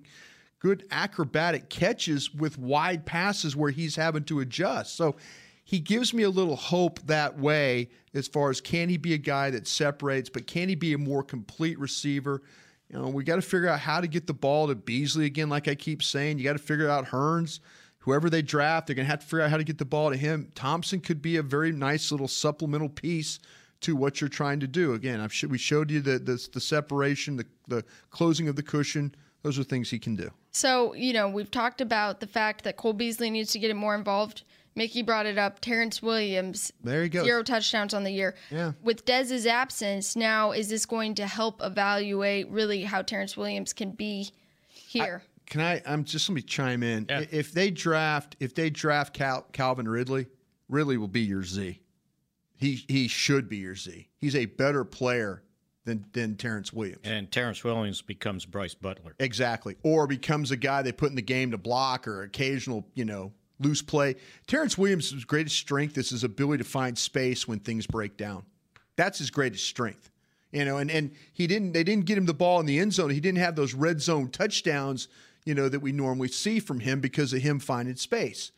good 0.60 0.86
acrobatic 0.92 1.70
catches 1.70 2.34
with 2.34 2.58
wide 2.58 3.06
passes 3.06 3.56
where 3.56 3.72
he's 3.72 3.96
having 3.96 4.26
to 4.26 4.42
adjust. 4.42 4.96
So 4.96 5.16
he 5.72 5.80
gives 5.80 6.14
me 6.14 6.24
a 6.24 6.30
little 6.30 6.58
hope 6.58 7.00
that 7.04 7.40
way 7.40 7.88
as 8.14 8.28
far 8.28 8.50
as 8.50 8.60
can 8.60 8.90
he 8.90 8.98
be 8.98 9.14
a 9.14 9.18
guy 9.18 9.50
that 9.52 9.66
separates, 9.66 10.30
but 10.30 10.46
can 10.46 10.68
he 10.68 10.76
be 10.76 10.92
a 10.92 10.98
more 10.98 11.24
complete 11.24 11.80
receiver? 11.80 12.42
You 12.90 13.00
know, 13.00 13.08
we 13.08 13.24
got 13.24 13.38
to 13.38 13.42
figure 13.42 13.70
out 13.70 13.80
how 13.80 14.02
to 14.02 14.08
get 14.08 14.28
the 14.28 14.34
ball 14.34 14.68
to 14.68 14.76
Beasley 14.76 15.26
again, 15.26 15.48
like 15.48 15.70
I 15.70 15.76
keep 15.76 16.04
saying. 16.04 16.40
You 16.40 16.44
got 16.44 16.58
to 16.58 16.60
figure 16.60 16.90
out 16.90 17.06
Hurns. 17.06 17.62
Whoever 18.00 18.30
they 18.30 18.42
draft, 18.42 18.88
they're 18.88 18.98
going 18.98 19.06
to 19.06 19.12
have 19.12 19.22
to 19.22 19.26
figure 19.26 19.44
out 19.44 19.50
how 19.50 19.56
to 19.56 19.64
get 19.64 19.78
the 19.78 19.86
ball 19.86 20.10
to 20.10 20.18
him. 20.18 20.52
Thompson 20.56 21.00
could 21.00 21.22
be 21.22 21.38
a 21.38 21.42
very 21.42 21.72
nice 21.72 22.12
little 22.12 22.28
supplemental 22.28 22.90
piece 22.90 23.40
to 23.80 23.96
what 23.96 24.20
you're 24.20 24.30
trying 24.30 24.60
to 24.60 24.68
do. 24.68 24.94
Again, 24.94 25.22
I've 25.22 25.32
sh- 25.32 25.46
we 25.46 25.58
showed 25.58 25.90
you 25.90 26.02
the, 26.02 26.20
the 26.20 26.50
the 26.52 26.60
separation, 26.60 27.38
the 27.38 27.46
the 27.70 27.86
closing 28.10 28.50
of 28.50 28.58
the 28.58 28.64
cushion. 28.64 29.16
Those 29.44 29.58
are 29.58 29.64
things 29.64 29.90
he 29.90 30.00
can 30.00 30.18
do. 30.18 30.32
So, 30.52 30.94
you 30.96 31.14
know, 31.14 31.30
we've 31.30 31.50
talked 31.50 31.80
about 31.80 32.20
the 32.20 32.28
fact 32.28 32.66
that 32.66 32.76
Cole 32.76 32.92
Beasley 32.92 33.30
needs 33.30 33.54
to 33.54 33.60
get 33.60 33.74
more 33.74 33.96
involved. 33.96 34.44
Mickey 34.76 35.02
brought 35.02 35.26
it 35.26 35.38
up. 35.38 35.60
Terrence 35.60 36.02
Williams, 36.02 36.72
There 36.84 37.04
you 37.04 37.10
go. 37.10 37.24
zero 37.24 37.44
touchdowns 37.44 37.94
on 37.94 38.04
the 38.04 38.12
year. 38.12 38.36
Yeah. 38.50 38.72
With 38.82 39.06
Dez's 39.06 39.46
absence, 39.46 40.16
now 40.16 40.52
is 40.52 40.70
this 40.70 40.86
going 40.86 41.16
to 41.16 41.28
help 41.28 41.62
evaluate 41.64 42.50
really 42.50 42.84
how 42.84 43.02
Terrence 43.02 43.36
Williams 43.36 43.74
can 43.74 43.92
be 43.92 44.32
here? 44.70 45.24
Can 45.48 45.60
I? 45.62 45.82
I'm 45.86 46.06
just 46.06 46.30
let 46.30 46.36
me 46.36 46.42
chime 46.42 46.84
in. 46.84 47.06
I- 47.10 47.28
If 47.32 47.52
they 47.52 47.70
draft, 47.72 48.38
if 48.40 48.56
they 48.56 48.70
draft 48.70 49.14
Cal, 49.14 49.42
Calvin 49.52 49.88
Ridley, 49.88 50.28
Ridley 50.70 50.98
will 50.98 51.10
be 51.10 51.22
your 51.22 51.44
Z. 51.44 51.82
He 52.56 52.86
he 52.88 53.08
should 53.10 53.50
be 53.50 53.58
your 53.58 53.76
Z. 53.76 54.08
He's 54.20 54.36
a 54.36 54.46
better 54.46 54.86
player 54.86 55.44
than 55.84 56.06
than 56.14 56.38
Terrence 56.38 56.72
Williams. 56.72 57.02
And 57.04 57.30
Terrence 57.30 57.64
Williams 57.64 58.02
becomes 58.02 58.46
Brice 58.46 58.76
Butler. 58.76 59.16
Exactly. 59.20 59.76
Or 59.84 60.08
becomes 60.08 60.52
a 60.52 60.56
guy 60.58 60.82
they 60.84 60.92
put 60.94 61.10
in 61.10 61.16
the 61.16 61.22
game 61.22 61.52
to 61.52 61.58
block 61.58 62.08
or 62.08 62.22
occasional, 62.22 62.88
you 62.94 63.04
know, 63.04 63.34
loose 63.62 63.82
play. 63.82 64.16
Terrence 64.48 64.78
Williams' 64.78 65.26
greatest 65.26 65.58
strength 65.58 65.98
is 65.98 66.10
his 66.10 66.24
ability 66.24 66.64
to 66.64 66.70
find 66.70 66.98
space 66.98 67.48
when 67.48 67.60
things 67.60 67.88
break 67.88 68.18
down. 68.18 68.44
That's 68.96 69.20
his 69.20 69.30
greatest 69.30 69.66
strength. 69.66 70.10
You 70.52 70.66
know, 70.66 70.78
and, 70.78 70.92
and 70.92 71.12
he 71.32 71.48
didn't 71.48 71.72
they 71.72 71.84
didn't 71.84 72.06
get 72.06 72.18
him 72.18 72.26
the 72.26 72.34
ball 72.34 72.60
in 72.60 72.66
the 72.66 72.80
end 72.80 72.94
zone. 72.94 73.10
He 73.10 73.22
didn't 73.22 73.38
have 73.38 73.56
those 73.56 73.74
red 73.74 74.02
zone 74.02 74.30
touchdowns, 74.30 75.08
you 75.46 75.56
know, 75.56 75.70
that 75.70 75.80
we 75.80 75.94
normally 75.94 76.28
see 76.28 76.60
from 76.60 76.82
him 76.82 77.00
because 77.00 77.32
of 77.32 77.42
him 77.42 77.60
finding 77.60 77.96
space. 77.96 78.52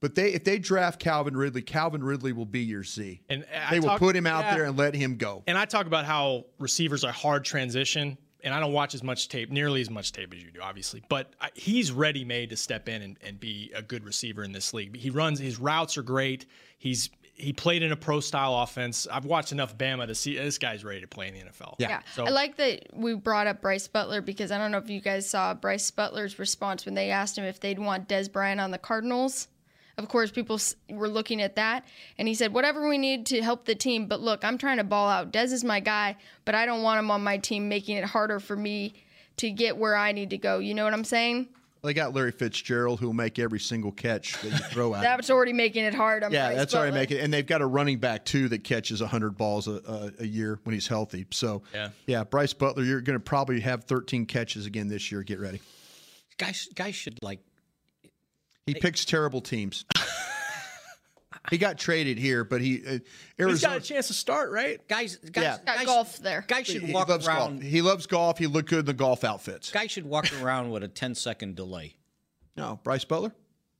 But 0.00 0.14
they 0.14 0.32
if 0.32 0.44
they 0.44 0.58
draft 0.58 1.00
Calvin 1.00 1.36
Ridley, 1.36 1.62
Calvin 1.62 2.04
Ridley 2.04 2.32
will 2.32 2.46
be 2.46 2.60
your 2.60 2.84
Z. 2.84 3.22
And 3.28 3.46
I 3.66 3.70
they 3.70 3.80
will 3.80 3.88
talk- 3.88 3.98
put 3.98 4.14
him 4.14 4.26
out 4.26 4.44
yeah. 4.44 4.54
there 4.56 4.64
and 4.64 4.76
let 4.76 4.94
him 4.94 5.16
go. 5.16 5.42
And 5.46 5.56
I 5.56 5.64
talk 5.64 5.86
about 5.86 6.04
how 6.04 6.44
receivers 6.58 7.02
are 7.02 7.12
hard 7.12 7.44
transition, 7.44 8.18
and 8.44 8.54
I 8.54 8.60
don't 8.60 8.72
watch 8.72 8.94
as 8.94 9.02
much 9.02 9.28
tape, 9.28 9.50
nearly 9.50 9.80
as 9.80 9.90
much 9.90 10.12
tape 10.12 10.32
as 10.32 10.42
you 10.42 10.50
do, 10.50 10.60
obviously. 10.60 11.02
But 11.08 11.32
I, 11.40 11.50
he's 11.54 11.90
ready 11.90 12.24
made 12.24 12.50
to 12.50 12.56
step 12.56 12.88
in 12.88 13.02
and, 13.02 13.16
and 13.22 13.40
be 13.40 13.72
a 13.74 13.82
good 13.82 14.04
receiver 14.04 14.44
in 14.44 14.52
this 14.52 14.72
league. 14.72 14.96
He 14.96 15.10
runs, 15.10 15.38
his 15.38 15.58
routes 15.58 15.98
are 15.98 16.02
great. 16.02 16.46
He's 16.78 17.10
he 17.38 17.52
played 17.52 17.84
in 17.84 17.92
a 17.92 17.96
pro 17.96 18.18
style 18.18 18.56
offense. 18.56 19.06
I've 19.06 19.24
watched 19.24 19.52
enough 19.52 19.78
Bama 19.78 20.08
to 20.08 20.14
see 20.14 20.36
this 20.36 20.58
guy's 20.58 20.84
ready 20.84 21.00
to 21.00 21.06
play 21.06 21.28
in 21.28 21.34
the 21.34 21.40
NFL. 21.40 21.76
Yeah. 21.78 22.00
So 22.14 22.26
I 22.26 22.30
like 22.30 22.56
that 22.56 22.86
we 22.92 23.14
brought 23.14 23.46
up 23.46 23.62
Brice 23.62 23.86
Butler 23.86 24.20
because 24.20 24.50
I 24.50 24.58
don't 24.58 24.72
know 24.72 24.78
if 24.78 24.90
you 24.90 25.00
guys 25.00 25.30
saw 25.30 25.54
Brice 25.54 25.90
Butler's 25.92 26.38
response 26.38 26.84
when 26.84 26.94
they 26.94 27.10
asked 27.10 27.38
him 27.38 27.44
if 27.44 27.60
they'd 27.60 27.78
want 27.78 28.08
Dez 28.08 28.30
Bryant 28.30 28.60
on 28.60 28.72
the 28.72 28.78
Cardinals. 28.78 29.46
Of 29.98 30.08
course, 30.08 30.30
people 30.30 30.58
were 30.88 31.08
looking 31.08 31.42
at 31.42 31.56
that, 31.56 31.84
and 32.18 32.28
he 32.28 32.34
said, 32.34 32.52
"Whatever 32.54 32.88
we 32.88 32.98
need 32.98 33.26
to 33.26 33.42
help 33.42 33.64
the 33.64 33.74
team, 33.74 34.06
but 34.06 34.20
look, 34.20 34.44
I'm 34.44 34.56
trying 34.56 34.76
to 34.78 34.84
ball 34.84 35.08
out. 35.08 35.32
Dez 35.32 35.52
is 35.52 35.64
my 35.64 35.80
guy, 35.80 36.16
but 36.44 36.54
I 36.54 36.66
don't 36.66 36.82
want 36.82 37.00
him 37.00 37.10
on 37.10 37.22
my 37.24 37.36
team, 37.36 37.68
making 37.68 37.96
it 37.96 38.04
harder 38.04 38.38
for 38.38 38.54
me 38.56 38.94
to 39.38 39.50
get 39.50 39.76
where 39.76 39.96
I 39.96 40.12
need 40.12 40.30
to 40.30 40.38
go. 40.38 40.60
You 40.60 40.74
know 40.74 40.84
what 40.84 40.92
I'm 40.94 41.04
saying?" 41.04 41.48
They 41.82 41.94
got 41.94 42.12
Larry 42.12 42.32
Fitzgerald, 42.32 42.98
who'll 42.98 43.12
make 43.12 43.38
every 43.38 43.60
single 43.60 43.92
catch 43.92 44.40
that 44.42 44.50
you 44.50 44.58
throw 44.58 44.94
at. 44.94 44.98
him. 44.98 45.02
That's 45.04 45.30
already 45.30 45.52
making 45.52 45.84
it 45.84 45.94
hard. 45.94 46.24
on 46.24 46.32
Yeah, 46.32 46.48
Brice 46.48 46.56
that's 46.58 46.74
already 46.74 46.90
Butler. 46.90 47.00
making, 47.00 47.18
and 47.20 47.32
they've 47.32 47.46
got 47.46 47.60
a 47.60 47.66
running 47.66 47.98
back 47.98 48.24
too 48.24 48.48
that 48.48 48.64
catches 48.64 49.00
hundred 49.00 49.36
balls 49.36 49.68
a, 49.68 49.80
a, 50.18 50.22
a 50.22 50.26
year 50.26 50.58
when 50.64 50.74
he's 50.74 50.88
healthy. 50.88 51.26
So 51.30 51.62
Yeah. 51.74 51.90
yeah, 52.06 52.24
Brice 52.24 52.52
Butler, 52.52 52.82
you're 52.82 53.00
going 53.00 53.16
to 53.18 53.24
probably 53.24 53.60
have 53.60 53.84
13 53.84 54.26
catches 54.26 54.66
again 54.66 54.88
this 54.88 55.10
year. 55.12 55.22
Get 55.22 55.38
ready. 55.40 55.60
Guys, 56.36 56.68
guys 56.74 56.94
should 56.96 57.18
like. 57.22 57.40
He 58.68 58.74
picks 58.74 59.04
terrible 59.04 59.40
teams. 59.40 59.84
he 61.50 61.58
got 61.58 61.78
traded 61.78 62.18
here, 62.18 62.44
but 62.44 62.60
he 62.60 62.82
uh, 62.86 62.90
He's 62.90 63.00
Arizona. 63.40 63.74
got 63.74 63.82
a 63.82 63.84
chance 63.86 64.06
to 64.08 64.14
start, 64.14 64.50
right? 64.50 64.86
Guys, 64.88 65.16
guys, 65.16 65.42
Yeah. 65.44 65.56
Got 65.64 65.76
guys, 65.78 65.86
golf 65.86 66.18
there. 66.18 66.44
guys 66.46 66.66
should 66.66 66.82
he 66.82 66.92
walk 66.92 67.08
loves 67.08 67.26
around. 67.26 67.60
golf. 67.60 67.62
He 67.62 67.82
loves 67.82 68.06
golf. 68.06 68.38
He 68.38 68.46
looked 68.46 68.68
good 68.70 68.80
in 68.80 68.84
the 68.86 68.92
golf 68.94 69.24
outfits. 69.24 69.70
Guys 69.70 69.90
should 69.90 70.04
walk 70.06 70.30
around 70.42 70.70
with 70.70 70.82
a 70.82 70.88
10 70.88 71.14
second 71.14 71.56
delay. 71.56 71.94
No, 72.56 72.78
Brice 72.82 73.04
Butler. 73.04 73.32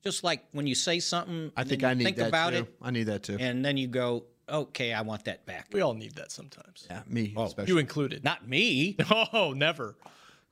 Just 0.04 0.22
like 0.24 0.44
when 0.52 0.66
you 0.66 0.74
say 0.74 1.00
something, 1.00 1.50
I 1.56 1.64
think 1.64 1.82
I 1.84 1.90
you 1.90 1.96
need 1.96 2.04
think 2.04 2.16
that 2.18 2.28
about 2.28 2.50
too. 2.52 2.58
it, 2.60 2.74
I 2.80 2.90
need 2.92 3.04
that 3.04 3.24
too. 3.24 3.36
and 3.40 3.64
then 3.64 3.76
you 3.76 3.88
go, 3.88 4.24
"Okay, 4.48 4.92
I 4.92 5.00
want 5.02 5.24
that 5.24 5.44
back." 5.44 5.66
We 5.72 5.80
all 5.80 5.92
need 5.94 6.14
that 6.14 6.30
sometimes. 6.30 6.86
yeah, 6.88 7.02
me 7.08 7.34
Oh, 7.36 7.42
especially. 7.44 7.72
You 7.72 7.78
included. 7.78 8.22
Not 8.22 8.48
me. 8.48 8.96
Oh, 9.10 9.52
never. 9.56 9.96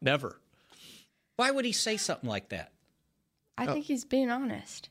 Never. 0.03 0.41
Why 1.37 1.53
would 1.53 1.65
he 1.65 1.71
say 1.73 1.97
something 1.97 2.29
like 2.29 2.49
that? 2.49 2.73
I 3.59 3.67
oh. 3.67 3.73
think 3.73 3.87
he's 3.87 4.05
being 4.05 4.31
honest. 4.31 4.89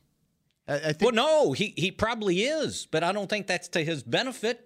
I, 0.68 0.74
I 0.74 0.78
think 0.92 1.02
Well, 1.02 1.12
no, 1.12 1.52
he 1.52 1.74
he 1.76 1.90
probably 1.90 2.42
is, 2.42 2.86
but 2.90 3.04
I 3.04 3.12
don't 3.12 3.28
think 3.28 3.46
that's 3.46 3.68
to 3.68 3.84
his 3.84 4.02
benefit. 4.02 4.62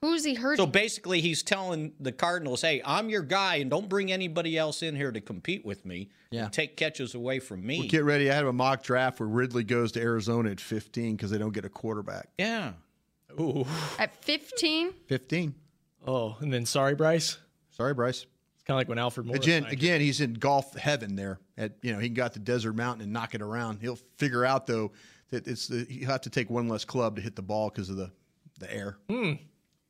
Who's 0.00 0.24
he 0.24 0.34
hurting? 0.34 0.64
So 0.64 0.66
basically, 0.66 1.20
he's 1.20 1.42
telling 1.42 1.92
the 1.98 2.12
Cardinals, 2.12 2.62
"Hey, 2.62 2.80
I'm 2.84 3.08
your 3.08 3.22
guy, 3.22 3.56
and 3.56 3.68
don't 3.68 3.88
bring 3.88 4.12
anybody 4.12 4.56
else 4.56 4.82
in 4.82 4.94
here 4.94 5.10
to 5.10 5.20
compete 5.20 5.64
with 5.64 5.84
me. 5.84 6.10
Yeah. 6.30 6.44
and 6.44 6.52
take 6.52 6.76
catches 6.76 7.14
away 7.14 7.40
from 7.40 7.66
me." 7.66 7.80
Well, 7.80 7.88
get 7.88 8.04
ready. 8.04 8.30
I 8.30 8.34
have 8.34 8.46
a 8.46 8.52
mock 8.52 8.84
draft 8.84 9.18
where 9.18 9.28
Ridley 9.28 9.64
goes 9.64 9.92
to 9.92 10.00
Arizona 10.00 10.50
at 10.50 10.60
15 10.60 11.16
because 11.16 11.30
they 11.30 11.38
don't 11.38 11.52
get 11.52 11.64
a 11.64 11.68
quarterback. 11.68 12.28
yeah, 12.38 12.72
Ooh. 13.40 13.66
At 13.98 14.14
15, 14.24 14.92
15. 15.06 15.54
Oh, 16.06 16.36
and 16.40 16.52
then 16.52 16.64
sorry, 16.64 16.94
Brice. 16.94 17.38
Sorry, 17.70 17.92
Brice. 17.92 18.26
Kind 18.68 18.76
of 18.76 18.80
like 18.80 18.88
when 18.90 18.98
Alfred 18.98 19.26
Morris. 19.26 19.42
Again, 19.42 19.64
again, 19.64 20.00
he's 20.02 20.20
in 20.20 20.34
golf 20.34 20.76
heaven 20.76 21.16
there. 21.16 21.40
At 21.56 21.72
you 21.80 21.90
know, 21.92 21.98
he 21.98 22.08
can 22.08 22.14
go 22.14 22.24
out 22.24 22.34
to 22.34 22.38
Desert 22.38 22.74
Mountain 22.76 23.02
and 23.02 23.12
knock 23.14 23.34
it 23.34 23.40
around. 23.40 23.78
He'll 23.80 23.98
figure 24.18 24.44
out 24.44 24.66
though 24.66 24.92
that 25.30 25.46
it's 25.48 25.68
the 25.68 25.86
he'll 25.88 26.10
have 26.10 26.20
to 26.22 26.30
take 26.30 26.50
one 26.50 26.68
less 26.68 26.84
club 26.84 27.16
to 27.16 27.22
hit 27.22 27.34
the 27.34 27.40
ball 27.42 27.70
because 27.70 27.88
of 27.88 27.96
the 27.96 28.10
the 28.58 28.70
air. 28.74 28.98
Hmm. 29.08 29.32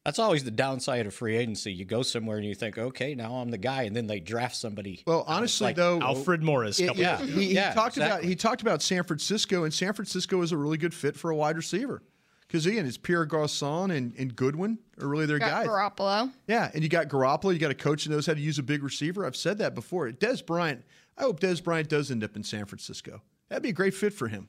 that's 0.05 0.21
always 0.21 0.45
the 0.45 0.53
downside 0.53 1.07
of 1.07 1.15
free 1.15 1.37
agency. 1.37 1.73
You 1.73 1.85
go 1.87 2.03
somewhere 2.03 2.37
and 2.37 2.47
you 2.47 2.55
think, 2.55 2.79
"Okay, 2.79 3.17
now 3.17 3.35
I'm 3.39 3.51
the 3.51 3.59
guy," 3.59 3.83
and 3.83 3.97
then 3.97 4.07
they 4.07 4.21
draft 4.21 4.55
somebody. 4.55 5.03
Well, 5.09 5.25
honestly 5.27 5.65
like 5.67 5.77
though, 5.77 6.01
Alfred 6.01 6.45
Morris. 6.45 6.79
it- 6.79 6.95
yeah, 6.97 7.19
he, 7.21 7.47
he 7.47 7.55
Yeah, 7.55 7.75
talked 7.75 7.97
about 7.97 8.23
he 8.23 8.37
talked 8.37 8.63
about 8.63 8.81
San 8.81 9.03
Francisco, 9.03 9.65
and 9.65 9.75
San 9.75 9.93
Francisco 9.93 10.41
is 10.43 10.53
a 10.53 10.57
really 10.57 10.79
good 10.79 10.95
fit 10.95 11.17
for 11.17 11.31
a 11.31 11.35
wide 11.37 11.57
receiver 11.57 12.01
because 12.49 12.67
again, 12.67 12.85
it's 12.87 12.97
Pierre 12.97 13.25
Garcon 13.27 13.91
and, 13.93 14.13
and 14.19 14.35
Goodwin 14.35 14.79
are 15.01 15.07
really 15.07 15.27
their 15.27 15.39
got 15.39 15.51
guys. 15.51 15.67
Garoppolo. 15.69 16.33
Yeah, 16.49 16.71
and 16.75 16.83
you 16.83 16.89
got 16.89 17.09
Garoppolo. 17.09 17.53
You 17.53 17.59
got 17.61 17.71
a 17.71 17.75
coach 17.75 18.05
that 18.05 18.11
knows 18.11 18.27
how 18.27 18.35
to 18.35 18.41
use 18.41 18.59
a 18.59 18.63
big 18.63 18.83
receiver. 18.83 19.25
I've 19.25 19.37
said 19.37 19.59
that 19.59 19.75
before. 19.75 20.11
Dez 20.11 20.45
Bryant. 20.45 20.83
I 21.17 21.23
hope 21.23 21.41
Dez 21.41 21.63
Bryant 21.63 21.89
does 21.89 22.11
end 22.11 22.25
up 22.25 22.35
in 22.37 22.43
San 22.43 22.65
Francisco. 22.65 23.23
That'd 23.49 23.63
be 23.63 23.69
a 23.71 23.73
great 23.73 23.95
fit 23.95 24.13
for 24.13 24.29
him. 24.29 24.49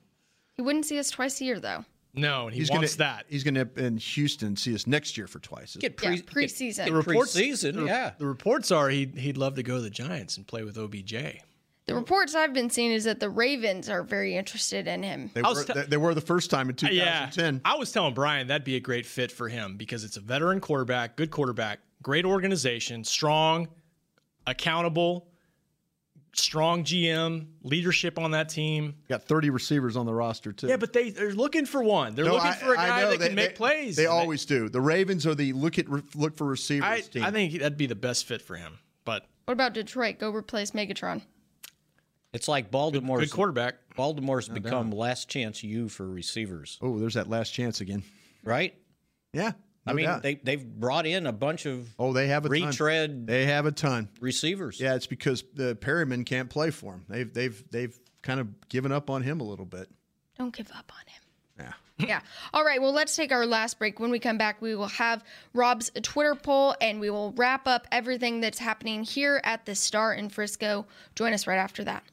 He 0.54 0.62
wouldn't 0.62 0.84
see 0.86 0.98
us 0.98 1.10
twice 1.10 1.40
a 1.40 1.44
year, 1.44 1.60
though. 1.60 1.84
No, 2.12 2.46
and 2.46 2.54
he 2.54 2.60
He's 2.60 2.70
wants 2.70 2.96
gonna, 2.96 3.10
that. 3.10 3.26
He's 3.28 3.44
going 3.44 3.54
to 3.54 3.68
in 3.76 3.96
Houston 3.96 4.56
see 4.56 4.74
us 4.74 4.86
next 4.86 5.16
year 5.16 5.26
for 5.28 5.38
twice. 5.38 5.76
get 5.76 5.98
Yeah, 6.02 6.10
preseason. 6.16 6.76
Get, 6.76 6.84
The 6.86 6.90
get 6.90 6.92
reports- 7.06 7.36
preseason, 7.36 7.74
the, 7.74 7.84
yeah. 7.84 8.12
The 8.18 8.26
reports 8.26 8.70
are 8.72 8.88
he'd, 8.88 9.16
he'd 9.16 9.36
love 9.36 9.54
to 9.56 9.62
go 9.62 9.76
to 9.76 9.80
the 9.82 9.90
Giants 9.90 10.36
and 10.36 10.46
play 10.46 10.64
with 10.64 10.76
OBJ. 10.76 11.14
The 11.90 11.96
reports 11.96 12.34
I've 12.34 12.52
been 12.54 12.70
seeing 12.70 12.92
is 12.92 13.04
that 13.04 13.20
the 13.20 13.28
Ravens 13.28 13.88
are 13.88 14.02
very 14.02 14.36
interested 14.36 14.86
in 14.86 15.02
him. 15.02 15.30
They 15.34 15.42
were, 15.42 15.64
te- 15.64 15.72
they, 15.72 15.82
they 15.82 15.96
were 15.96 16.14
the 16.14 16.20
first 16.20 16.48
time 16.50 16.70
in 16.70 16.76
Uh, 16.82 16.88
Yeah, 16.90 17.26
2010. 17.30 17.60
I 17.64 17.76
was 17.76 17.90
telling 17.92 18.14
Brian 18.14 18.46
that'd 18.46 18.64
be 18.64 18.76
a 18.76 18.80
great 18.80 19.06
fit 19.06 19.32
for 19.32 19.48
him 19.48 19.76
because 19.76 20.04
it's 20.04 20.16
a 20.16 20.20
veteran 20.20 20.60
quarterback, 20.60 21.16
good 21.16 21.30
quarterback, 21.30 21.80
great 22.02 22.24
organization, 22.24 23.02
strong, 23.04 23.68
accountable, 24.46 25.26
strong 26.32 26.84
GM, 26.84 27.46
leadership 27.62 28.18
on 28.18 28.30
that 28.30 28.48
team. 28.48 28.94
Got 29.08 29.24
30 29.24 29.50
receivers 29.50 29.96
on 29.96 30.06
the 30.06 30.14
roster 30.14 30.52
too. 30.52 30.68
Yeah, 30.68 30.76
but 30.76 30.92
they, 30.92 31.10
they're 31.10 31.32
looking 31.34 31.66
for 31.66 31.82
one. 31.82 32.14
They're 32.14 32.24
No, 32.24 32.34
looking 32.34 32.50
I- 32.50 32.54
for 32.54 32.74
a 32.74 32.78
I 32.80 32.86
guy 32.86 33.00
know. 33.02 33.10
that 33.10 33.18
They- 33.18 33.26
can 33.26 33.34
make 33.36 33.54
plays. 33.56 33.96
They 33.96 34.04
And 34.04 34.12
always 34.12 34.44
do. 34.44 34.68
The 34.68 34.80
Ravens 34.80 35.26
are 35.26 35.34
the 35.34 35.52
look 35.52 35.78
at 35.78 35.88
look 36.16 36.36
for 36.36 36.46
receivers 36.46 36.88
I, 36.88 37.00
team. 37.00 37.24
I 37.24 37.30
think 37.32 37.52
that'd 37.54 37.76
be 37.76 37.86
the 37.86 37.94
best 37.96 38.26
fit 38.26 38.42
for 38.42 38.54
him. 38.56 38.78
But 39.04 39.26
What 39.46 39.54
about 39.54 39.72
Detroit? 39.74 40.18
Go 40.20 40.30
replace 40.30 40.70
Megatron. 40.70 41.22
It's 42.32 42.46
like 42.48 42.70
Baltimore's 42.70 43.24
good 43.24 43.34
quarterback. 43.34 43.76
Baltimore's 43.96 44.48
become 44.48 44.90
last 44.90 45.28
chance 45.28 45.64
you 45.64 45.88
for 45.88 46.08
receivers, 46.08 46.78
oh, 46.80 46.98
there's 46.98 47.14
that 47.14 47.28
last 47.28 47.50
chance 47.50 47.80
again. 47.80 48.02
right? 48.44 48.74
Yeah, 49.32 49.52
I 49.86 49.92
mean, 49.92 50.06
doubt. 50.06 50.22
they 50.22 50.36
they've 50.36 50.64
brought 50.64 51.06
in 51.06 51.26
a 51.26 51.32
bunch 51.32 51.66
of 51.66 51.88
oh, 51.98 52.12
they 52.12 52.28
have 52.28 52.44
a 52.44 52.48
ton. 52.48 52.68
retread 52.68 53.26
They 53.26 53.46
have 53.46 53.66
a 53.66 53.72
ton. 53.72 54.08
receivers. 54.20 54.80
Yeah, 54.80 54.94
it's 54.94 55.06
because 55.06 55.42
the 55.54 55.76
Perriman 55.76 56.24
can't 56.24 56.50
play 56.50 56.70
for 56.70 56.94
him. 56.94 57.04
They've 57.08 57.32
they've 57.32 57.64
they've 57.70 57.98
kind 58.22 58.40
of 58.40 58.68
given 58.68 58.92
up 58.92 59.10
on 59.10 59.22
him 59.22 59.40
a 59.40 59.44
little 59.44 59.66
bit. 59.66 59.88
Don't 60.38 60.54
give 60.54 60.70
up 60.76 60.92
on 60.92 61.06
him. 61.06 61.74
Yeah. 61.98 62.06
yeah. 62.06 62.20
All 62.54 62.64
right. 62.64 62.80
Well, 62.80 62.92
let's 62.92 63.14
take 63.14 63.30
our 63.32 63.44
last 63.44 63.78
break. 63.78 64.00
When 64.00 64.10
we 64.10 64.18
come 64.18 64.38
back, 64.38 64.62
we 64.62 64.74
will 64.74 64.86
have 64.86 65.22
Rob's 65.52 65.90
Twitter 66.02 66.34
poll 66.34 66.74
and 66.80 66.98
we 66.98 67.10
will 67.10 67.32
wrap 67.36 67.66
up 67.66 67.86
everything 67.92 68.40
that's 68.40 68.58
happening 68.58 69.02
here 69.04 69.40
at 69.44 69.66
the 69.66 69.74
Star 69.74 70.14
in 70.14 70.30
Frisco. 70.30 70.86
Join 71.14 71.32
us 71.34 71.46
right 71.46 71.58
after 71.58 71.84
that. 71.84 72.02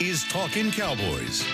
is 0.00 0.24
Talking 0.24 0.70
Cowboys. 0.70 1.44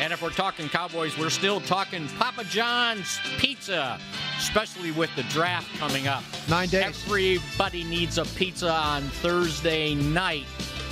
And 0.00 0.12
if 0.12 0.22
we're 0.22 0.30
talking 0.30 0.68
Cowboys, 0.68 1.16
we're 1.16 1.30
still 1.30 1.60
talking 1.60 2.08
Papa 2.18 2.44
John's 2.44 3.18
Pizza, 3.38 3.98
especially 4.38 4.90
with 4.90 5.14
the 5.16 5.22
draft 5.24 5.72
coming 5.78 6.08
up. 6.08 6.22
Nine 6.48 6.68
days. 6.68 6.84
Everybody 7.04 7.84
needs 7.84 8.18
a 8.18 8.24
pizza 8.24 8.70
on 8.70 9.02
Thursday 9.02 9.94
night 9.94 10.46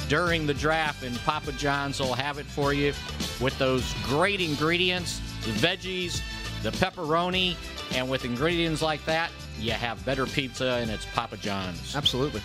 during 0.09 0.47
the 0.47 0.55
draft, 0.55 1.03
and 1.03 1.19
Papa 1.21 1.53
John's 1.53 1.99
will 2.01 2.15
have 2.15 2.39
it 2.39 2.47
for 2.47 2.73
you 2.73 2.93
with 3.41 3.59
those 3.59 3.93
great 4.05 4.41
ingredients 4.41 5.21
the 5.43 5.51
veggies, 5.51 6.21
the 6.63 6.71
pepperoni, 6.71 7.57
and 7.95 8.09
with 8.09 8.25
ingredients 8.25 8.81
like 8.81 9.05
that, 9.07 9.31
you 9.59 9.73
have 9.73 10.05
better 10.05 10.27
pizza, 10.27 10.79
and 10.81 10.91
it's 10.91 11.07
Papa 11.07 11.37
John's. 11.37 11.97
Absolutely. 11.97 12.41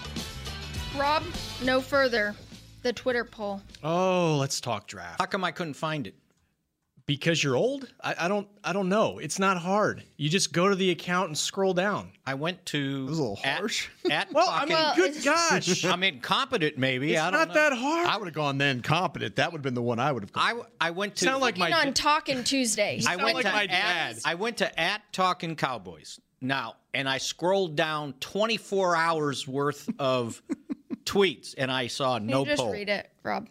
Rob, 0.98 1.24
no 1.64 1.80
further. 1.80 2.36
The 2.88 2.94
Twitter 2.94 3.26
poll. 3.26 3.62
Oh, 3.84 4.38
let's 4.40 4.62
talk 4.62 4.88
draft. 4.88 5.20
How 5.20 5.26
come 5.26 5.44
I 5.44 5.52
couldn't 5.52 5.74
find 5.74 6.08
it? 6.08 6.16
Because 7.06 7.44
you're 7.44 7.58
old? 7.58 7.92
I, 8.02 8.16
I 8.18 8.28
don't. 8.30 8.48
I 8.64 8.72
don't 8.72 8.88
know. 8.88 9.18
It's 9.20 9.40
not 9.40 9.58
hard. 9.58 10.04
You 10.16 10.30
just 10.30 10.54
go 10.54 10.70
to 10.70 10.76
the 10.76 10.92
account 10.92 11.28
and 11.28 11.38
scroll 11.38 11.74
down. 11.74 12.12
I 12.26 12.36
went 12.36 12.66
to. 12.68 13.04
It 13.08 13.10
was 13.10 13.20
a 13.20 13.22
little 13.24 13.40
at- 13.44 13.58
harsh. 13.60 13.90
At, 14.10 14.32
Well, 14.32 14.48
I 14.50 14.64
mean, 14.64 14.78
Well, 14.78 14.96
good 14.96 15.10
it's- 15.18 15.26
gosh, 15.26 15.84
I'm 15.86 16.02
incompetent, 16.02 16.78
maybe. 16.78 17.12
it's 17.12 17.22
I 17.22 17.30
don't 17.30 17.40
not 17.42 17.48
know. 17.50 17.54
that 17.56 17.74
hard. 17.78 18.08
I 18.08 18.16
would 18.16 18.28
have 18.28 18.34
gone 18.34 18.58
then 18.58 18.82
competent. 18.82 19.36
That 19.36 19.52
would 19.52 19.58
have 19.60 19.64
been 19.64 19.74
the 19.74 19.82
one 19.82 20.00
I 20.00 20.14
would 20.14 20.24
have 20.24 20.32
gone. 20.32 20.62
I, 20.80 20.88
I 20.88 20.92
went 20.92 21.18
to. 21.18 21.26
Sound 21.26 21.42
like 21.42 21.58
Looking 21.58 21.72
my 21.76 21.88
on 21.88 21.94
Talking 21.94 22.42
Tuesday. 22.46 23.00
I 23.00 23.02
sound 23.02 23.22
went 23.24 23.36
like 23.36 23.46
to 23.48 23.52
my 23.52 23.64
at, 23.64 23.70
dad. 23.70 24.20
I 24.24 24.36
went 24.36 24.58
to 24.60 24.80
at 24.80 25.02
Talking 25.12 25.58
Cowboys 25.58 26.22
now, 26.40 26.76
and 26.94 27.10
I 27.10 27.18
scrolled 27.18 27.76
down 27.76 28.14
24 28.22 28.96
hours 28.96 29.46
worth 29.46 29.90
of 30.00 30.42
tweets, 31.18 31.56
and 31.58 31.72
I 31.72 31.88
saw 31.88 32.18
Can 32.18 32.28
no 32.28 32.42
you 32.42 32.46
just 32.46 32.62
poll. 32.62 32.72
read 32.72 32.90
it, 32.90 33.10
Rob? 33.24 33.48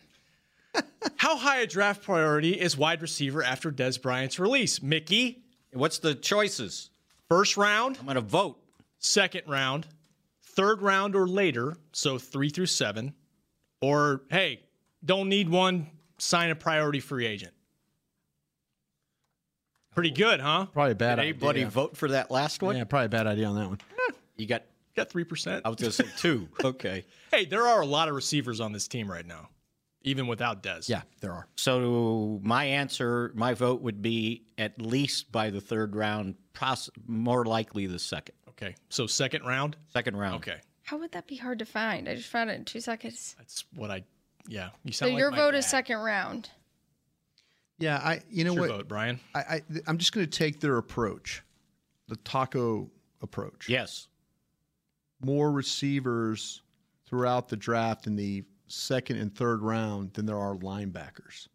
How 1.16 1.36
high 1.36 1.60
a 1.60 1.66
draft 1.66 2.02
priority 2.02 2.52
is 2.52 2.76
wide 2.76 3.02
receiver 3.02 3.42
after 3.42 3.70
Dez 3.70 4.00
Bryant's 4.00 4.38
release? 4.38 4.82
Mickey, 4.82 5.42
What's 5.72 5.98
the 5.98 6.14
choices? 6.14 6.90
first 7.28 7.56
round, 7.56 7.96
I'm 7.98 8.04
going 8.04 8.14
to 8.14 8.20
vote. 8.20 8.58
second 8.98 9.42
round, 9.46 9.86
third 10.42 10.80
round 10.80 11.14
or 11.16 11.26
later, 11.26 11.76
so 11.92 12.18
three 12.18 12.50
through 12.50 12.66
seven, 12.66 13.14
or 13.80 14.22
hey, 14.30 14.60
don't 15.04 15.28
need 15.28 15.48
one, 15.48 15.88
sign 16.18 16.50
a 16.50 16.54
priority 16.54 17.00
free 17.00 17.26
agent. 17.26 17.52
Pretty 19.94 20.12
oh, 20.12 20.14
good, 20.14 20.40
huh? 20.40 20.66
Probably 20.66 20.92
a 20.92 20.94
bad 20.94 21.16
Did 21.16 21.22
anybody 21.22 21.64
vote 21.64 21.96
for 21.96 22.08
that 22.08 22.30
last 22.30 22.62
one? 22.62 22.76
Yeah, 22.76 22.84
probably 22.84 23.06
a 23.06 23.10
bad 23.10 23.26
idea 23.26 23.46
on 23.46 23.54
that 23.56 23.68
one. 23.68 23.78
You 24.36 24.46
got. 24.46 24.62
Got 24.94 25.10
three 25.10 25.24
percent. 25.24 25.62
I 25.66 25.68
was 25.68 25.76
going 25.76 25.92
to 25.92 26.04
say 26.04 26.06
two. 26.16 26.48
Okay. 26.64 27.04
Hey, 27.36 27.44
there 27.44 27.66
are 27.66 27.82
a 27.82 27.86
lot 27.86 28.08
of 28.08 28.14
receivers 28.14 28.60
on 28.62 28.72
this 28.72 28.88
team 28.88 29.10
right 29.10 29.26
now, 29.26 29.50
even 30.04 30.26
without 30.26 30.62
Dez. 30.62 30.88
Yeah, 30.88 31.02
there 31.20 31.32
are. 31.32 31.46
So 31.56 32.40
my 32.42 32.64
answer, 32.64 33.30
my 33.34 33.52
vote 33.52 33.82
would 33.82 34.00
be 34.00 34.44
at 34.56 34.80
least 34.80 35.30
by 35.32 35.50
the 35.50 35.60
third 35.60 35.94
round, 35.94 36.36
poss- 36.54 36.88
more 37.06 37.44
likely 37.44 37.86
the 37.86 37.98
second. 37.98 38.36
Okay. 38.48 38.74
So 38.88 39.06
second 39.06 39.44
round. 39.44 39.76
Second 39.92 40.16
round. 40.16 40.36
Okay. 40.36 40.56
How 40.84 40.96
would 40.96 41.12
that 41.12 41.26
be 41.26 41.36
hard 41.36 41.58
to 41.58 41.66
find? 41.66 42.08
I 42.08 42.14
just 42.14 42.30
found 42.30 42.48
it 42.48 42.54
in 42.54 42.64
two 42.64 42.80
seconds. 42.80 43.34
That's 43.36 43.66
what 43.74 43.90
I. 43.90 44.04
Yeah. 44.48 44.70
You 44.84 44.92
So 44.94 45.04
sound 45.04 45.12
like 45.12 45.20
your 45.20 45.30
my 45.30 45.36
vote 45.36 45.50
dad. 45.50 45.58
is 45.58 45.66
second 45.66 45.98
round. 45.98 46.48
Yeah, 47.78 47.98
I. 47.98 48.22
You 48.30 48.44
know 48.44 48.52
What's 48.54 48.60
your 48.68 48.68
what? 48.68 48.76
vote, 48.78 48.88
Brian? 48.88 49.20
I, 49.34 49.40
I 49.40 49.62
I'm 49.86 49.98
just 49.98 50.12
going 50.12 50.24
to 50.26 50.38
take 50.38 50.60
their 50.60 50.78
approach, 50.78 51.42
the 52.08 52.16
taco 52.16 52.90
approach. 53.20 53.68
Yes. 53.68 54.08
More 55.20 55.52
receivers 55.52 56.62
throughout 57.06 57.48
the 57.48 57.56
draft 57.56 58.06
in 58.06 58.16
the 58.16 58.44
second 58.66 59.18
and 59.18 59.34
third 59.34 59.62
round 59.62 60.12
than 60.14 60.26
there 60.26 60.38
are 60.38 60.56
linebackers. 60.56 61.48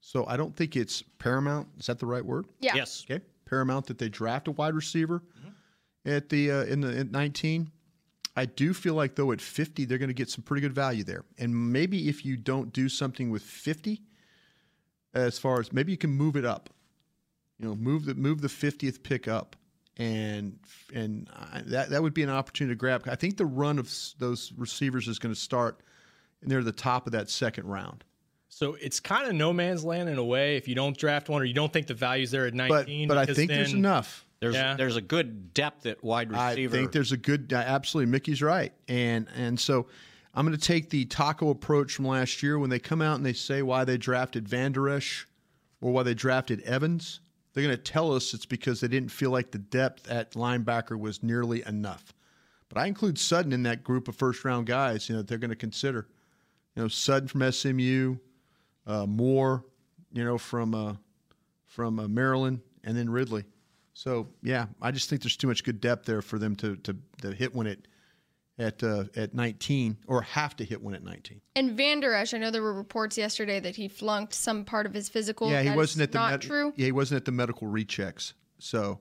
So 0.00 0.26
I 0.26 0.36
don't 0.36 0.54
think 0.54 0.76
it's 0.76 1.02
paramount. 1.18 1.68
Is 1.78 1.86
that 1.86 1.98
the 1.98 2.06
right 2.06 2.24
word? 2.24 2.46
Yeah. 2.60 2.74
Yes. 2.74 3.04
Okay. 3.10 3.22
Paramount 3.46 3.86
that 3.86 3.98
they 3.98 4.08
draft 4.08 4.48
a 4.48 4.52
wide 4.52 4.74
receiver 4.74 5.22
at 6.04 6.28
the 6.28 6.50
uh, 6.50 6.64
in 6.64 6.80
the 6.80 6.96
at 6.98 7.10
19. 7.10 7.70
I 8.36 8.44
do 8.46 8.72
feel 8.72 8.94
like 8.94 9.16
though 9.16 9.32
at 9.32 9.40
50 9.40 9.84
they're 9.84 9.98
going 9.98 10.08
to 10.08 10.14
get 10.14 10.30
some 10.30 10.42
pretty 10.42 10.60
good 10.60 10.72
value 10.72 11.04
there. 11.04 11.24
And 11.38 11.72
maybe 11.72 12.08
if 12.08 12.24
you 12.24 12.36
don't 12.36 12.72
do 12.72 12.88
something 12.88 13.30
with 13.30 13.42
50 13.42 14.00
as 15.14 15.38
far 15.38 15.60
as 15.60 15.72
maybe 15.72 15.92
you 15.92 15.98
can 15.98 16.10
move 16.10 16.36
it 16.36 16.44
up. 16.44 16.70
You 17.58 17.66
know, 17.68 17.74
move 17.74 18.06
the 18.06 18.14
move 18.14 18.40
the 18.40 18.48
50th 18.48 19.02
pick 19.02 19.28
up 19.28 19.56
and 20.00 20.58
and 20.94 21.28
I, 21.32 21.60
that 21.66 21.90
that 21.90 22.02
would 22.02 22.14
be 22.14 22.22
an 22.22 22.30
opportunity 22.30 22.74
to 22.74 22.78
grab. 22.78 23.04
I 23.06 23.16
think 23.16 23.36
the 23.36 23.44
run 23.46 23.78
of 23.78 23.92
those 24.18 24.52
receivers 24.56 25.06
is 25.08 25.18
going 25.18 25.34
to 25.34 25.40
start 25.40 25.80
near 26.42 26.62
the 26.62 26.72
top 26.72 27.06
of 27.06 27.12
that 27.12 27.28
second 27.28 27.66
round. 27.66 28.02
So 28.48 28.76
it's 28.80 28.98
kind 28.98 29.28
of 29.28 29.34
no 29.34 29.52
man's 29.52 29.84
land 29.84 30.08
in 30.08 30.16
a 30.18 30.24
way 30.24 30.56
if 30.56 30.66
you 30.66 30.74
don't 30.74 30.96
draft 30.96 31.28
one 31.28 31.42
or 31.42 31.44
you 31.44 31.54
don't 31.54 31.72
think 31.72 31.86
the 31.86 31.94
value's 31.94 32.30
there 32.30 32.46
at 32.46 32.56
But 32.56 32.88
19. 32.88 33.08
but 33.08 33.18
I 33.18 33.22
because 33.22 33.36
think 33.36 33.50
there's 33.50 33.72
enough. 33.74 34.26
There's 34.40 34.54
Yeah. 34.54 34.74
there's 34.74 34.96
a 34.96 35.02
good 35.02 35.52
depth 35.52 35.84
at 35.84 36.02
wide 36.02 36.30
receiver. 36.32 36.74
I 36.74 36.78
think 36.78 36.92
there's 36.92 37.12
a 37.12 37.16
good, 37.18 37.52
uh, 37.52 37.56
absolutely. 37.58 38.10
Mickey's 38.10 38.40
right, 38.42 38.72
and 38.88 39.28
and 39.36 39.60
so 39.60 39.86
I'm 40.34 40.46
going 40.46 40.58
to 40.58 40.64
take 40.66 40.88
the 40.88 41.04
taco 41.04 41.50
approach 41.50 41.94
from 41.94 42.06
last 42.06 42.42
year 42.42 42.58
when 42.58 42.70
they 42.70 42.78
come 42.78 43.02
out 43.02 43.16
and 43.16 43.26
they 43.26 43.34
say 43.34 43.60
why 43.60 43.84
they 43.84 43.98
drafted 43.98 44.48
Vander 44.48 44.88
Esch 44.88 45.26
or 45.82 45.92
why 45.92 46.04
they 46.04 46.14
drafted 46.14 46.62
Evans. 46.62 47.20
They're 47.52 47.64
going 47.64 47.76
to 47.76 47.82
tell 47.82 48.12
us 48.12 48.32
it's 48.32 48.46
because 48.46 48.80
they 48.80 48.88
didn't 48.88 49.10
feel 49.10 49.30
like 49.30 49.50
the 49.50 49.58
depth 49.58 50.08
at 50.08 50.32
linebacker 50.32 50.98
was 50.98 51.22
nearly 51.22 51.64
enough. 51.66 52.12
But 52.68 52.78
I 52.78 52.86
include 52.86 53.18
Sutton 53.18 53.52
in 53.52 53.64
that 53.64 53.82
group 53.82 54.06
of 54.06 54.14
first 54.14 54.44
round 54.44 54.66
guys. 54.66 55.08
You 55.08 55.16
know, 55.16 55.22
they're 55.22 55.38
going 55.38 55.50
to 55.50 55.56
consider. 55.56 56.06
You 56.76 56.82
know, 56.82 56.88
Sutton 56.88 57.26
from 57.26 57.50
SMU, 57.50 58.16
uh, 58.86 59.06
Moore, 59.06 59.64
you 60.12 60.24
know, 60.24 60.38
from 60.38 60.74
uh, 60.74 60.94
from 61.66 61.98
uh, 61.98 62.06
Maryland, 62.06 62.60
and 62.84 62.96
then 62.96 63.10
Ridley. 63.10 63.44
So 63.92 64.28
yeah, 64.42 64.66
I 64.80 64.92
just 64.92 65.10
think 65.10 65.22
there's 65.22 65.36
too 65.36 65.48
much 65.48 65.64
good 65.64 65.80
depth 65.80 66.06
there 66.06 66.22
for 66.22 66.38
them 66.38 66.54
to 66.56 66.76
to, 66.76 66.96
to 67.22 67.32
hit 67.32 67.54
when 67.54 67.66
at 67.66 67.78
at 68.60 68.82
uh, 68.84 69.04
at 69.16 69.34
19 69.34 69.96
or 70.06 70.22
have 70.22 70.54
to 70.56 70.64
hit 70.64 70.80
one 70.82 70.94
at 70.94 71.02
19. 71.02 71.40
And 71.56 71.72
Vander 71.76 72.12
Esch, 72.14 72.34
I 72.34 72.38
know 72.38 72.50
there 72.50 72.62
were 72.62 72.74
reports 72.74 73.16
yesterday 73.18 73.58
that 73.60 73.74
he 73.76 73.88
flunked 73.88 74.34
some 74.34 74.64
part 74.64 74.86
of 74.86 74.94
his 74.94 75.08
physical. 75.08 75.50
yeah, 75.50 75.62
he 75.62 75.68
That 75.68 75.76
wasn't 75.76 76.02
at 76.02 76.12
the 76.12 76.18
not 76.18 76.30
med- 76.32 76.42
true. 76.42 76.72
Yeah, 76.76 76.84
he 76.86 76.92
wasn't 76.92 77.16
at 77.16 77.24
the 77.24 77.32
medical 77.32 77.66
rechecks. 77.66 78.34
So 78.58 79.00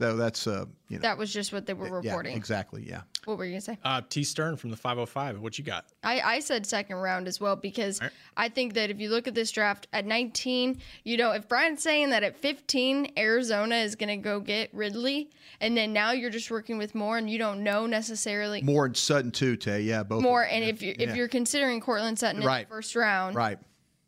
so 0.00 0.16
that's 0.16 0.46
uh 0.46 0.64
you 0.88 0.96
know 0.96 1.02
That 1.02 1.18
was 1.18 1.32
just 1.32 1.52
what 1.52 1.66
they 1.66 1.74
were 1.74 1.84
reporting. 1.84 2.04
yeah, 2.06 2.10
reporting. 2.12 2.36
exactly. 2.36 2.84
Yeah. 2.88 3.02
What 3.26 3.36
were 3.38 3.44
you 3.44 3.52
gonna 3.52 3.60
say? 3.60 3.78
Uh, 3.84 4.00
T 4.08 4.24
Stern 4.24 4.56
from 4.56 4.70
the 4.70 4.76
505. 4.76 5.40
What 5.40 5.58
you 5.58 5.62
got? 5.64 5.84
I, 6.02 6.20
I 6.20 6.40
said 6.40 6.66
second 6.66 6.96
round 6.96 7.28
as 7.28 7.38
well 7.40 7.54
because 7.54 8.00
Alright. 8.00 8.12
I 8.36 8.48
think 8.48 8.74
that 8.74 8.90
if 8.90 8.98
you 8.98 9.10
look 9.10 9.28
at 9.28 9.34
this 9.34 9.50
draft 9.52 9.86
at 9.92 10.06
19, 10.06 10.80
you 11.04 11.16
know, 11.18 11.32
if 11.32 11.46
Brian's 11.48 11.82
saying 11.82 12.10
that 12.10 12.22
at 12.24 12.34
15, 12.36 13.12
Arizona 13.18 13.76
is 13.76 13.94
going 13.94 14.08
to 14.08 14.16
go 14.16 14.40
get 14.40 14.72
Ridley, 14.74 15.30
and 15.60 15.76
then 15.76 15.92
now 15.92 16.12
you're 16.12 16.30
just 16.30 16.50
working 16.50 16.78
with 16.78 16.94
Moore 16.94 17.18
and 17.18 17.28
you 17.28 17.38
don't 17.38 17.62
know 17.62 17.86
necessarily 17.86 18.62
Moore 18.62 18.86
and 18.86 18.96
Sutton 18.96 19.30
too, 19.30 19.56
Tay. 19.56 19.82
Yeah, 19.82 20.02
both. 20.02 20.18
of 20.18 20.22
Moore. 20.24 20.44
And 20.44 20.64
Yeah. 20.64 20.70
if 20.70 20.82
you're, 20.82 20.94
Yeah. 20.98 21.10
if 21.10 21.16
you're 21.16 21.28
considering 21.28 21.80
Courtland 21.80 22.18
Sutton 22.18 22.42
in 22.42 22.48
the 22.48 22.66
first 22.68 22.96
round, 22.96 23.36
right, 23.36 23.58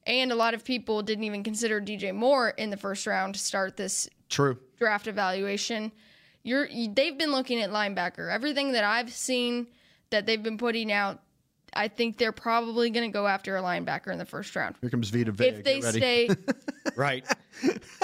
and 0.06 0.32
a 0.32 0.34
lot 0.34 0.54
of 0.54 0.64
people 0.64 1.02
didn't 1.02 1.24
even 1.24 1.44
consider 1.44 1.80
DJ 1.80 2.12
Moore 2.12 2.48
in 2.50 2.70
the 2.70 2.76
first 2.76 3.06
round 3.06 3.34
to 3.34 3.40
start 3.40 3.76
this 3.76 4.08
true. 4.32 4.58
draft 4.78 5.06
evaluation. 5.06 5.92
You're 6.42 6.66
you- 6.66 6.92
they've 6.92 7.16
been 7.16 7.30
looking 7.32 7.60
at 7.62 7.70
linebacker. 7.70 8.30
Everything 8.32 8.72
that 8.72 8.82
I've 8.84 9.12
seen 9.12 9.68
that 10.10 10.26
they've 10.26 10.42
been 10.42 10.58
putting 10.58 10.90
out, 10.90 11.22
I 11.74 11.88
think 11.88 12.18
they're 12.18 12.32
probably 12.32 12.90
going 12.90 13.08
to 13.08 13.12
go 13.12 13.26
after 13.26 13.56
a 13.56 13.62
linebacker 13.62 14.08
in 14.12 14.18
the 14.18 14.24
first 14.26 14.54
round. 14.56 14.74
Here 14.80 14.90
comes 14.90 15.08
Vita 15.10 15.30
Vea. 15.32 15.46
if 15.48 15.64
they 15.64 15.80
Get 15.80 15.84
ready. 15.84 15.98
stay, 15.98 16.28
right. 16.96 17.24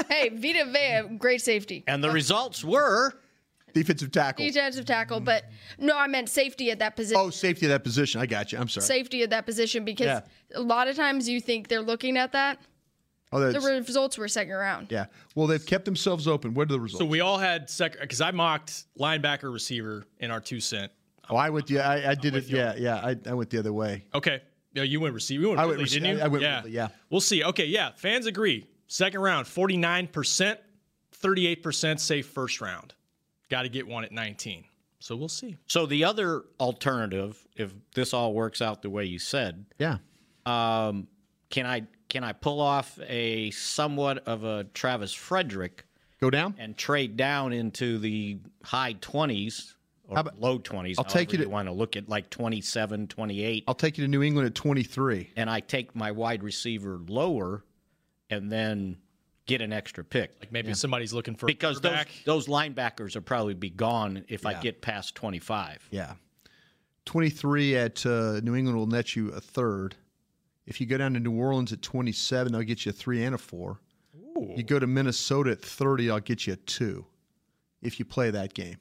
hey, 0.08 0.28
Vita 0.30 0.64
Vea, 0.72 1.16
great 1.18 1.42
safety, 1.42 1.82
And 1.86 2.02
the 2.02 2.10
results 2.10 2.62
were 2.64 3.12
defensive 3.74 4.10
tackle. 4.10 4.46
defensive 4.46 4.86
tackle, 4.86 5.20
but 5.20 5.44
no, 5.78 5.96
I 5.98 6.06
meant 6.06 6.28
safety 6.30 6.70
at 6.70 6.78
that 6.78 6.96
position. 6.96 7.20
Oh, 7.20 7.28
safety 7.30 7.66
of 7.66 7.70
that 7.70 7.84
position. 7.84 8.20
I 8.20 8.26
got 8.26 8.52
you. 8.52 8.58
I'm 8.58 8.68
sorry. 8.68 8.86
Safety 8.86 9.22
at 9.22 9.30
that 9.30 9.44
position 9.44 9.84
because 9.84 10.06
Yeah. 10.06 10.20
a 10.54 10.60
lot 10.62 10.88
of 10.88 10.96
times 10.96 11.28
you 11.28 11.40
think 11.40 11.68
they're 11.68 11.82
looking 11.82 12.16
at 12.16 12.32
that. 12.32 12.58
Oh, 13.30 13.52
The 13.52 13.60
results 13.60 14.16
were 14.16 14.26
second 14.28 14.54
round. 14.54 14.88
yeah. 14.90 15.06
Well, 15.34 15.46
they've 15.46 15.64
kept 15.64 15.84
themselves 15.84 16.26
open. 16.26 16.54
What 16.54 16.62
are 16.70 16.72
the 16.72 16.80
results? 16.80 17.00
So 17.00 17.06
we 17.06 17.20
all 17.20 17.36
had 17.38 17.68
second 17.68 18.00
because 18.00 18.20
I 18.22 18.30
mocked 18.30 18.84
linebacker 18.98 19.52
receiver 19.52 20.04
in 20.18 20.30
our 20.30 20.40
two 20.40 20.60
cent. 20.60 20.90
oh, 21.28 21.36
I 21.36 21.50
went. 21.50 21.68
Yeah, 21.68 21.88
I, 21.88 22.10
I 22.10 22.14
did 22.14 22.34
it. 22.34 22.46
you. 22.48 22.56
Yeah, 22.56 22.74
yeah. 22.78 22.96
I, 22.96 23.16
I 23.30 23.34
went 23.34 23.50
the 23.50 23.58
other 23.58 23.72
way. 23.72 24.04
Okay. 24.14 24.40
No, 24.74 24.82
you 24.82 25.00
went 25.00 25.14
receiver. 25.14 25.42
You 25.42 25.48
went 25.48 25.60
I 25.60 25.66
went 25.66 25.78
Ridley, 25.78 25.86
rece- 25.98 26.02
didn't 26.02 26.18
you? 26.18 26.24
I 26.24 26.28
went 26.28 26.42
yeah. 26.42 26.56
Ridley, 26.56 26.70
yeah. 26.72 26.88
We'll 27.10 27.20
see. 27.20 27.42
Okay, 27.44 27.66
yeah. 27.66 27.90
Fans 27.96 28.26
agree. 28.26 28.66
Second 28.86 29.20
round, 29.20 29.46
49%, 29.46 30.56
38% 31.20 32.00
say 32.00 32.22
first 32.22 32.60
round. 32.60 32.94
Got 33.50 33.62
to 33.62 33.68
get 33.68 33.86
one 33.86 34.04
at 34.04 34.12
19. 34.12 34.64
So 35.00 35.14
we'll 35.16 35.28
see. 35.28 35.56
so 35.66 35.86
the 35.86 36.04
other 36.04 36.42
alternative, 36.58 37.38
if 37.56 37.72
this 37.94 38.12
all 38.12 38.32
works 38.34 38.60
out 38.60 38.82
the 38.82 38.90
way 38.90 39.04
you 39.04 39.18
said, 39.18 39.64
Yeah. 39.78 39.98
um, 40.44 41.06
can 41.50 41.66
I 41.66 41.82
can 42.08 42.24
I 42.24 42.32
pull 42.32 42.60
off 42.60 42.98
a 43.06 43.50
somewhat 43.50 44.26
of 44.26 44.44
a 44.44 44.64
Travis 44.74 45.12
Frederick 45.12 45.84
Go 46.20 46.30
down. 46.30 46.54
and 46.58 46.76
trade 46.76 47.16
down 47.16 47.52
into 47.52 47.98
the 47.98 48.38
high 48.64 48.94
20s 48.94 49.74
or 50.08 50.18
about- 50.18 50.40
low 50.40 50.58
20s? 50.58 50.96
I'll 50.98 51.04
take 51.04 51.32
you 51.32 51.38
to- 51.38 51.46
want 51.48 51.68
to 51.68 51.72
look 51.72 51.96
at 51.96 52.08
like 52.08 52.30
27, 52.30 53.08
28. 53.08 53.64
I'll 53.68 53.74
take 53.74 53.98
you 53.98 54.04
to 54.04 54.08
New 54.08 54.22
England 54.22 54.46
at 54.46 54.54
23. 54.54 55.30
and 55.36 55.50
I 55.50 55.60
take 55.60 55.94
my 55.94 56.10
wide 56.12 56.42
receiver 56.42 56.98
lower, 57.08 57.64
and 58.30 58.50
then 58.52 58.98
get 59.46 59.62
an 59.62 59.72
extra 59.72 60.04
pick. 60.04 60.34
Like 60.40 60.52
maybe 60.52 60.74
somebody's 60.74 61.14
looking 61.14 61.34
for 61.34 61.46
because 61.46 61.78
a 61.78 61.80
those, 61.80 62.04
those 62.26 62.46
linebackers 62.48 63.14
will 63.14 63.22
probably 63.22 63.54
be 63.54 63.70
gone 63.70 64.24
if 64.28 64.44
I 64.44 64.54
get 64.60 64.82
past 64.82 65.14
25. 65.14 65.88
Yeah. 65.90 66.14
23 67.06 67.76
at 67.76 68.04
uh, 68.04 68.40
New 68.40 68.54
England 68.54 68.76
will 68.76 68.86
net 68.86 69.16
you 69.16 69.30
a 69.30 69.40
third. 69.40 69.96
If 70.68 70.82
you 70.82 70.86
go 70.86 70.98
down 70.98 71.14
to 71.14 71.20
New 71.20 71.32
Orleans 71.32 71.72
at 71.72 71.80
27, 71.80 72.54
I'll 72.54 72.62
get 72.62 72.84
you 72.84 72.90
a 72.90 72.92
three 72.92 73.24
and 73.24 73.34
a 73.34 73.38
four. 73.38 73.80
You 74.54 74.62
go 74.62 74.78
to 74.78 74.86
Minnesota 74.86 75.52
at 75.52 75.62
30, 75.62 76.10
I'll 76.10 76.20
get 76.20 76.46
you 76.46 76.52
a 76.52 76.56
two 76.56 77.06
if 77.82 77.98
you 77.98 78.04
play 78.04 78.30
that 78.30 78.52
game. 78.54 78.76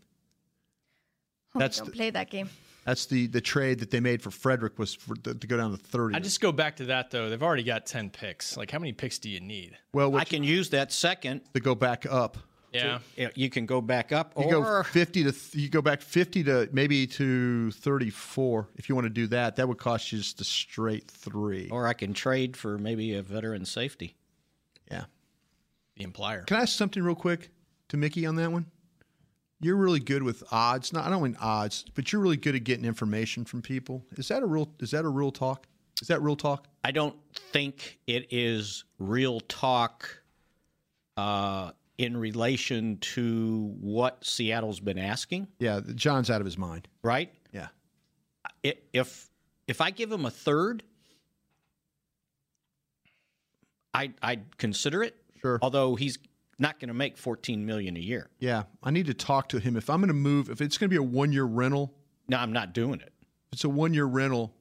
Oh, 1.55 1.59
That's 1.59 1.77
don't 1.77 1.87
the- 1.87 1.91
play 1.93 2.09
that 2.11 2.29
game. 2.29 2.49
That's 2.83 3.05
the, 3.05 3.27
the 3.27 3.41
trade 3.41 3.79
that 3.79 3.91
they 3.91 3.99
made 3.99 4.21
for 4.21 4.31
Frederick 4.31 4.79
was 4.79 4.93
for, 4.93 5.15
to 5.15 5.33
go 5.33 5.57
down 5.57 5.71
to 5.71 5.77
30. 5.77 6.15
I 6.15 6.19
just 6.19 6.39
go 6.39 6.51
back 6.53 6.77
to 6.77 6.85
that 6.85 7.09
though. 7.11 7.29
They've 7.29 7.41
already 7.43 7.63
got 7.63 7.85
ten 7.85 8.09
picks. 8.09 8.55
Like 8.55 8.71
how 8.71 8.79
many 8.79 8.93
picks 8.93 9.19
do 9.19 9.29
you 9.29 9.39
need? 9.41 9.77
well, 9.93 10.15
I 10.15 10.23
can 10.23 10.41
use 10.43 10.69
that 10.69 10.93
second. 10.93 11.41
to 11.53 11.59
go 11.59 11.75
back 11.75 12.05
up. 12.09 12.37
Yeah. 12.77 12.99
Yeah, 13.15 13.29
You 13.35 13.49
can 13.49 13.65
go 13.65 13.81
back 13.81 14.11
up, 14.11 14.33
You 14.37 14.49
go 14.49 14.83
50 14.83 15.23
to 15.23 15.31
th- 15.31 15.55
you 15.55 15.69
go 15.69 15.81
back 15.81 16.01
50 16.01 16.43
to 16.45 16.69
maybe 16.71 17.07
to 17.07 17.71
34 17.71 18.69
if 18.75 18.89
you 18.89 18.95
want 18.95 19.05
to 19.05 19.09
do 19.09 19.27
that. 19.27 19.55
That 19.55 19.67
would 19.67 19.77
cost 19.77 20.11
you 20.11 20.19
just 20.19 20.41
a 20.41 20.43
straight 20.43 21.09
3. 21.09 21.69
or 21.69 21.87
I 21.87 21.93
can 21.93 22.13
trade 22.13 22.55
for 22.57 22.77
maybe 22.77 23.13
a 23.15 23.21
veteran 23.21 23.65
safety. 23.65 24.15
Yeah. 24.91 25.05
The 25.97 26.05
implier. 26.05 26.45
Can 26.45 26.57
I 26.57 26.61
ask 26.61 26.77
something 26.77 27.03
real 27.03 27.15
quick 27.15 27.49
to 27.89 27.97
Mickey 27.97 28.25
on 28.25 28.35
that 28.35 28.51
one? 28.51 28.65
You're 29.59 29.75
really 29.75 29.99
good 29.99 30.21
with 30.21 30.43
odds. 30.51 30.93
Not 30.93 31.05
I 31.05 31.09
don't 31.09 31.23
mean 31.23 31.37
odds, 31.41 31.83
but 31.95 32.13
you're 32.13 32.21
really 32.21 32.37
good 32.37 32.53
at 32.55 32.63
getting 32.63 32.85
information 32.85 33.43
from 33.43 33.63
people. 33.63 34.05
Is 34.15 34.27
that 34.27 34.43
a 34.43 34.45
real 34.45 34.69
is 34.79 34.91
that 34.91 35.03
a 35.03 35.09
real 35.09 35.31
talk? 35.31 35.65
Is 35.99 36.09
that 36.09 36.21
real 36.21 36.35
talk? 36.35 36.67
I 36.83 36.91
don't 36.91 37.15
think 37.33 37.97
it 38.05 38.27
is 38.29 38.83
real 38.99 39.39
talk 39.39 40.21
uh, 41.17 41.71
in 41.97 42.15
relation 42.15 42.97
to 42.99 43.73
what 43.79 44.23
Seattle's 44.23 44.79
been 44.79 44.99
asking, 44.99 45.47
Yeah, 45.59 45.79
John's 45.95 46.29
out 46.29 46.41
of 46.41 46.45
his 46.45 46.57
mind. 46.57 46.87
right? 47.03 47.31
Yeah. 47.51 47.67
If 48.93 49.29
if 49.67 49.81
I 49.81 49.91
give 49.91 50.11
him 50.11 50.25
a 50.25 50.31
third, 50.31 50.83
I 53.93 54.11
I'd 54.21 54.57
consider 54.57 55.03
it. 55.03 55.15
Sure. 55.41 55.59
Although 55.61 55.95
he's 55.95 56.17
not 56.59 56.79
going 56.79 56.87
to 56.87 56.93
make 56.93 57.17
14 57.17 57.65
million 57.65 57.95
a 57.95 57.99
year. 57.99 58.29
Yeah, 58.39 58.63
I 58.83 58.89
need 58.91 59.05
to 59.07 59.13
talk 59.13 59.49
to 59.49 59.59
him 59.59 59.77
if 59.77 59.89
I'm 59.89 59.99
going 59.99 60.07
to 60.07 60.13
move 60.13 60.49
if 60.49 60.61
it's 60.61 60.77
going 60.77 60.89
to 60.89 60.99
be 60.99 61.03
a 61.03 61.07
1-year 61.07 61.43
rental, 61.43 61.93
No, 62.27 62.37
I'm 62.37 62.51
not 62.51 62.73
doing 62.73 62.99
it. 62.99 63.13
if 63.51 63.53
it's 63.53 63.63
a 63.63 63.67
1-year 63.67 64.05
rental 64.05 64.53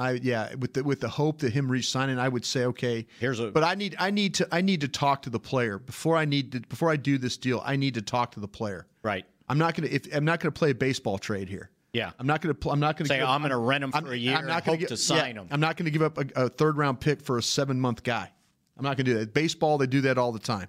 I 0.00 0.12
yeah, 0.12 0.54
with 0.54 0.72
the 0.74 0.82
with 0.82 1.00
the 1.00 1.08
hope 1.08 1.40
that 1.40 1.52
him 1.52 1.70
re-signing, 1.70 2.18
I 2.18 2.28
would 2.28 2.44
say 2.44 2.64
okay. 2.66 3.06
Here's 3.20 3.38
a 3.38 3.50
But 3.50 3.64
I 3.64 3.74
need 3.74 3.94
I 3.98 4.10
need 4.10 4.34
to 4.36 4.48
I 4.50 4.62
need 4.62 4.80
to 4.80 4.88
talk 4.88 5.22
to 5.22 5.30
the 5.30 5.38
player 5.38 5.78
before 5.78 6.16
I 6.16 6.24
need 6.24 6.52
to 6.52 6.60
before 6.60 6.90
I 6.90 6.96
do 6.96 7.18
this 7.18 7.36
deal. 7.36 7.62
I 7.64 7.76
need 7.76 7.94
to 7.94 8.02
talk 8.02 8.32
to 8.32 8.40
the 8.40 8.48
player. 8.48 8.86
right. 9.02 9.24
I'm 9.48 9.58
not 9.58 9.74
gonna 9.74 9.88
if 9.90 10.06
I'm 10.14 10.24
not 10.24 10.40
gonna 10.40 10.52
play 10.52 10.70
a 10.70 10.74
baseball 10.74 11.18
trade 11.18 11.48
here. 11.48 11.70
Yeah. 11.92 12.12
I'm 12.20 12.26
not 12.26 12.40
gonna 12.40 12.54
pl- 12.54 12.70
I'm 12.72 12.78
not 12.80 12.96
gonna 12.96 13.08
Say, 13.08 13.18
give- 13.18 13.28
I'm 13.28 13.42
gonna 13.42 13.58
rent 13.58 13.82
him 13.84 13.90
for 13.90 13.96
I'm- 13.98 14.06
a 14.06 14.14
year 14.14 14.36
I'm 14.36 14.46
not 14.46 14.58
and 14.58 14.64
gonna 14.64 14.76
hope 14.76 14.80
gi- 14.80 14.86
to 14.86 14.96
sign 14.96 15.34
yeah, 15.34 15.42
him. 15.42 15.48
I'm 15.50 15.60
not 15.60 15.76
gonna 15.76 15.90
give 15.90 16.02
up 16.02 16.16
a, 16.18 16.44
a 16.44 16.48
third 16.48 16.76
round 16.78 17.00
pick 17.00 17.20
for 17.20 17.36
a 17.36 17.42
seven 17.42 17.78
month 17.80 18.02
guy. 18.04 18.30
I'm 18.78 18.84
not 18.84 18.96
gonna 18.96 19.04
do 19.04 19.18
that. 19.18 19.34
Baseball, 19.34 19.76
they 19.76 19.86
do 19.86 20.00
that 20.02 20.16
all 20.16 20.32
the 20.32 20.38
time. 20.38 20.68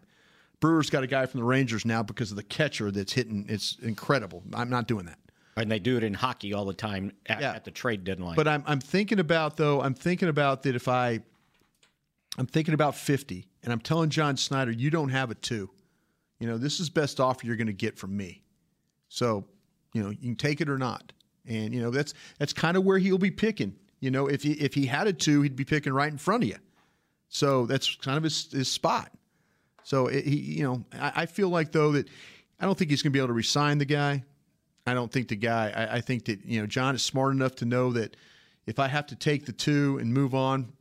Brewers 0.59 0.89
got 0.89 1.03
a 1.03 1.07
guy 1.07 1.25
from 1.27 1.39
the 1.39 1.45
Rangers 1.45 1.85
now 1.85 2.03
because 2.03 2.31
of 2.31 2.37
the 2.37 2.43
catcher 2.43 2.91
that's 2.91 3.13
hitting. 3.13 3.45
It's 3.47 3.77
incredible. 3.81 4.43
I'm 4.53 4.69
not 4.69 4.87
doing 4.87 5.05
that. 5.05 5.19
And 5.57 5.69
they 5.69 5.79
do 5.79 5.97
it 5.97 6.03
in 6.03 6.13
hockey 6.13 6.53
all 6.53 6.65
the 6.65 6.73
time 6.73 7.11
at, 7.25 7.41
Yeah. 7.41 7.51
at 7.53 7.65
the 7.65 7.71
trade 7.71 8.03
deadline. 8.03 8.35
But 8.35 8.47
I'm 8.47 8.63
I'm 8.65 8.79
thinking 8.79 9.19
about 9.19 9.57
though. 9.57 9.81
I'm 9.81 9.93
thinking 9.93 10.29
about 10.29 10.63
that 10.63 10.75
if 10.75 10.87
I, 10.87 11.19
I'm 12.37 12.45
thinking 12.45 12.73
about 12.73 12.95
50, 12.95 13.45
and 13.63 13.73
I'm 13.73 13.79
telling 13.81 14.09
John 14.09 14.35
Schneider, 14.37 14.71
you 14.71 14.89
don't 14.89 15.09
have 15.09 15.29
a 15.31 15.35
two. 15.35 15.69
You 16.39 16.47
know, 16.47 16.57
this 16.57 16.79
is 16.79 16.89
best 16.89 17.19
offer 17.19 17.45
you're 17.45 17.57
going 17.57 17.67
to 17.67 17.73
get 17.73 17.97
from 17.97 18.15
me. 18.15 18.41
So, 19.09 19.45
you 19.93 20.01
know, 20.01 20.09
you 20.09 20.17
can 20.17 20.35
take 20.35 20.61
it 20.61 20.69
or 20.69 20.77
not. 20.77 21.11
And 21.47 21.73
you 21.73 21.81
know, 21.81 21.91
that's 21.91 22.13
that's 22.39 22.53
kind 22.53 22.77
of 22.77 22.83
where 22.85 22.97
he'll 22.97 23.17
be 23.17 23.31
picking. 23.31 23.75
You 23.99 24.09
know, 24.09 24.27
if 24.27 24.41
he 24.43 24.53
if 24.53 24.73
he 24.73 24.85
had 24.85 25.07
a 25.07 25.13
two, 25.13 25.41
he'd 25.41 25.55
be 25.55 25.65
picking 25.65 25.91
right 25.93 26.11
in 26.11 26.17
front 26.17 26.43
of 26.43 26.49
you. 26.49 26.55
So 27.27 27.65
that's 27.65 27.95
kind 27.97 28.17
of 28.17 28.23
his 28.23 28.51
his 28.51 28.71
spot. 28.71 29.11
So 29.83 30.07
it, 30.07 30.25
he, 30.25 30.35
you 30.37 30.63
know, 30.63 30.85
I, 30.93 31.11
I 31.23 31.25
feel 31.25 31.49
like 31.49 31.71
though 31.71 31.91
that 31.93 32.07
I 32.59 32.65
don't 32.65 32.77
think 32.77 32.89
he's 32.89 33.01
going 33.01 33.11
to 33.11 33.13
be 33.13 33.19
able 33.19 33.27
to 33.27 33.33
resign 33.33 33.77
the 33.79 33.85
guy. 33.85 34.23
I 34.85 34.93
don't 34.93 35.11
think 35.11 35.27
the 35.27 35.35
guy. 35.35 35.71
I, 35.75 35.97
I 35.97 36.01
think 36.01 36.25
that 36.25 36.45
you 36.45 36.59
know 36.59 36.67
John 36.67 36.95
is 36.95 37.03
smart 37.03 37.33
enough 37.33 37.55
to 37.57 37.65
know 37.65 37.93
that 37.93 38.15
if 38.65 38.79
I 38.79 38.87
have 38.87 39.07
to 39.07 39.15
take 39.15 39.45
the 39.45 39.51
two 39.51 39.97
and 39.99 40.13
move 40.13 40.33
on, 40.33 40.73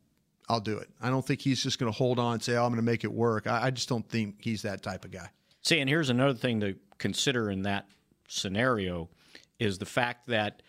I'll 0.48 0.60
do 0.60 0.78
it. 0.78 0.90
I 1.00 1.10
don't 1.10 1.26
think 1.26 1.40
he's 1.40 1.62
just 1.62 1.78
going 1.78 1.92
to 1.92 1.96
hold 1.96 2.18
on 2.18 2.34
and 2.34 2.42
say, 2.42 2.56
"Oh, 2.56 2.64
I'm 2.64 2.70
going 2.70 2.76
to 2.76 2.82
make 2.82 3.04
it 3.04 3.12
work." 3.12 3.46
I, 3.46 3.66
I 3.66 3.70
just 3.70 3.88
don't 3.88 4.08
think 4.08 4.36
he's 4.40 4.62
that 4.62 4.82
type 4.82 5.04
of 5.04 5.10
guy. 5.10 5.28
See, 5.62 5.78
and 5.78 5.88
here's 5.88 6.10
another 6.10 6.34
thing 6.34 6.60
to 6.60 6.76
consider 6.98 7.50
in 7.50 7.62
that 7.62 7.86
scenario 8.28 9.10
is 9.58 9.78
the 9.78 9.86
fact 9.86 10.28
that 10.28 10.62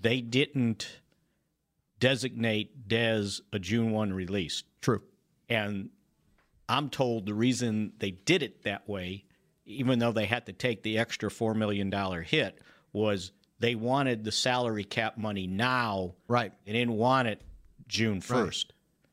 they 0.00 0.20
didn't 0.20 1.00
designate 1.98 2.88
Dez 2.88 3.40
a 3.52 3.58
June 3.58 3.90
1 3.90 4.12
release. 4.12 4.62
True. 4.80 5.02
And 5.48 5.90
I'm 6.68 6.90
told 6.90 7.26
the 7.26 7.34
reason 7.34 7.92
they 7.98 8.10
did 8.10 8.42
it 8.42 8.64
that 8.64 8.88
way, 8.88 9.24
even 9.64 9.98
though 9.98 10.12
they 10.12 10.26
had 10.26 10.46
to 10.46 10.52
take 10.52 10.82
the 10.82 10.98
extra 10.98 11.30
$4 11.30 11.56
million 11.56 11.90
hit, 12.22 12.60
was 12.92 13.32
they 13.58 13.74
wanted 13.74 14.24
the 14.24 14.32
salary 14.32 14.84
cap 14.84 15.16
money 15.16 15.46
now. 15.46 16.14
Right. 16.28 16.52
They 16.64 16.72
didn't 16.72 16.94
want 16.96 17.28
it 17.28 17.42
June 17.88 18.20
1st. 18.20 18.66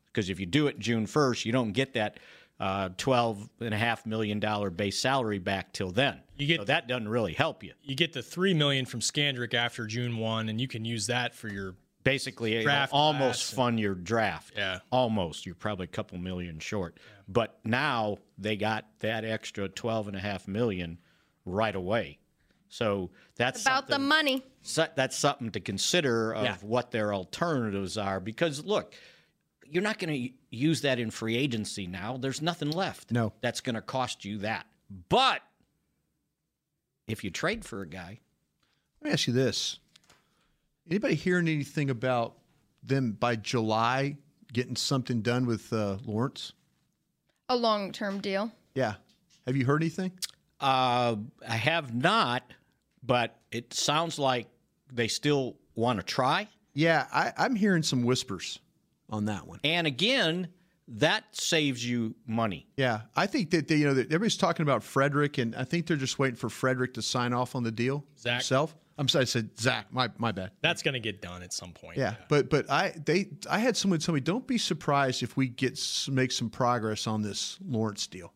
Because 0.06 0.30
if 0.30 0.38
you 0.38 0.46
do 0.46 0.66
it 0.68 0.78
June 0.78 1.06
1st, 1.06 1.44
you 1.44 1.52
don't 1.52 1.72
get 1.72 1.94
that 1.94 2.18
uh, 2.60 2.90
$12.5 2.90 4.06
million 4.06 4.40
base 4.74 4.98
salary 4.98 5.38
back 5.38 5.72
till 5.72 5.90
then. 5.90 6.20
You 6.36 6.46
get- 6.46 6.60
so 6.60 6.64
that 6.64 6.86
doesn't 6.88 7.08
really 7.08 7.32
help 7.32 7.62
you. 7.64 7.72
You 7.82 7.94
get 7.94 8.12
the 8.12 8.22
three 8.22 8.54
million 8.54 8.86
from 8.86 9.00
Scandrick 9.00 9.54
after 9.54 9.86
June 9.86 10.18
one, 10.18 10.48
and 10.48 10.60
you 10.60 10.68
can 10.68 10.84
use 10.84 11.06
that 11.08 11.34
for 11.34 11.48
your 11.48 11.74
basically 12.04 12.52
it'll 12.54 12.64
Draft 12.64 12.92
almost 12.92 13.20
class 13.40 13.50
and- 13.50 13.56
fund 13.56 13.80
your 13.80 13.94
draft. 13.94 14.52
Yeah. 14.56 14.80
Almost. 14.90 15.46
You're 15.46 15.54
probably 15.54 15.84
a 15.84 15.88
couple 15.88 16.18
million 16.18 16.58
short. 16.58 16.98
But 17.28 17.58
now 17.64 18.18
they 18.36 18.56
got 18.56 18.84
that 19.00 19.24
extra 19.24 19.68
twelve 19.68 20.08
and 20.08 20.16
a 20.16 20.20
half 20.20 20.46
million 20.46 20.98
right 21.46 21.74
away. 21.74 22.18
So 22.74 23.10
that's 23.36 23.62
About 23.62 23.86
the 23.86 24.00
money. 24.00 24.42
so- 24.62 24.88
that's 24.96 25.16
something 25.16 25.52
to 25.52 25.60
consider 25.60 26.32
of 26.34 26.44
Yeah. 26.44 26.56
what 26.60 26.90
their 26.90 27.14
alternatives 27.14 27.96
are 27.96 28.18
because 28.18 28.64
look, 28.64 28.94
you're 29.64 29.80
not 29.82 30.00
going 30.00 30.12
to 30.28 30.34
use 30.50 30.80
that 30.80 30.98
in 30.98 31.12
free 31.12 31.36
agency 31.36 31.86
now. 31.86 32.16
There's 32.16 32.42
nothing 32.42 32.70
left. 32.72 33.12
No. 33.12 33.32
That's 33.42 33.60
going 33.60 33.76
to 33.76 33.80
cost 33.80 34.24
you 34.24 34.38
that. 34.38 34.66
But 35.08 35.42
if 37.06 37.22
you 37.22 37.30
trade 37.30 37.64
for 37.64 37.80
a 37.82 37.86
guy, 37.88 38.18
Let 39.00 39.08
me 39.08 39.12
ask 39.12 39.28
you 39.28 39.32
this: 39.34 39.78
Anybody 40.90 41.14
hearing 41.14 41.46
anything 41.46 41.90
about 41.90 42.38
them 42.82 43.12
by 43.12 43.36
July 43.36 44.16
getting 44.52 44.74
something 44.76 45.22
done 45.22 45.46
with 45.46 45.72
uh, 45.72 45.98
Lawrence? 46.04 46.52
A 47.48 47.56
long 47.56 47.92
term 47.92 48.20
deal. 48.20 48.50
Yeah. 48.74 48.94
Have 49.46 49.56
you 49.56 49.64
heard 49.64 49.80
anything? 49.82 50.10
Uh, 50.58 51.16
I 51.46 51.56
have 51.56 51.94
not, 51.94 52.50
but 53.04 53.38
it 53.50 53.74
sounds 53.74 54.18
like 54.18 54.46
they 54.92 55.08
still 55.08 55.56
want 55.74 55.98
to 55.98 56.02
try. 56.04 56.48
Yeah, 56.72 57.06
I, 57.12 57.32
I'm 57.36 57.54
hearing 57.54 57.82
some 57.82 58.02
whispers 58.02 58.58
on 59.10 59.26
that 59.26 59.46
one. 59.46 59.60
And 59.64 59.86
again, 59.86 60.48
that 60.88 61.24
saves 61.32 61.88
you 61.88 62.14
money. 62.26 62.66
Yeah, 62.76 63.02
I 63.16 63.26
think 63.26 63.50
that 63.50 63.68
they, 63.68 63.76
you 63.76 63.86
know 63.86 63.92
everybody's 63.92 64.36
talking 64.36 64.64
about 64.64 64.82
Frederick, 64.82 65.38
and 65.38 65.54
I 65.54 65.64
think 65.64 65.86
they're 65.86 65.96
just 65.96 66.18
waiting 66.18 66.36
for 66.36 66.48
Frederick 66.50 66.94
to 66.94 67.02
sign 67.02 67.32
off 67.32 67.54
on 67.54 67.62
the 67.62 67.72
deal 67.72 68.04
Zach. 68.18 68.34
himself. 68.34 68.74
I'm 68.96 69.08
sorry, 69.08 69.22
I 69.22 69.26
said 69.26 69.58
Zach. 69.58 69.92
My 69.92 70.10
my 70.18 70.30
bad. 70.32 70.50
that's 70.60 70.82
going 70.82 70.94
to 70.94 71.00
get 71.00 71.20
done 71.20 71.42
at 71.42 71.52
some 71.52 71.72
point. 71.72 71.96
Yeah, 71.96 72.14
but 72.28 72.50
but 72.50 72.70
I 72.70 72.94
they 73.04 73.30
I 73.50 73.58
had 73.58 73.76
someone 73.76 73.98
tell 73.98 74.14
me 74.14 74.20
don't 74.20 74.46
be 74.46 74.58
surprised 74.58 75.22
if 75.22 75.36
we 75.36 75.48
get 75.48 75.80
make 76.10 76.32
some 76.32 76.50
progress 76.50 77.06
on 77.06 77.22
this 77.22 77.58
Lawrence 77.66 78.06
deal. 78.06 78.32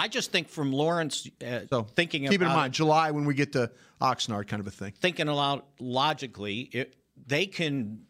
I 0.00 0.08
just 0.08 0.32
think 0.32 0.48
from 0.48 0.72
Lawrence 0.72 1.28
uh, 1.46 1.60
So 1.68 1.82
thinking 1.82 2.22
keep 2.22 2.32
it 2.32 2.34
in 2.36 2.42
about 2.42 2.56
mind 2.56 2.72
July 2.74 3.10
when 3.10 3.24
we 3.26 3.34
get 3.34 3.52
to 3.52 3.70
Oxnard, 4.00 4.46
kind 4.48 4.60
of 4.60 4.66
a 4.66 4.70
thing. 4.70 4.92
thinking 4.98 5.28
aloud 5.28 5.62
logically, 5.78 6.60
it, 6.72 6.96
they 7.26 7.46
can 7.46 8.06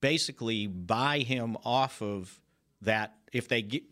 basically 0.00 0.66
buy 0.66 1.18
him 1.18 1.56
off 1.64 2.00
of 2.02 2.40
that 2.82 3.14
if 3.32 3.48
they 3.48 3.62
get 3.62 3.82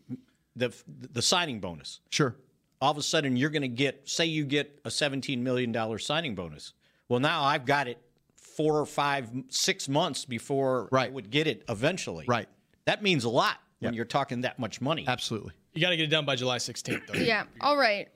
the 0.54 0.72
the 0.86 1.22
signing 1.22 1.60
bonus. 1.60 2.00
Sure. 2.10 2.36
All 2.80 2.90
of 2.90 2.98
a 2.98 3.02
sudden, 3.02 3.36
you're 3.36 3.50
going 3.50 3.62
to 3.62 3.68
get, 3.68 4.08
say, 4.08 4.26
you 4.26 4.44
get 4.44 4.80
a 4.84 4.90
17 4.90 5.42
million 5.42 5.70
dollar 5.72 5.98
signing 5.98 6.34
bonus. 6.34 6.72
Well, 7.08 7.20
now 7.20 7.44
I've 7.44 7.64
got 7.64 7.86
it 7.88 7.98
four 8.36 8.78
or 8.78 8.86
five, 8.86 9.30
six 9.48 9.88
months 9.88 10.24
before 10.24 10.88
I 10.92 10.94
Right. 10.96 11.12
would 11.12 11.30
get 11.30 11.46
it 11.46 11.64
eventually. 11.68 12.24
Right. 12.28 12.48
That 12.84 13.02
means 13.02 13.24
a 13.24 13.28
lot 13.28 13.58
when 13.78 13.92
Yep. 13.92 13.96
you're 13.96 14.04
talking 14.04 14.40
that 14.42 14.58
much 14.58 14.80
money. 14.80 15.04
Absolutely. 15.08 15.52
You 15.74 15.80
got 15.80 15.90
to 15.90 15.96
get 15.96 16.04
it 16.04 16.08
done 16.08 16.24
by 16.24 16.36
July 16.36 16.58
16th, 16.58 17.06
though. 17.06 17.18
Yeah. 17.18 17.44
All 17.60 17.76
right. 17.76 18.08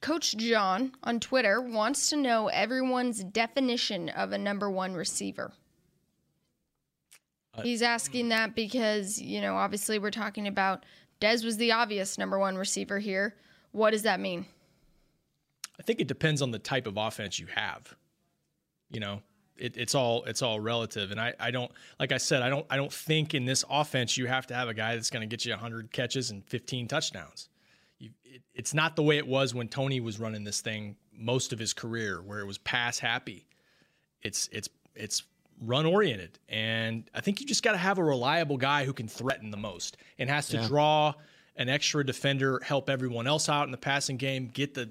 Coach 0.00 0.36
John 0.36 0.92
on 1.02 1.20
Twitter 1.20 1.60
wants 1.60 2.10
to 2.10 2.16
know 2.16 2.48
everyone's 2.48 3.22
definition 3.24 4.08
of 4.10 4.32
a 4.32 4.38
number 4.38 4.70
one 4.70 4.94
receiver. 4.94 5.52
Uh, 7.54 7.62
He's 7.62 7.80
asking 7.82 8.28
that 8.28 8.54
because, 8.54 9.20
you 9.20 9.40
know, 9.40 9.56
obviously 9.56 9.98
we're 9.98 10.10
talking 10.10 10.46
about 10.46 10.84
Dez 11.20 11.44
was 11.44 11.56
the 11.56 11.72
obvious 11.72 12.18
number 12.18 12.38
one 12.38 12.56
receiver 12.56 12.98
here. 12.98 13.34
What 13.72 13.92
does 13.92 14.02
that 14.02 14.20
mean? 14.20 14.46
I 15.78 15.82
think 15.82 16.00
it 16.00 16.08
depends 16.08 16.42
on 16.42 16.50
the 16.50 16.58
type 16.58 16.86
of 16.86 16.96
offense 16.96 17.38
you 17.38 17.46
have. 17.54 17.94
You 18.90 19.00
know, 19.00 19.22
it, 19.58 19.76
it's 19.76 19.94
all 19.94 20.24
it's 20.24 20.42
all 20.42 20.60
relative, 20.60 21.10
and 21.10 21.20
I, 21.20 21.34
I 21.40 21.50
don't 21.50 21.70
like 21.98 22.12
I 22.12 22.18
said 22.18 22.42
I 22.42 22.48
don't 22.48 22.66
I 22.70 22.76
don't 22.76 22.92
think 22.92 23.34
in 23.34 23.44
this 23.44 23.64
offense 23.70 24.16
you 24.16 24.26
have 24.26 24.46
to 24.48 24.54
have 24.54 24.68
a 24.68 24.74
guy 24.74 24.94
that's 24.94 25.10
going 25.10 25.22
to 25.22 25.26
get 25.26 25.44
you 25.44 25.52
100 25.52 25.92
catches 25.92 26.30
and 26.30 26.44
15 26.46 26.88
touchdowns. 26.88 27.48
You, 27.98 28.10
it, 28.24 28.42
it's 28.54 28.74
not 28.74 28.96
the 28.96 29.02
way 29.02 29.16
it 29.18 29.26
was 29.26 29.54
when 29.54 29.68
Tony 29.68 30.00
was 30.00 30.20
running 30.20 30.44
this 30.44 30.60
thing 30.60 30.96
most 31.16 31.52
of 31.52 31.58
his 31.58 31.72
career, 31.72 32.20
where 32.22 32.40
it 32.40 32.46
was 32.46 32.58
pass 32.58 32.98
happy. 32.98 33.46
It's 34.22 34.48
it's 34.52 34.68
it's 34.94 35.22
run 35.62 35.86
oriented, 35.86 36.38
and 36.48 37.08
I 37.14 37.20
think 37.20 37.40
you 37.40 37.46
just 37.46 37.62
got 37.62 37.72
to 37.72 37.78
have 37.78 37.98
a 37.98 38.04
reliable 38.04 38.58
guy 38.58 38.84
who 38.84 38.92
can 38.92 39.08
threaten 39.08 39.50
the 39.50 39.56
most 39.56 39.96
and 40.18 40.28
has 40.28 40.48
to 40.48 40.58
Yeah. 40.58 40.66
draw 40.66 41.14
an 41.56 41.70
extra 41.70 42.04
defender, 42.04 42.60
help 42.62 42.90
everyone 42.90 43.26
else 43.26 43.48
out 43.48 43.64
in 43.64 43.70
the 43.70 43.78
passing 43.78 44.18
game, 44.18 44.48
get 44.48 44.74
the 44.74 44.90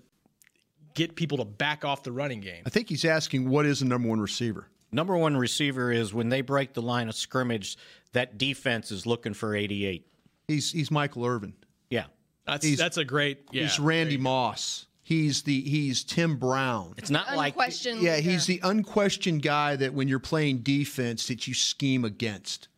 get 0.96 1.16
people 1.16 1.38
to 1.38 1.46
back 1.46 1.86
off 1.86 2.02
the 2.04 2.12
running 2.12 2.40
game. 2.42 2.64
I 2.66 2.70
think 2.70 2.90
he's 2.90 3.06
asking 3.06 3.48
what 3.48 3.66
is 3.68 3.80
the 3.82 3.86
number 3.86 4.10
one 4.10 4.20
receiver. 4.20 4.68
Number 4.92 5.16
one 5.18 5.38
receiver 5.38 5.92
is 5.92 6.14
when 6.14 6.30
they 6.30 6.42
break 6.42 6.74
the 6.74 6.82
line 6.82 7.10
of 7.10 7.16
scrimmage, 7.16 7.78
that 8.14 8.38
defense 8.38 8.92
is 8.92 9.06
looking 9.06 9.34
for 9.34 9.56
88. 9.56 10.08
He's 10.48 10.72
he's 10.72 10.90
Michael 10.90 11.26
Irvin. 11.26 11.54
Yeah. 11.90 12.06
That's 12.48 12.66
He's- 12.66 12.78
that's 12.80 12.98
a 12.98 13.06
great 13.06 13.44
yeah. 13.52 13.64
he's 13.64 13.80
Randy 13.80 14.18
Moss. 14.18 14.88
He's 15.04 15.44
the 15.44 15.62
he's 15.62 16.04
Tim 16.04 16.38
Brown. 16.38 16.94
It's 16.98 17.10
not 17.12 17.28
Unquestioned 17.30 18.02
Yeah, 18.02 18.16
leader. 18.16 18.32
he's 18.32 18.46
the 18.48 18.60
unquestioned 18.64 19.44
guy 19.44 19.76
that 19.76 19.94
when 19.94 20.08
you're 20.08 20.18
playing 20.20 20.60
defense 20.60 21.28
that 21.28 21.48
you 21.48 21.54
scheme 21.54 22.04
against. 22.06 22.70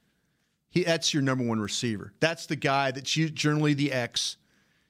He 0.70 0.84
that's 0.84 1.14
your 1.14 1.24
number 1.24 1.46
one 1.46 1.60
receiver. 1.60 2.14
That's 2.20 2.46
the 2.48 2.56
guy 2.58 2.92
that's 2.92 3.16
you, 3.16 3.30
generally 3.30 3.74
the 3.74 3.92
X 3.94 4.38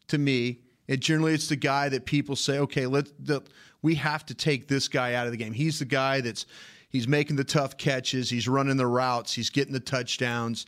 to 0.07 0.17
me. 0.17 0.61
And 0.87 1.01
generally 1.01 1.33
it's 1.33 1.47
the 1.47 1.55
guy 1.55 1.89
that 1.89 2.05
people 2.05 2.35
say, 2.35 2.59
okay, 2.59 2.85
let 2.85 3.07
the, 3.19 3.41
we 3.81 3.95
have 3.95 4.25
to 4.27 4.33
take 4.33 4.67
this 4.67 4.87
guy 4.87 5.13
out 5.13 5.25
of 5.25 5.31
the 5.31 5.37
game. 5.37 5.53
He's 5.53 5.79
the 5.79 5.85
guy 5.85 6.21
that's 6.21 6.45
he's 6.89 7.07
making 7.07 7.35
the 7.35 7.43
tough 7.43 7.77
catches, 7.77 8.29
he's 8.29 8.47
running 8.47 8.77
the 8.77 8.87
routes, 8.87 9.33
he's 9.33 9.49
getting 9.49 9.73
the 9.73 9.79
touchdowns. 9.79 10.65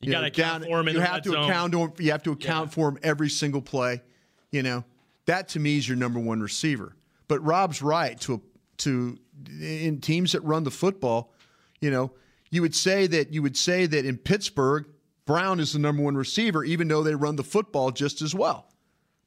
You 0.00 0.12
gotta 0.12 0.26
account 0.26 0.64
for 0.64 0.80
him 0.80 0.88
you 0.88 1.00
have 1.00 1.22
to 1.22 1.30
zone. 1.30 1.44
account 1.44 1.72
to 1.72 1.80
him, 1.80 1.92
you 1.98 2.10
have 2.12 2.22
to 2.24 2.32
account 2.32 2.72
for 2.72 2.88
him 2.88 2.98
every 3.02 3.30
single 3.30 3.62
play. 3.62 4.02
You 4.50 4.62
know, 4.62 4.84
that 5.26 5.48
to 5.50 5.60
me 5.60 5.78
is 5.78 5.88
your 5.88 5.96
number 5.96 6.20
one 6.20 6.40
receiver. 6.40 6.94
But 7.28 7.42
Rob's 7.44 7.82
right 7.82 8.20
to 8.22 8.42
to 8.78 9.18
in 9.60 10.00
teams 10.00 10.32
that 10.32 10.40
run 10.42 10.64
the 10.64 10.70
football. 10.70 11.32
You 11.80 11.90
know, 11.90 12.12
you 12.50 12.62
would 12.62 12.74
say 12.74 13.06
that 13.06 13.32
you 13.32 13.42
would 13.42 13.56
say 13.56 13.86
that 13.86 14.04
in 14.04 14.18
Pittsburgh, 14.18 14.86
Brown 15.24 15.60
is 15.60 15.72
the 15.72 15.78
number 15.78 16.02
one 16.02 16.16
receiver, 16.16 16.62
even 16.64 16.88
though 16.88 17.02
they 17.02 17.14
run 17.14 17.36
the 17.36 17.44
football 17.44 17.90
just 17.90 18.22
as 18.22 18.34
well. 18.34 18.68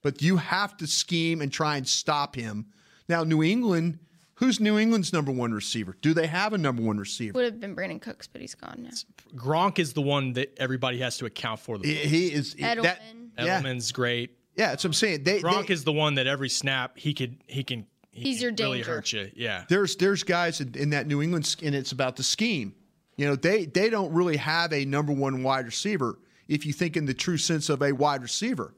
But 0.01 0.21
you 0.21 0.37
have 0.37 0.77
to 0.77 0.87
scheme 0.87 1.41
and 1.41 1.51
try 1.51 1.77
and 1.77 1.87
stop 1.87 2.35
him. 2.35 2.67
Now, 3.09 3.23
New 3.23 3.43
England, 3.43 3.99
who's 4.35 4.59
New 4.59 4.77
England's 4.79 5.11
number 5.11 5.31
one 5.31 5.51
receiver? 5.53 5.95
Do 6.01 6.13
they 6.13 6.27
have 6.27 6.53
a 6.53 6.57
number 6.57 6.81
one 6.81 6.97
receiver? 6.97 7.33
Would 7.33 7.45
have 7.45 7.59
been 7.59 7.75
Brandin 7.75 8.01
Cooks, 8.01 8.27
but 8.27 8.39
he's 8.41 8.55
gone 8.55 8.83
now. 8.83 8.89
Gronk 9.35 9.77
is 9.79 9.93
the 9.93 10.01
one 10.01 10.33
that 10.33 10.53
everybody 10.57 10.99
has 10.99 11.17
to 11.17 11.25
account 11.25 11.59
for. 11.59 11.77
The 11.77 11.87
He- 11.93 12.07
he 12.27 12.33
is 12.33 12.55
Edelman. 12.55 12.83
that. 12.83 13.01
Yeah, 13.37 13.61
Edelman's 13.61 13.91
great. 13.91 14.37
yeah. 14.55 14.69
That's 14.69 14.83
what 14.83 14.89
I'm 14.89 14.93
saying. 14.93 15.23
They, 15.23 15.41
Gronk 15.41 15.67
they- 15.67 15.73
is 15.73 15.83
the 15.83 15.91
one 15.93 16.15
that 16.15 16.27
every 16.27 16.49
snap 16.49 16.97
he 16.97 17.13
could 17.13 17.37
he 17.47 17.63
can 17.63 17.85
he 18.11 18.23
He's 18.23 18.37
can 18.37 18.41
your 18.57 18.67
really 18.67 18.77
danger. 18.79 18.91
hurt 18.95 19.11
you. 19.13 19.31
Yeah. 19.35 19.65
there's 19.69 19.95
there's 19.97 20.23
guys 20.23 20.61
in, 20.61 20.75
in 20.75 20.89
that 20.91 21.07
New 21.07 21.21
England, 21.21 21.55
and 21.63 21.75
it's 21.75 21.91
about 21.91 22.15
the 22.15 22.23
scheme. 22.23 22.73
You 23.17 23.27
know, 23.27 23.35
they 23.35 23.65
they 23.65 23.89
don't 23.89 24.13
really 24.13 24.37
have 24.37 24.71
a 24.73 24.85
number 24.85 25.11
one 25.13 25.43
wide 25.43 25.65
receiver. 25.65 26.19
If 26.47 26.65
you 26.65 26.73
think 26.73 26.95
in 26.97 27.05
the 27.05 27.13
true 27.13 27.37
sense 27.37 27.69
of 27.69 27.81
a 27.81 27.91
wide 27.91 28.21
receiver, 28.21 28.73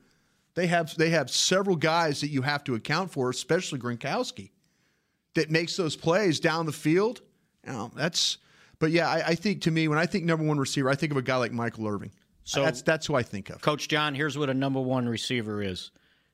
they 0.55 0.67
have 0.67 0.95
they 0.97 1.09
have 1.11 1.29
several 1.29 1.75
guys 1.75 2.21
that 2.21 2.29
you 2.29 2.41
have 2.41 2.63
to 2.65 2.75
account 2.75 3.11
for, 3.11 3.29
especially 3.29 3.79
Gronkowski, 3.79 4.51
that 5.35 5.49
makes 5.49 5.75
those 5.77 5.95
plays 5.95 6.39
down 6.39 6.65
the 6.65 6.71
field. 6.71 7.21
You 7.65 7.73
know, 7.73 7.91
that's. 7.95 8.37
But 8.79 8.91
yeah, 8.91 9.07
I, 9.07 9.27
I 9.27 9.35
think 9.35 9.61
to 9.63 9.71
me 9.71 9.87
when 9.87 9.99
I 9.99 10.05
think 10.07 10.25
number 10.25 10.43
one 10.45 10.57
receiver, 10.57 10.89
I 10.89 10.95
think 10.95 11.11
of 11.11 11.17
a 11.17 11.21
guy 11.21 11.35
like 11.37 11.51
Michael 11.51 11.87
Irvin. 11.87 12.11
So- 12.43 12.63
that's 12.63 12.81
that's 12.81 13.05
who 13.05 13.15
I 13.15 13.23
think 13.23 13.49
of. 13.49 13.61
Coach 13.61 13.87
John, 13.87 14.15
here's 14.15 14.37
what 14.37 14.49
a 14.49 14.53
number 14.53 14.81
one 14.81 15.07
receiver 15.07 15.61
is. 15.61 15.91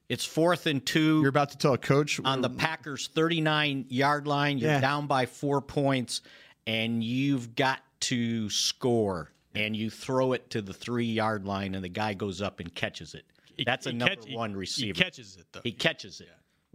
It's 0.09 0.23
fourth 0.23 0.65
and 0.67 0.83
two. 0.85 1.19
You're 1.19 1.27
about 1.29 1.49
to 1.51 1.57
tell 1.57 1.73
a 1.73 1.77
coach 1.77 2.21
on 2.23 2.39
the 2.41 2.49
Packers 2.49 3.09
39 3.13 3.87
yard 3.89 4.25
line. 4.25 4.57
You're 4.57 4.71
Yeah. 4.71 4.79
down 4.79 5.05
by 5.05 5.25
four 5.25 5.59
points, 5.61 6.21
and 6.65 7.03
you've 7.03 7.55
got 7.55 7.81
to 8.01 8.49
score. 8.49 9.31
And 9.53 9.75
you 9.75 9.89
throw 9.89 10.31
it 10.33 10.49
to 10.51 10.61
the 10.61 10.71
three 10.71 11.07
yard 11.07 11.45
line, 11.45 11.75
and 11.75 11.83
the 11.83 11.89
guy 11.89 12.13
goes 12.13 12.41
up 12.41 12.59
and 12.61 12.73
catches 12.73 13.15
it. 13.15 13.25
That's 13.65 13.85
a 13.85 13.93
number 13.93 14.15
catch- 14.15 14.25
he- 14.27 14.35
one 14.35 14.53
he 14.63 14.93
catches 14.93 15.37
it, 15.37 15.45
though. 15.51 15.61
He 15.63 15.71
catches 15.71 16.21
it. 16.21 16.29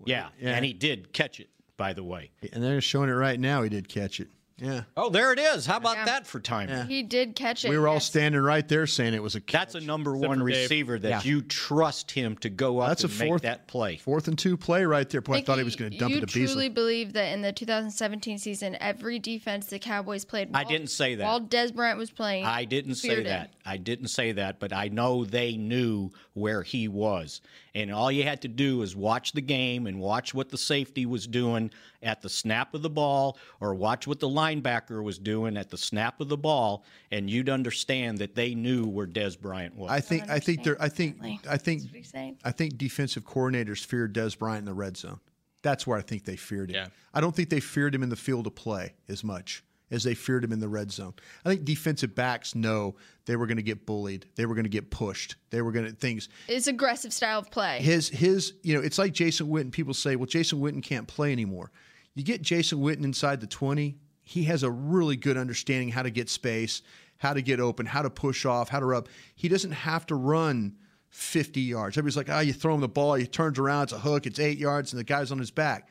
Yeah. 0.05 0.29
Yeah. 0.41 0.57
and 0.57 0.65
he 0.65 0.73
did 0.73 1.13
catch 1.13 1.39
it, 1.41 1.49
by 1.77 1.93
the 1.93 2.03
way. 2.05 2.31
and 2.53 2.63
they're 2.63 2.81
showing 2.81 3.09
it 3.09 3.13
right 3.13 3.39
now. 3.39 3.63
He 3.63 3.69
did 3.69 3.89
catch 3.89 4.21
it. 4.21 4.29
Yeah. 4.59 4.83
Oh, 4.97 5.09
there 5.11 5.33
it 5.33 5.41
is. 5.41 5.67
How 5.67 5.79
about 5.79 5.97
Yeah. 5.97 6.05
that 6.05 6.27
for 6.27 6.39
timing? 6.39 6.87
He 6.87 7.03
did 7.03 7.35
catch 7.35 7.65
it. 7.65 7.71
We 7.71 7.79
were 7.79 7.89
all 7.89 7.95
yes. 7.97 8.05
standing 8.07 8.41
right 8.43 8.69
there 8.69 8.87
saying 8.87 9.13
it 9.15 9.23
was 9.23 9.35
a 9.35 9.41
catch. 9.41 9.73
That's 9.73 9.75
a 9.77 9.81
number 9.81 10.15
Except 10.15 10.29
one 10.29 10.39
for 10.41 10.49
Dave. 10.51 10.57
receiver 10.71 10.99
that 11.01 11.09
Yeah. 11.09 11.23
you 11.25 11.43
trust 11.43 12.13
him 12.13 12.37
to 12.39 12.49
go 12.51 12.79
up 12.79 12.89
That's 12.89 13.03
a 13.03 13.07
and 13.09 13.19
make 13.19 13.29
fourth- 13.29 13.43
that 13.43 13.67
play. 13.67 13.97
Fourth 13.97 14.29
and 14.29 14.39
two 14.39 14.57
play 14.57 14.85
right 14.85 15.09
there. 15.09 15.21
Boy, 15.21 15.37
I 15.39 15.43
thought 15.43 15.59
he 15.59 15.65
was 15.65 15.75
going 15.75 15.91
to 15.91 15.99
dump 15.99 16.15
it 16.15 16.21
to 16.21 16.27
truly 16.27 16.47
Beasley. 16.47 16.69
believe 16.69 17.13
that 17.15 17.33
in 17.33 17.41
the 17.43 17.51
2017 17.53 18.39
season, 18.39 18.77
every 18.79 19.19
defense 19.19 19.67
the 19.67 19.81
Cowboys 19.81 20.25
played. 20.25 20.51
I 20.55 20.63
didn't 20.63 20.89
say 20.91 21.17
that. 21.17 21.25
While 21.25 21.41
Dez 21.41 21.75
Bryant 21.75 21.99
was 21.99 22.13
playing, 22.13 22.45
I 22.45 22.65
didn't 22.65 22.97
say 22.97 23.09
feared 23.09 23.21
him. 23.21 23.25
that. 23.33 23.55
I 23.67 23.79
didn't 23.79 24.09
say 24.09 24.31
that, 24.33 24.61
but 24.61 24.73
I 24.73 24.89
know 24.89 25.25
they 25.25 25.57
knew 25.57 26.11
where 26.35 26.63
he 26.63 26.89
was. 26.89 27.41
And 27.75 27.93
all 27.93 28.11
you 28.11 28.25
had 28.25 28.43
to 28.43 28.49
do 28.49 28.79
was 28.79 28.97
watch 28.97 29.33
the 29.33 29.41
game 29.41 29.87
and 29.87 30.01
watch 30.01 30.35
what 30.35 30.49
the 30.49 30.59
safety 30.59 31.07
was 31.07 31.27
doing 31.27 31.71
at 32.03 32.23
the 32.23 32.29
snap 32.29 32.75
of 32.75 32.83
the 32.83 32.91
ball 32.91 33.39
or 33.61 33.75
watch 33.75 34.07
what 34.07 34.21
the 34.21 34.29
linebacker 34.29 35.03
was 35.03 35.19
doing 35.19 35.57
at 35.57 35.71
the 35.71 35.77
snap 35.77 36.21
of 36.21 36.29
the 36.29 36.37
ball 36.37 36.85
and 37.11 37.29
you'd 37.29 37.49
understand 37.49 38.19
that 38.19 38.35
they 38.35 38.55
knew 38.55 38.87
where 38.87 39.07
Dez 39.07 39.39
Bryant 39.39 39.77
was. 39.77 39.91
I 39.91 40.01
think. 40.01 40.29
I 40.31 40.39
think 40.39 40.65
they're. 40.65 40.81
I 40.81 40.89
think. 40.89 41.19
I 41.49 41.57
think. 41.57 41.83
That's 41.83 41.93
what 41.93 41.97
he's 41.97 42.11
saying. 42.11 42.39
I 42.45 42.53
think 42.53 42.79
defensive 42.79 43.25
coordinators 43.25 43.85
feared 43.85 44.15
Dez 44.15 44.39
Bryant 44.39 44.61
in 44.61 44.65
the 44.67 44.75
red 44.75 44.97
zone. 44.97 45.21
That's 45.63 45.87
where 45.87 45.97
I 45.97 46.03
think 46.03 46.25
they 46.25 46.37
feared 46.37 46.71
him. 46.71 46.77
Yeah. 46.77 46.87
I 47.15 47.21
don't 47.21 47.37
think 47.37 47.51
they 47.51 47.61
feared 47.61 47.95
him 47.95 48.03
in 48.03 48.09
the 48.09 48.17
field 48.17 48.47
of 48.47 48.55
play 48.55 48.95
as 49.09 49.23
much 49.23 49.63
as 49.93 50.03
they 50.03 50.15
feared 50.15 50.43
him 50.43 50.51
in 50.53 50.59
the 50.59 50.69
red 50.69 50.91
zone. 50.91 51.15
I 51.45 51.51
think 51.51 51.65
defensive 51.65 52.15
backs 52.15 52.55
know 52.55 52.97
they 53.27 53.37
were 53.37 53.47
going 53.47 53.59
to 53.59 53.63
get 53.63 53.87
bullied. 53.87 54.27
They 54.35 54.47
were 54.47 54.55
going 54.55 54.65
to 54.65 54.71
get 54.71 54.91
pushed. 54.91 55.37
They 55.51 55.63
were 55.63 55.71
going 55.71 55.85
to 55.87 55.93
things. 55.93 56.29
It's 56.49 56.67
aggressive 56.67 57.13
style 57.13 57.39
of 57.39 57.51
play. 57.51 57.79
His 57.81 58.09
his 58.09 58.55
you 58.63 58.75
know 58.75 58.81
it's 58.81 58.99
like 58.99 59.13
Jason 59.13 59.49
Witten. 59.49 59.71
People 59.71 59.95
say, 59.95 60.17
well, 60.17 60.27
Jason 60.27 60.61
Witten 60.61 60.83
can't 60.83 61.07
play 61.07 61.31
anymore. 61.31 61.71
You 62.15 62.25
get 62.25 62.43
Jason 62.43 62.81
Witten 62.81 63.05
inside 63.05 63.41
the 63.41 63.47
twenty, 63.47 63.99
he 64.23 64.45
has 64.45 64.63
a 64.63 64.71
really 64.71 65.17
good 65.17 65.37
understanding 65.37 65.91
how 65.91 66.03
to 66.03 66.11
get 66.11 66.29
space, 66.29 66.83
how 67.19 67.35
to 67.35 67.43
get 67.43 67.61
open, 67.61 67.87
how 67.87 68.03
to 68.03 68.11
push 68.11 68.45
off, 68.45 68.69
how 68.69 68.81
to 68.81 68.87
rub. 68.87 69.09
He 69.35 69.49
doesn't 69.49 69.73
have 69.73 70.07
to 70.07 70.15
run 70.15 70.77
fifty 71.09 71.61
yards. 71.61 71.97
Everybody's 71.99 72.17
like, 72.17 72.31
ah, 72.31 72.41
you 72.41 72.53
throw 72.53 72.75
him 72.75 72.81
the 72.81 72.89
ball, 72.89 73.15
he 73.15 73.27
turns 73.27 73.59
around, 73.59 73.85
it's 73.85 73.93
a 73.93 73.99
hook, 73.99 74.27
it's 74.27 74.41
eight 74.41 74.59
yards, 74.59 74.93
and 74.93 75.01
the 75.01 75.05
guy's 75.05 75.31
on 75.31 75.39
his 75.39 75.51
back. 75.51 75.89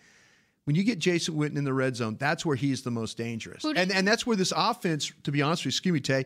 When 0.65 0.75
you 0.75 0.83
get 0.83 0.99
Jason 0.99 1.35
Witten 1.35 1.57
in 1.57 1.63
the 1.63 1.73
red 1.73 1.95
zone, 1.95 2.17
that's 2.19 2.45
where 2.45 2.55
he's 2.55 2.83
the 2.83 2.91
most 2.91 3.17
dangerous. 3.17 3.63
And 3.63 3.75
you- 3.77 3.95
and 3.95 4.07
that's 4.07 4.25
where 4.27 4.35
this 4.37 4.53
offense, 4.55 5.11
to 5.23 5.31
be 5.31 5.41
honest 5.41 5.61
with 5.61 5.73
you, 5.73 5.77
excuse 5.77 5.93
me, 5.93 5.99
Tay, 5.99 6.25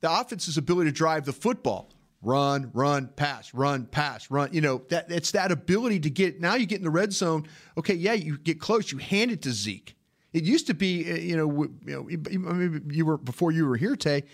the 0.00 0.10
offense's 0.10 0.56
ability 0.56 0.90
to 0.90 0.94
drive 0.96 1.24
the 1.26 1.32
football. 1.32 1.92
Run, 2.22 2.70
run, 2.72 3.08
pass, 3.14 3.52
run, 3.52 3.84
pass, 3.86 4.30
run. 4.30 4.48
You 4.52 4.62
know, 4.62 4.82
that 4.88 5.10
it's 5.12 5.32
that 5.32 5.52
ability 5.52 6.00
to 6.00 6.10
get 6.10 6.40
now 6.40 6.54
you 6.54 6.64
get 6.66 6.78
in 6.78 6.84
the 6.84 6.90
red 6.90 7.12
zone. 7.12 7.46
Okay, 7.76 7.94
yeah, 7.94 8.14
you 8.14 8.38
get 8.38 8.58
close, 8.58 8.90
you 8.90 8.98
hand 8.98 9.30
it 9.30 9.42
to 9.42 9.52
Zeke. 9.52 9.94
It 10.32 10.42
used 10.42 10.66
to 10.66 10.74
be, 10.74 11.10
uh, 11.10 11.14
you 11.16 11.36
know, 11.36 11.68
you 11.86 12.38
know, 12.38 12.80
you 12.90 13.04
were 13.06 13.18
before 13.18 13.52
you 13.52 13.66
were 13.66 13.76
here, 13.76 13.94
Tay. 13.96 14.24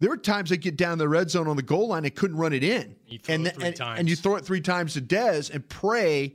There 0.00 0.10
were 0.10 0.16
times 0.16 0.50
they 0.50 0.56
get 0.56 0.76
down 0.76 0.98
the 0.98 1.08
red 1.08 1.30
zone 1.30 1.46
on 1.46 1.54
the 1.56 1.62
goal 1.62 1.88
line, 1.88 2.04
and 2.04 2.14
couldn't 2.14 2.36
run 2.36 2.52
it 2.52 2.64
in, 2.64 2.96
You 3.06 3.18
throw 3.20 3.34
and, 3.36 3.46
it 3.46 3.54
three 3.54 3.64
and, 3.66 3.76
times. 3.76 4.00
and 4.00 4.08
you 4.10 4.16
throw 4.16 4.34
it 4.34 4.44
three 4.44 4.60
times 4.60 4.94
to 4.94 5.00
Dez 5.00 5.48
and 5.48 5.66
pray 5.68 6.34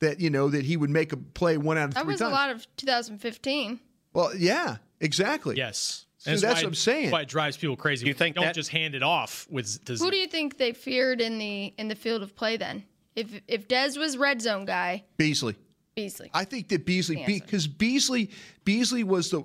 that 0.00 0.20
you 0.20 0.30
know 0.30 0.48
that 0.48 0.64
he 0.64 0.76
would 0.76 0.90
make 0.90 1.12
a 1.12 1.16
play 1.16 1.56
one 1.58 1.78
out 1.78 1.88
of 1.88 1.94
that 1.94 2.04
three 2.04 2.12
was 2.14 2.20
a 2.20 2.28
lot 2.28 2.50
of 2.50 2.66
2015. 2.76 3.80
well, 4.12 4.34
yeah, 4.36 4.76
exactly. 5.00 5.56
Yes. 5.56 6.06
So 6.18 6.32
And 6.32 6.40
that's 6.40 6.54
why- 6.56 6.60
what 6.62 6.68
I'm 6.68 6.74
saying. 6.74 7.02
That's 7.04 7.12
why 7.12 7.20
it 7.22 7.28
drives 7.28 7.56
people 7.56 7.76
crazy. 7.76 8.06
You 8.06 8.12
think 8.14 8.36
don't 8.36 8.44
that- 8.44 8.54
just 8.54 8.70
hand 8.70 8.94
it 8.94 9.02
off 9.02 9.46
with 9.50 9.82
to 9.86 9.94
Who 9.96 10.10
do 10.10 10.16
you 10.18 10.26
think 10.26 10.58
they 10.58 10.72
feared 10.72 11.20
in 11.20 11.38
the 11.38 11.72
in 11.78 11.88
the 11.88 11.94
field 11.94 12.22
of 12.22 12.36
play 12.36 12.56
then? 12.56 12.84
If 13.16 13.40
if 13.48 13.68
Dez 13.68 13.96
was 13.98 14.16
red 14.18 14.40
zone 14.42 14.64
guy, 14.66 15.04
Beasley. 15.16 15.56
Beasley. 15.96 16.30
I 16.32 16.44
think 16.44 16.68
that 16.68 16.86
Beasley, 16.86 17.16
The 17.16 17.22
answer. 17.22 17.32
because 17.44 17.66
Beasley, 17.66 18.30
Beasley 18.64 19.02
was 19.02 19.30
the. 19.30 19.40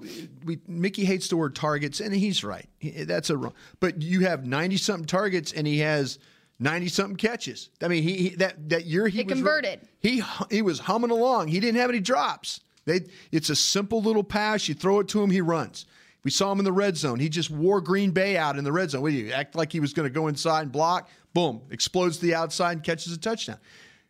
We, 0.45 0.59
Mickey 0.67 1.03
hates 1.03 1.27
the 1.27 1.35
word 1.37 1.55
targets, 1.55 1.99
and 1.99 2.13
he's 2.13 2.43
right. 2.43 2.67
That's 2.83 3.29
a 3.31 3.35
wrong. 3.37 3.53
But 3.79 4.01
you 4.03 4.21
have 4.21 4.45
ninety 4.45 4.77
something 4.77 5.07
targets, 5.07 5.51
and 5.51 5.65
he 5.65 5.79
has 5.79 6.19
ninety 6.59 6.87
something 6.87 7.17
catches. 7.17 7.69
I 7.81 7.87
mean, 7.87 8.03
he, 8.03 8.15
he 8.15 8.29
that 8.35 8.69
that 8.69 8.85
year 8.85 9.07
he 9.07 9.21
It 9.21 9.27
was 9.27 9.33
converted. 9.33 9.87
He 9.99 10.23
he 10.49 10.61
was 10.61 10.79
humming 10.79 11.11
along. 11.11 11.49
He 11.49 11.59
didn't 11.59 11.79
have 11.79 11.89
any 11.89 11.99
drops. 11.99 12.61
They, 12.85 13.01
it's 13.31 13.49
a 13.49 13.55
simple 13.55 14.01
little 14.01 14.23
pass. 14.23 14.67
You 14.67 14.75
throw 14.75 14.99
it 14.99 15.07
to 15.09 15.23
him, 15.23 15.31
he 15.31 15.41
runs. 15.41 15.85
We 16.23 16.31
saw 16.31 16.51
him 16.51 16.59
in 16.59 16.65
the 16.65 16.71
red 16.71 16.97
zone. 16.97 17.19
He 17.19 17.29
just 17.29 17.51
wore 17.51 17.81
Green 17.81 18.11
Bay 18.11 18.37
out 18.37 18.57
in 18.57 18.63
the 18.63 18.71
red 18.71 18.89
zone. 18.89 19.01
What 19.01 19.11
do 19.11 19.15
you 19.15 19.31
act 19.31 19.55
like 19.55 19.71
he 19.71 19.79
was 19.79 19.93
going 19.93 20.07
to 20.07 20.13
go 20.13 20.27
inside 20.27 20.61
and 20.63 20.71
block? 20.71 21.09
Boom, 21.33 21.61
explodes 21.69 22.17
to 22.17 22.25
the 22.25 22.35
outside 22.35 22.73
and 22.73 22.83
catches 22.83 23.11
a 23.11 23.17
touchdown. 23.17 23.57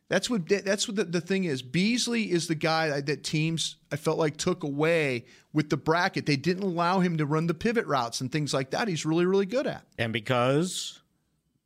That's 0.08 0.30
what 0.30 0.48
that's 0.48 0.88
what 0.88 0.98
the, 0.98 1.06
the 1.06 1.22
thing 1.22 1.46
is. 1.46 1.62
Beasley 1.62 2.32
is 2.32 2.48
the 2.48 2.56
guy 2.56 3.02
that 3.02 3.24
teams 3.24 3.78
I 3.92 3.96
felt 3.96 4.20
like 4.20 4.38
took 4.38 4.64
away 4.64 5.26
with 5.52 5.70
the 5.70 5.78
bracket. 5.78 6.26
They 6.26 6.36
didn't 6.36 6.64
allow 6.64 7.00
him 7.00 7.18
to 7.18 7.26
run 7.26 7.48
the 7.48 7.56
pivot 7.56 7.88
routes 7.88 8.22
and 8.22 8.32
things 8.32 8.54
like 8.54 8.70
that. 8.72 8.88
He's 8.88 9.06
really 9.06 9.26
really 9.26 9.48
good 9.48 9.66
at. 9.66 9.84
And 9.98 10.14
because 10.14 11.02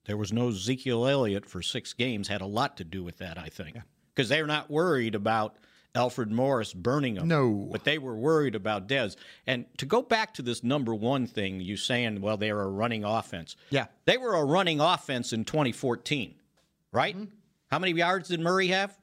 there 0.09 0.17
was 0.17 0.33
no 0.33 0.49
Ezekiel 0.49 1.05
Elliott 1.05 1.45
for 1.45 1.61
six 1.61 1.93
games, 1.93 2.27
had 2.27 2.41
a 2.41 2.47
lot 2.47 2.77
to 2.77 2.83
do 2.83 3.03
with 3.03 3.19
that. 3.19 3.37
I 3.37 3.49
think 3.49 3.77
because 4.15 4.27
they're 4.27 4.47
not 4.47 4.67
worried 4.67 5.13
about 5.13 5.55
Alfred 5.93 6.31
Morris 6.31 6.73
burning 6.73 7.13
them. 7.13 7.27
No, 7.27 7.69
but 7.71 7.83
they 7.83 7.99
were 7.99 8.15
worried 8.15 8.55
about 8.55 8.87
Dez. 8.87 9.15
And 9.45 9.65
to 9.77 9.85
go 9.85 10.01
back 10.01 10.33
to 10.33 10.41
this 10.41 10.63
number 10.63 10.95
one 10.95 11.27
thing, 11.27 11.61
you 11.61 11.77
saying, 11.77 12.21
well, 12.21 12.37
they 12.37 12.49
are 12.49 12.59
a 12.59 12.67
running 12.67 13.03
offense. 13.03 13.55
Yeah, 13.69 13.85
they 14.05 14.17
were 14.17 14.33
a 14.33 14.43
running 14.43 14.79
offense 14.79 15.31
in 15.31 15.45
2014, 15.45 16.33
right? 16.91 17.15
Mm-hmm. 17.15 17.35
How 17.69 17.77
many 17.77 17.93
yards 17.93 18.29
did 18.29 18.39
Murray 18.39 18.69
have? 18.69 18.97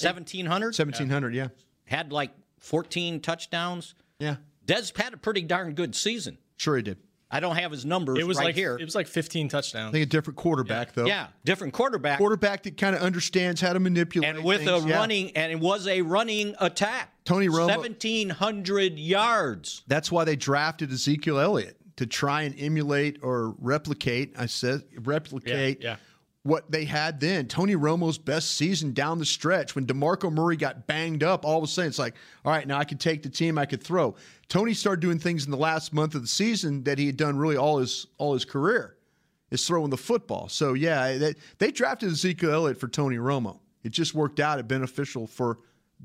1,700? 0.00 0.66
1,700, 0.66 1.34
yeah. 1.34 1.48
Had 1.82 2.12
like 2.12 2.30
14 2.60 3.18
touchdowns. 3.18 3.96
Yeah. 4.20 4.36
Dez 4.64 4.96
had 4.96 5.14
a 5.14 5.16
pretty 5.16 5.42
darn 5.42 5.74
good 5.74 5.96
season. 5.96 6.38
Sure, 6.56 6.76
he 6.76 6.84
did. 6.84 6.98
I 7.30 7.40
don't 7.40 7.56
have 7.56 7.70
his 7.70 7.84
numbers 7.84 8.18
it 8.18 8.26
was 8.26 8.38
right 8.38 8.46
like, 8.46 8.54
here. 8.54 8.76
It 8.76 8.84
was 8.84 8.94
like 8.94 9.06
15 9.06 9.48
touchdowns. 9.48 9.90
I 9.90 9.92
think 9.92 10.06
a 10.06 10.08
different 10.08 10.36
quarterback, 10.36 10.88
yeah. 10.88 10.92
though. 10.94 11.06
Yeah, 11.06 11.26
different 11.44 11.72
quarterback. 11.72 12.18
Quarterback 12.18 12.64
that 12.64 12.76
kind 12.76 12.96
of 12.96 13.02
understands 13.02 13.60
how 13.60 13.72
to 13.72 13.80
manipulate. 13.80 14.28
And 14.28 14.44
with 14.44 14.64
things. 14.64 14.84
a 14.84 14.88
yeah. 14.88 14.96
running, 14.96 15.36
and 15.36 15.52
it 15.52 15.60
was 15.60 15.86
a 15.86 16.02
running 16.02 16.54
attack. 16.58 17.12
Tony 17.24 17.48
Romo. 17.48 17.68
1,700 17.68 18.98
yards. 18.98 19.82
That's 19.86 20.10
why 20.10 20.24
they 20.24 20.34
drafted 20.34 20.90
Ezekiel 20.90 21.38
Elliott 21.38 21.76
to 21.96 22.06
try 22.06 22.42
and 22.42 22.58
emulate 22.58 23.18
or 23.22 23.54
replicate. 23.58 24.34
I 24.38 24.46
said 24.46 24.82
replicate. 24.96 25.82
Yeah. 25.82 25.96
What 26.42 26.70
they 26.70 26.84
had 26.84 27.20
then. 27.20 27.46
Tony 27.46 27.74
Romo's 27.76 28.16
best 28.16 28.56
season 28.56 28.92
down 28.92 29.18
the 29.18 29.26
stretch 29.26 29.74
when 29.74 29.86
DeMarco 29.86 30.32
Murray 30.32 30.56
got 30.56 30.86
banged 30.86 31.22
up, 31.22 31.44
all 31.44 31.58
of 31.58 31.64
a 31.64 31.66
sudden 31.66 31.88
it's 31.88 31.98
like, 31.98 32.14
all 32.44 32.52
right, 32.52 32.66
now 32.66 32.78
I 32.78 32.84
could 32.84 33.00
take 33.00 33.22
the 33.22 33.28
team, 33.28 33.58
I 33.58 33.66
could 33.66 33.82
throw. 33.82 34.14
Tony 34.48 34.72
started 34.72 35.00
doing 35.00 35.18
things 35.18 35.44
in 35.44 35.50
the 35.50 35.56
last 35.56 35.92
month 35.92 36.14
of 36.14 36.22
the 36.22 36.28
season 36.28 36.82
that 36.84 36.98
he 36.98 37.06
had 37.06 37.16
done 37.16 37.36
really 37.36 37.56
all 37.56 37.78
his 37.78 38.06
all 38.16 38.32
his 38.32 38.44
career, 38.44 38.96
is 39.50 39.66
throwing 39.66 39.90
the 39.90 39.98
football. 39.98 40.48
So 40.48 40.72
yeah, 40.72 41.18
they, 41.18 41.34
they 41.58 41.70
drafted 41.70 42.10
Ezekiel 42.10 42.52
Elliott 42.52 42.80
for 42.80 42.88
Tony 42.88 43.16
Romo. 43.16 43.58
It 43.82 43.92
just 43.92 44.14
worked 44.14 44.40
out. 44.40 44.58
It 44.58 44.68
beneficial 44.68 45.26
for 45.26 45.58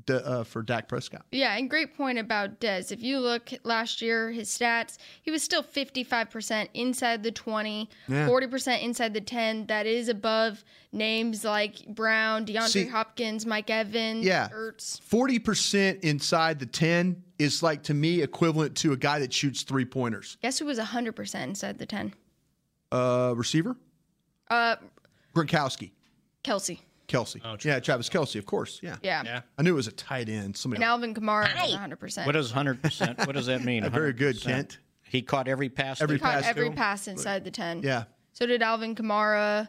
uh, 0.08 0.44
for 0.44 0.62
Dak 0.62 0.88
Prescott. 0.88 1.24
Yeah, 1.32 1.56
and 1.56 1.68
great 1.68 1.96
point 1.96 2.18
about 2.18 2.60
Dez. 2.60 2.92
If 2.92 3.02
you 3.02 3.18
look 3.18 3.50
last 3.64 4.00
year, 4.02 4.30
his 4.30 4.48
stats, 4.48 4.98
he 5.22 5.30
was 5.30 5.42
still 5.42 5.62
55% 5.62 6.68
inside 6.74 7.22
the 7.22 7.32
20, 7.32 7.88
yeah. 8.08 8.28
40% 8.28 8.82
inside 8.82 9.14
the 9.14 9.20
10. 9.20 9.66
That 9.66 9.86
is 9.86 10.08
above 10.08 10.64
names 10.92 11.44
like 11.44 11.86
Brown, 11.88 12.46
DeAndre 12.46 12.68
See, 12.68 12.86
Hopkins, 12.86 13.46
Mike 13.46 13.70
Evans, 13.70 14.24
yeah, 14.24 14.48
Ertz. 14.48 15.00
40% 15.00 16.00
inside 16.00 16.58
the 16.58 16.66
10 16.66 17.22
is 17.38 17.62
like 17.62 17.82
to 17.84 17.94
me 17.94 18.22
equivalent 18.22 18.76
to 18.76 18.92
a 18.92 18.96
guy 18.96 19.18
that 19.18 19.32
shoots 19.32 19.62
three 19.62 19.84
pointers. 19.84 20.36
Guess 20.42 20.58
who 20.58 20.66
was 20.66 20.78
100% 20.78 21.42
inside 21.42 21.78
the 21.78 21.86
10? 21.86 22.14
Uh, 22.92 23.34
receiver? 23.36 23.76
Uh, 24.48 24.76
Gronkowski. 25.34 25.90
Kelce. 26.44 26.78
Kelce. 27.06 27.40
Oh, 27.44 27.56
yeah, 27.62 27.80
Travis 27.80 28.08
Kelce, 28.08 28.38
of 28.38 28.46
course. 28.46 28.80
Yeah. 28.82 28.96
Yeah. 29.02 29.22
yeah. 29.24 29.40
I 29.58 29.62
knew 29.62 29.72
it 29.72 29.76
was 29.76 29.86
a 29.88 29.92
tight 29.92 30.28
end. 30.28 30.56
Somebody. 30.56 30.82
And 30.82 30.88
Alvin 30.88 31.14
Kamara 31.14 31.52
was 31.54 31.72
100. 31.72 31.96
percent 31.96 32.26
What 32.26 32.36
is 32.36 32.50
100? 32.50 32.82
percent 32.82 33.18
What 33.26 33.34
does 33.34 33.46
that 33.46 33.64
mean? 33.64 33.88
Very 33.90 34.12
good, 34.12 34.40
Kent. 34.40 34.78
He 35.02 35.22
caught 35.22 35.48
every 35.48 35.68
pass. 35.68 36.00
Every 36.00 36.18
caught 36.18 36.32
pass. 36.32 36.46
Every 36.46 36.70
pass 36.70 37.08
inside 37.08 37.44
the 37.44 37.50
10. 37.50 37.82
Yeah. 37.82 38.04
So 38.32 38.46
did 38.46 38.62
Alvin 38.62 38.94
Kamara. 38.94 39.68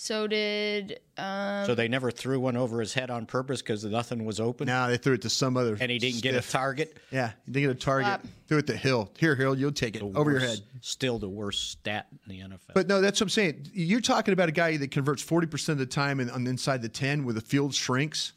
So 0.00 0.28
did. 0.28 1.00
Um, 1.16 1.66
so 1.66 1.74
they 1.74 1.88
never 1.88 2.12
threw 2.12 2.38
one 2.38 2.56
over 2.56 2.78
his 2.78 2.94
head 2.94 3.10
on 3.10 3.26
purpose 3.26 3.60
because 3.62 3.84
nothing 3.84 4.24
was 4.24 4.38
open. 4.38 4.68
No, 4.68 4.88
they 4.88 4.96
threw 4.96 5.14
it 5.14 5.22
to 5.22 5.28
some 5.28 5.56
other. 5.56 5.76
And 5.80 5.90
he 5.90 5.98
didn't 5.98 6.18
stiff. 6.18 6.34
get 6.34 6.44
a 6.44 6.48
target. 6.48 6.96
Yeah, 7.10 7.32
he 7.46 7.50
didn't 7.50 7.66
get 7.70 7.82
a 7.82 7.84
target. 7.84 8.06
Slap. 8.06 8.26
Threw 8.46 8.58
it 8.58 8.68
to 8.68 8.76
Hill. 8.76 9.10
Here, 9.18 9.34
Hill, 9.34 9.58
you'll 9.58 9.72
take 9.72 9.96
it 9.96 9.98
The 9.98 10.16
over 10.16 10.30
your 10.30 10.38
head. 10.38 10.60
Still 10.82 11.18
the 11.18 11.28
worst 11.28 11.72
stat 11.72 12.06
in 12.12 12.28
the 12.28 12.38
NFL. 12.38 12.74
But 12.74 12.86
no, 12.86 13.00
that's 13.00 13.20
what 13.20 13.24
I'm 13.24 13.30
saying. 13.30 13.70
You're 13.72 14.00
talking 14.00 14.32
about 14.32 14.48
a 14.48 14.52
guy 14.52 14.76
that 14.76 14.92
converts 14.92 15.20
40% 15.24 15.70
of 15.70 15.78
the 15.78 15.86
time 15.86 16.20
in, 16.20 16.30
on 16.30 16.46
inside 16.46 16.80
the 16.80 16.88
10 16.88 17.24
where 17.24 17.34
the 17.34 17.40
field 17.40 17.74
shrinks. 17.74 18.34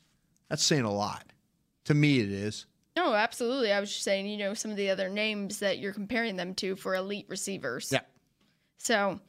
That's 0.50 0.64
saying 0.64 0.86
a 0.86 0.92
lot. 0.92 1.26
To 1.86 1.94
me, 1.94 2.22
it 2.22 2.32
is. 2.32 2.66
no, 2.98 3.14
absolutely. 3.14 3.72
I 3.72 3.80
was 3.80 3.92
just 3.92 4.04
saying, 4.04 4.26
you 4.26 4.38
know, 4.38 4.56
some 4.56 4.72
of 4.72 4.78
the 4.78 4.90
other 4.90 5.10
names 5.10 5.60
that 5.60 5.78
you're 5.78 5.94
comparing 5.94 6.38
them 6.38 6.56
to 6.56 6.76
for 6.76 6.96
elite 6.96 7.28
receivers. 7.30 7.92
Yeah. 7.92 8.02
So 8.80 9.20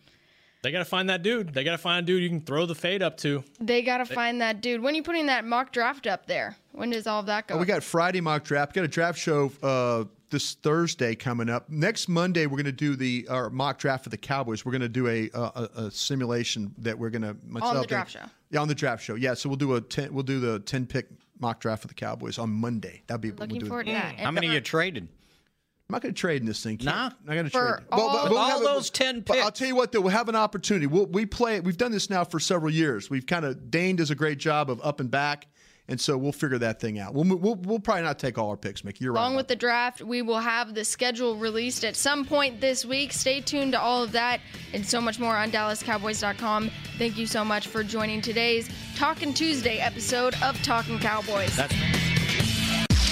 They 0.62 0.70
got 0.70 0.78
to 0.78 0.84
find 0.84 1.10
that 1.10 1.22
dude. 1.22 1.52
They 1.52 1.64
got 1.64 1.72
to 1.72 1.78
find 1.78 2.04
a 2.04 2.06
dude 2.06 2.22
you 2.22 2.28
can 2.28 2.40
throw 2.40 2.66
the 2.66 2.74
fade 2.74 3.02
up 3.02 3.16
to. 3.18 3.42
they 3.60 3.82
got 3.82 3.98
to 3.98 4.06
find 4.06 4.40
that 4.40 4.60
dude. 4.60 4.80
When 4.80 4.94
are 4.94 4.96
you 4.96 5.02
putting 5.02 5.26
that 5.26 5.44
mock 5.44 5.72
draft 5.72 6.06
up 6.06 6.26
there? 6.26 6.56
When 6.70 6.90
does 6.90 7.08
all 7.08 7.20
of 7.20 7.26
that 7.26 7.48
go? 7.48 7.56
Oh, 7.56 7.58
we 7.58 7.66
got 7.66 7.82
Friday 7.82 8.20
mock 8.20 8.44
draft. 8.44 8.72
Got 8.72 8.84
a 8.84 8.88
draft 8.88 9.18
show 9.18 9.50
uh, 9.60 10.04
this 10.30 10.54
Thursday 10.54 11.16
coming 11.16 11.50
up. 11.50 11.68
Next 11.68 12.08
Monday, 12.08 12.46
we're 12.46 12.58
going 12.58 12.66
to 12.66 12.72
do 12.72 12.94
the 12.94 13.26
our 13.28 13.50
mock 13.50 13.78
draft 13.78 14.04
for 14.04 14.10
the 14.10 14.16
Cowboys. 14.16 14.64
We're 14.64 14.70
going 14.72 14.82
to 14.82 14.88
do 14.88 15.08
a, 15.08 15.30
a, 15.34 15.68
a 15.86 15.90
simulation 15.90 16.72
that 16.78 16.96
we're 16.96 17.10
going 17.10 17.22
to 17.22 17.36
on 17.60 17.76
the 17.76 17.86
draft 17.86 18.12
show. 18.12 18.20
Yeah, 18.50 18.60
on 18.60 18.68
the 18.68 18.74
draft 18.74 19.02
show. 19.02 19.16
Yeah, 19.16 19.34
so 19.34 19.48
we'll 19.48 19.56
do 19.56 19.74
a 19.74 19.80
ten, 19.80 20.14
we'll 20.14 20.22
do 20.22 20.38
the 20.38 20.60
ten 20.60 20.86
pick 20.86 21.08
mock 21.40 21.58
draft 21.58 21.82
for 21.82 21.88
the 21.88 21.94
Cowboys 21.94 22.38
on 22.38 22.50
Monday. 22.50 23.02
That'd 23.08 23.20
be 23.20 23.32
Looking 23.32 23.48
we'll 23.50 23.60
do 23.60 23.66
forward 23.66 23.86
to 23.86 23.92
that. 23.92 24.20
How 24.20 24.30
many 24.30 24.46
you 24.46 24.60
traded? 24.60 25.08
I'm 25.93 25.97
not 25.97 26.03
going 26.03 26.14
to 26.14 26.18
trade 26.20 26.40
in 26.40 26.47
this 26.47 26.62
thing. 26.62 26.78
Kent. 26.78 26.86
Nah. 26.86 27.05
I'm 27.07 27.12
not 27.26 27.32
going 27.34 27.45
to 27.45 27.51
trade. 27.51 27.84
all- 27.93 28.24
With 28.24 28.32
all 28.32 28.49
have 28.49 28.61
a- 28.62 28.64
those 28.64 28.88
10 28.88 29.20
but 29.20 29.36
I'll 29.38 29.53
tell 29.53 29.68
you 29.68 29.76
what, 29.76 29.93
though, 29.93 30.01
we'll 30.01 30.11
have 30.12 30.30
an 30.30 30.36
opportunity. 30.36 30.86
We'll, 30.86 31.05
we 31.07 31.26
play. 31.26 31.61
We've 31.61 31.76
done 31.76 31.93
this 31.93 32.09
now 32.09 32.24
for 32.24 32.40
several 32.40 32.72
years. 32.72 33.11
We've 33.11 33.26
kind 33.26 33.45
of 33.45 33.70
Dane 33.70 33.97
does 33.97 34.11
a 34.11 34.14
great 34.14 34.38
job 34.38 34.70
of 34.70 34.80
up 34.82 35.01
and 35.01 35.11
back, 35.11 35.49
and 35.88 36.01
so 36.01 36.16
we'll 36.16 36.32
figure 36.32 36.57
that 36.59 36.80
thing 36.80 36.99
out. 36.99 37.12
We'll 37.12 37.24
we'll, 37.36 37.57
we'll 37.57 37.78
probably 37.78 38.05
not 38.05 38.18
take 38.18 38.38
all 38.38 38.49
our 38.49 38.57
picks, 38.57 38.84
Mickey. 38.84 39.05
You're 39.05 39.12
Along 39.12 39.22
right. 39.22 39.26
Along 39.28 39.36
with 39.36 39.49
the 39.49 39.57
draft, 39.57 40.01
we 40.01 40.22
will 40.22 40.38
have 40.40 40.74
the 40.74 40.84
schedule 40.84 41.36
released 41.36 41.84
at 41.84 41.95
some 41.95 42.24
point 42.24 42.61
this 42.61 42.84
week. 42.86 43.12
Stay 43.12 43.40
tuned 43.43 43.72
to 43.72 43.80
all 43.80 44.03
of 44.03 44.12
that 44.12 44.40
and 44.72 44.86
so 44.86 44.99
much 45.01 45.18
more 45.18 45.36
on 45.36 45.51
DallasCowboys.com. 45.51 46.70
Thank 46.97 47.18
you 47.18 47.26
so 47.26 47.45
much 47.45 47.66
for 47.66 47.82
joining 47.84 48.22
today's 48.22 48.70
Talking 48.97 49.34
Tuesday 49.34 49.78
episode 49.78 50.34
of 50.43 50.61
Talking 50.62 50.99
Cowboys. 50.99 51.55
That's 51.57 51.74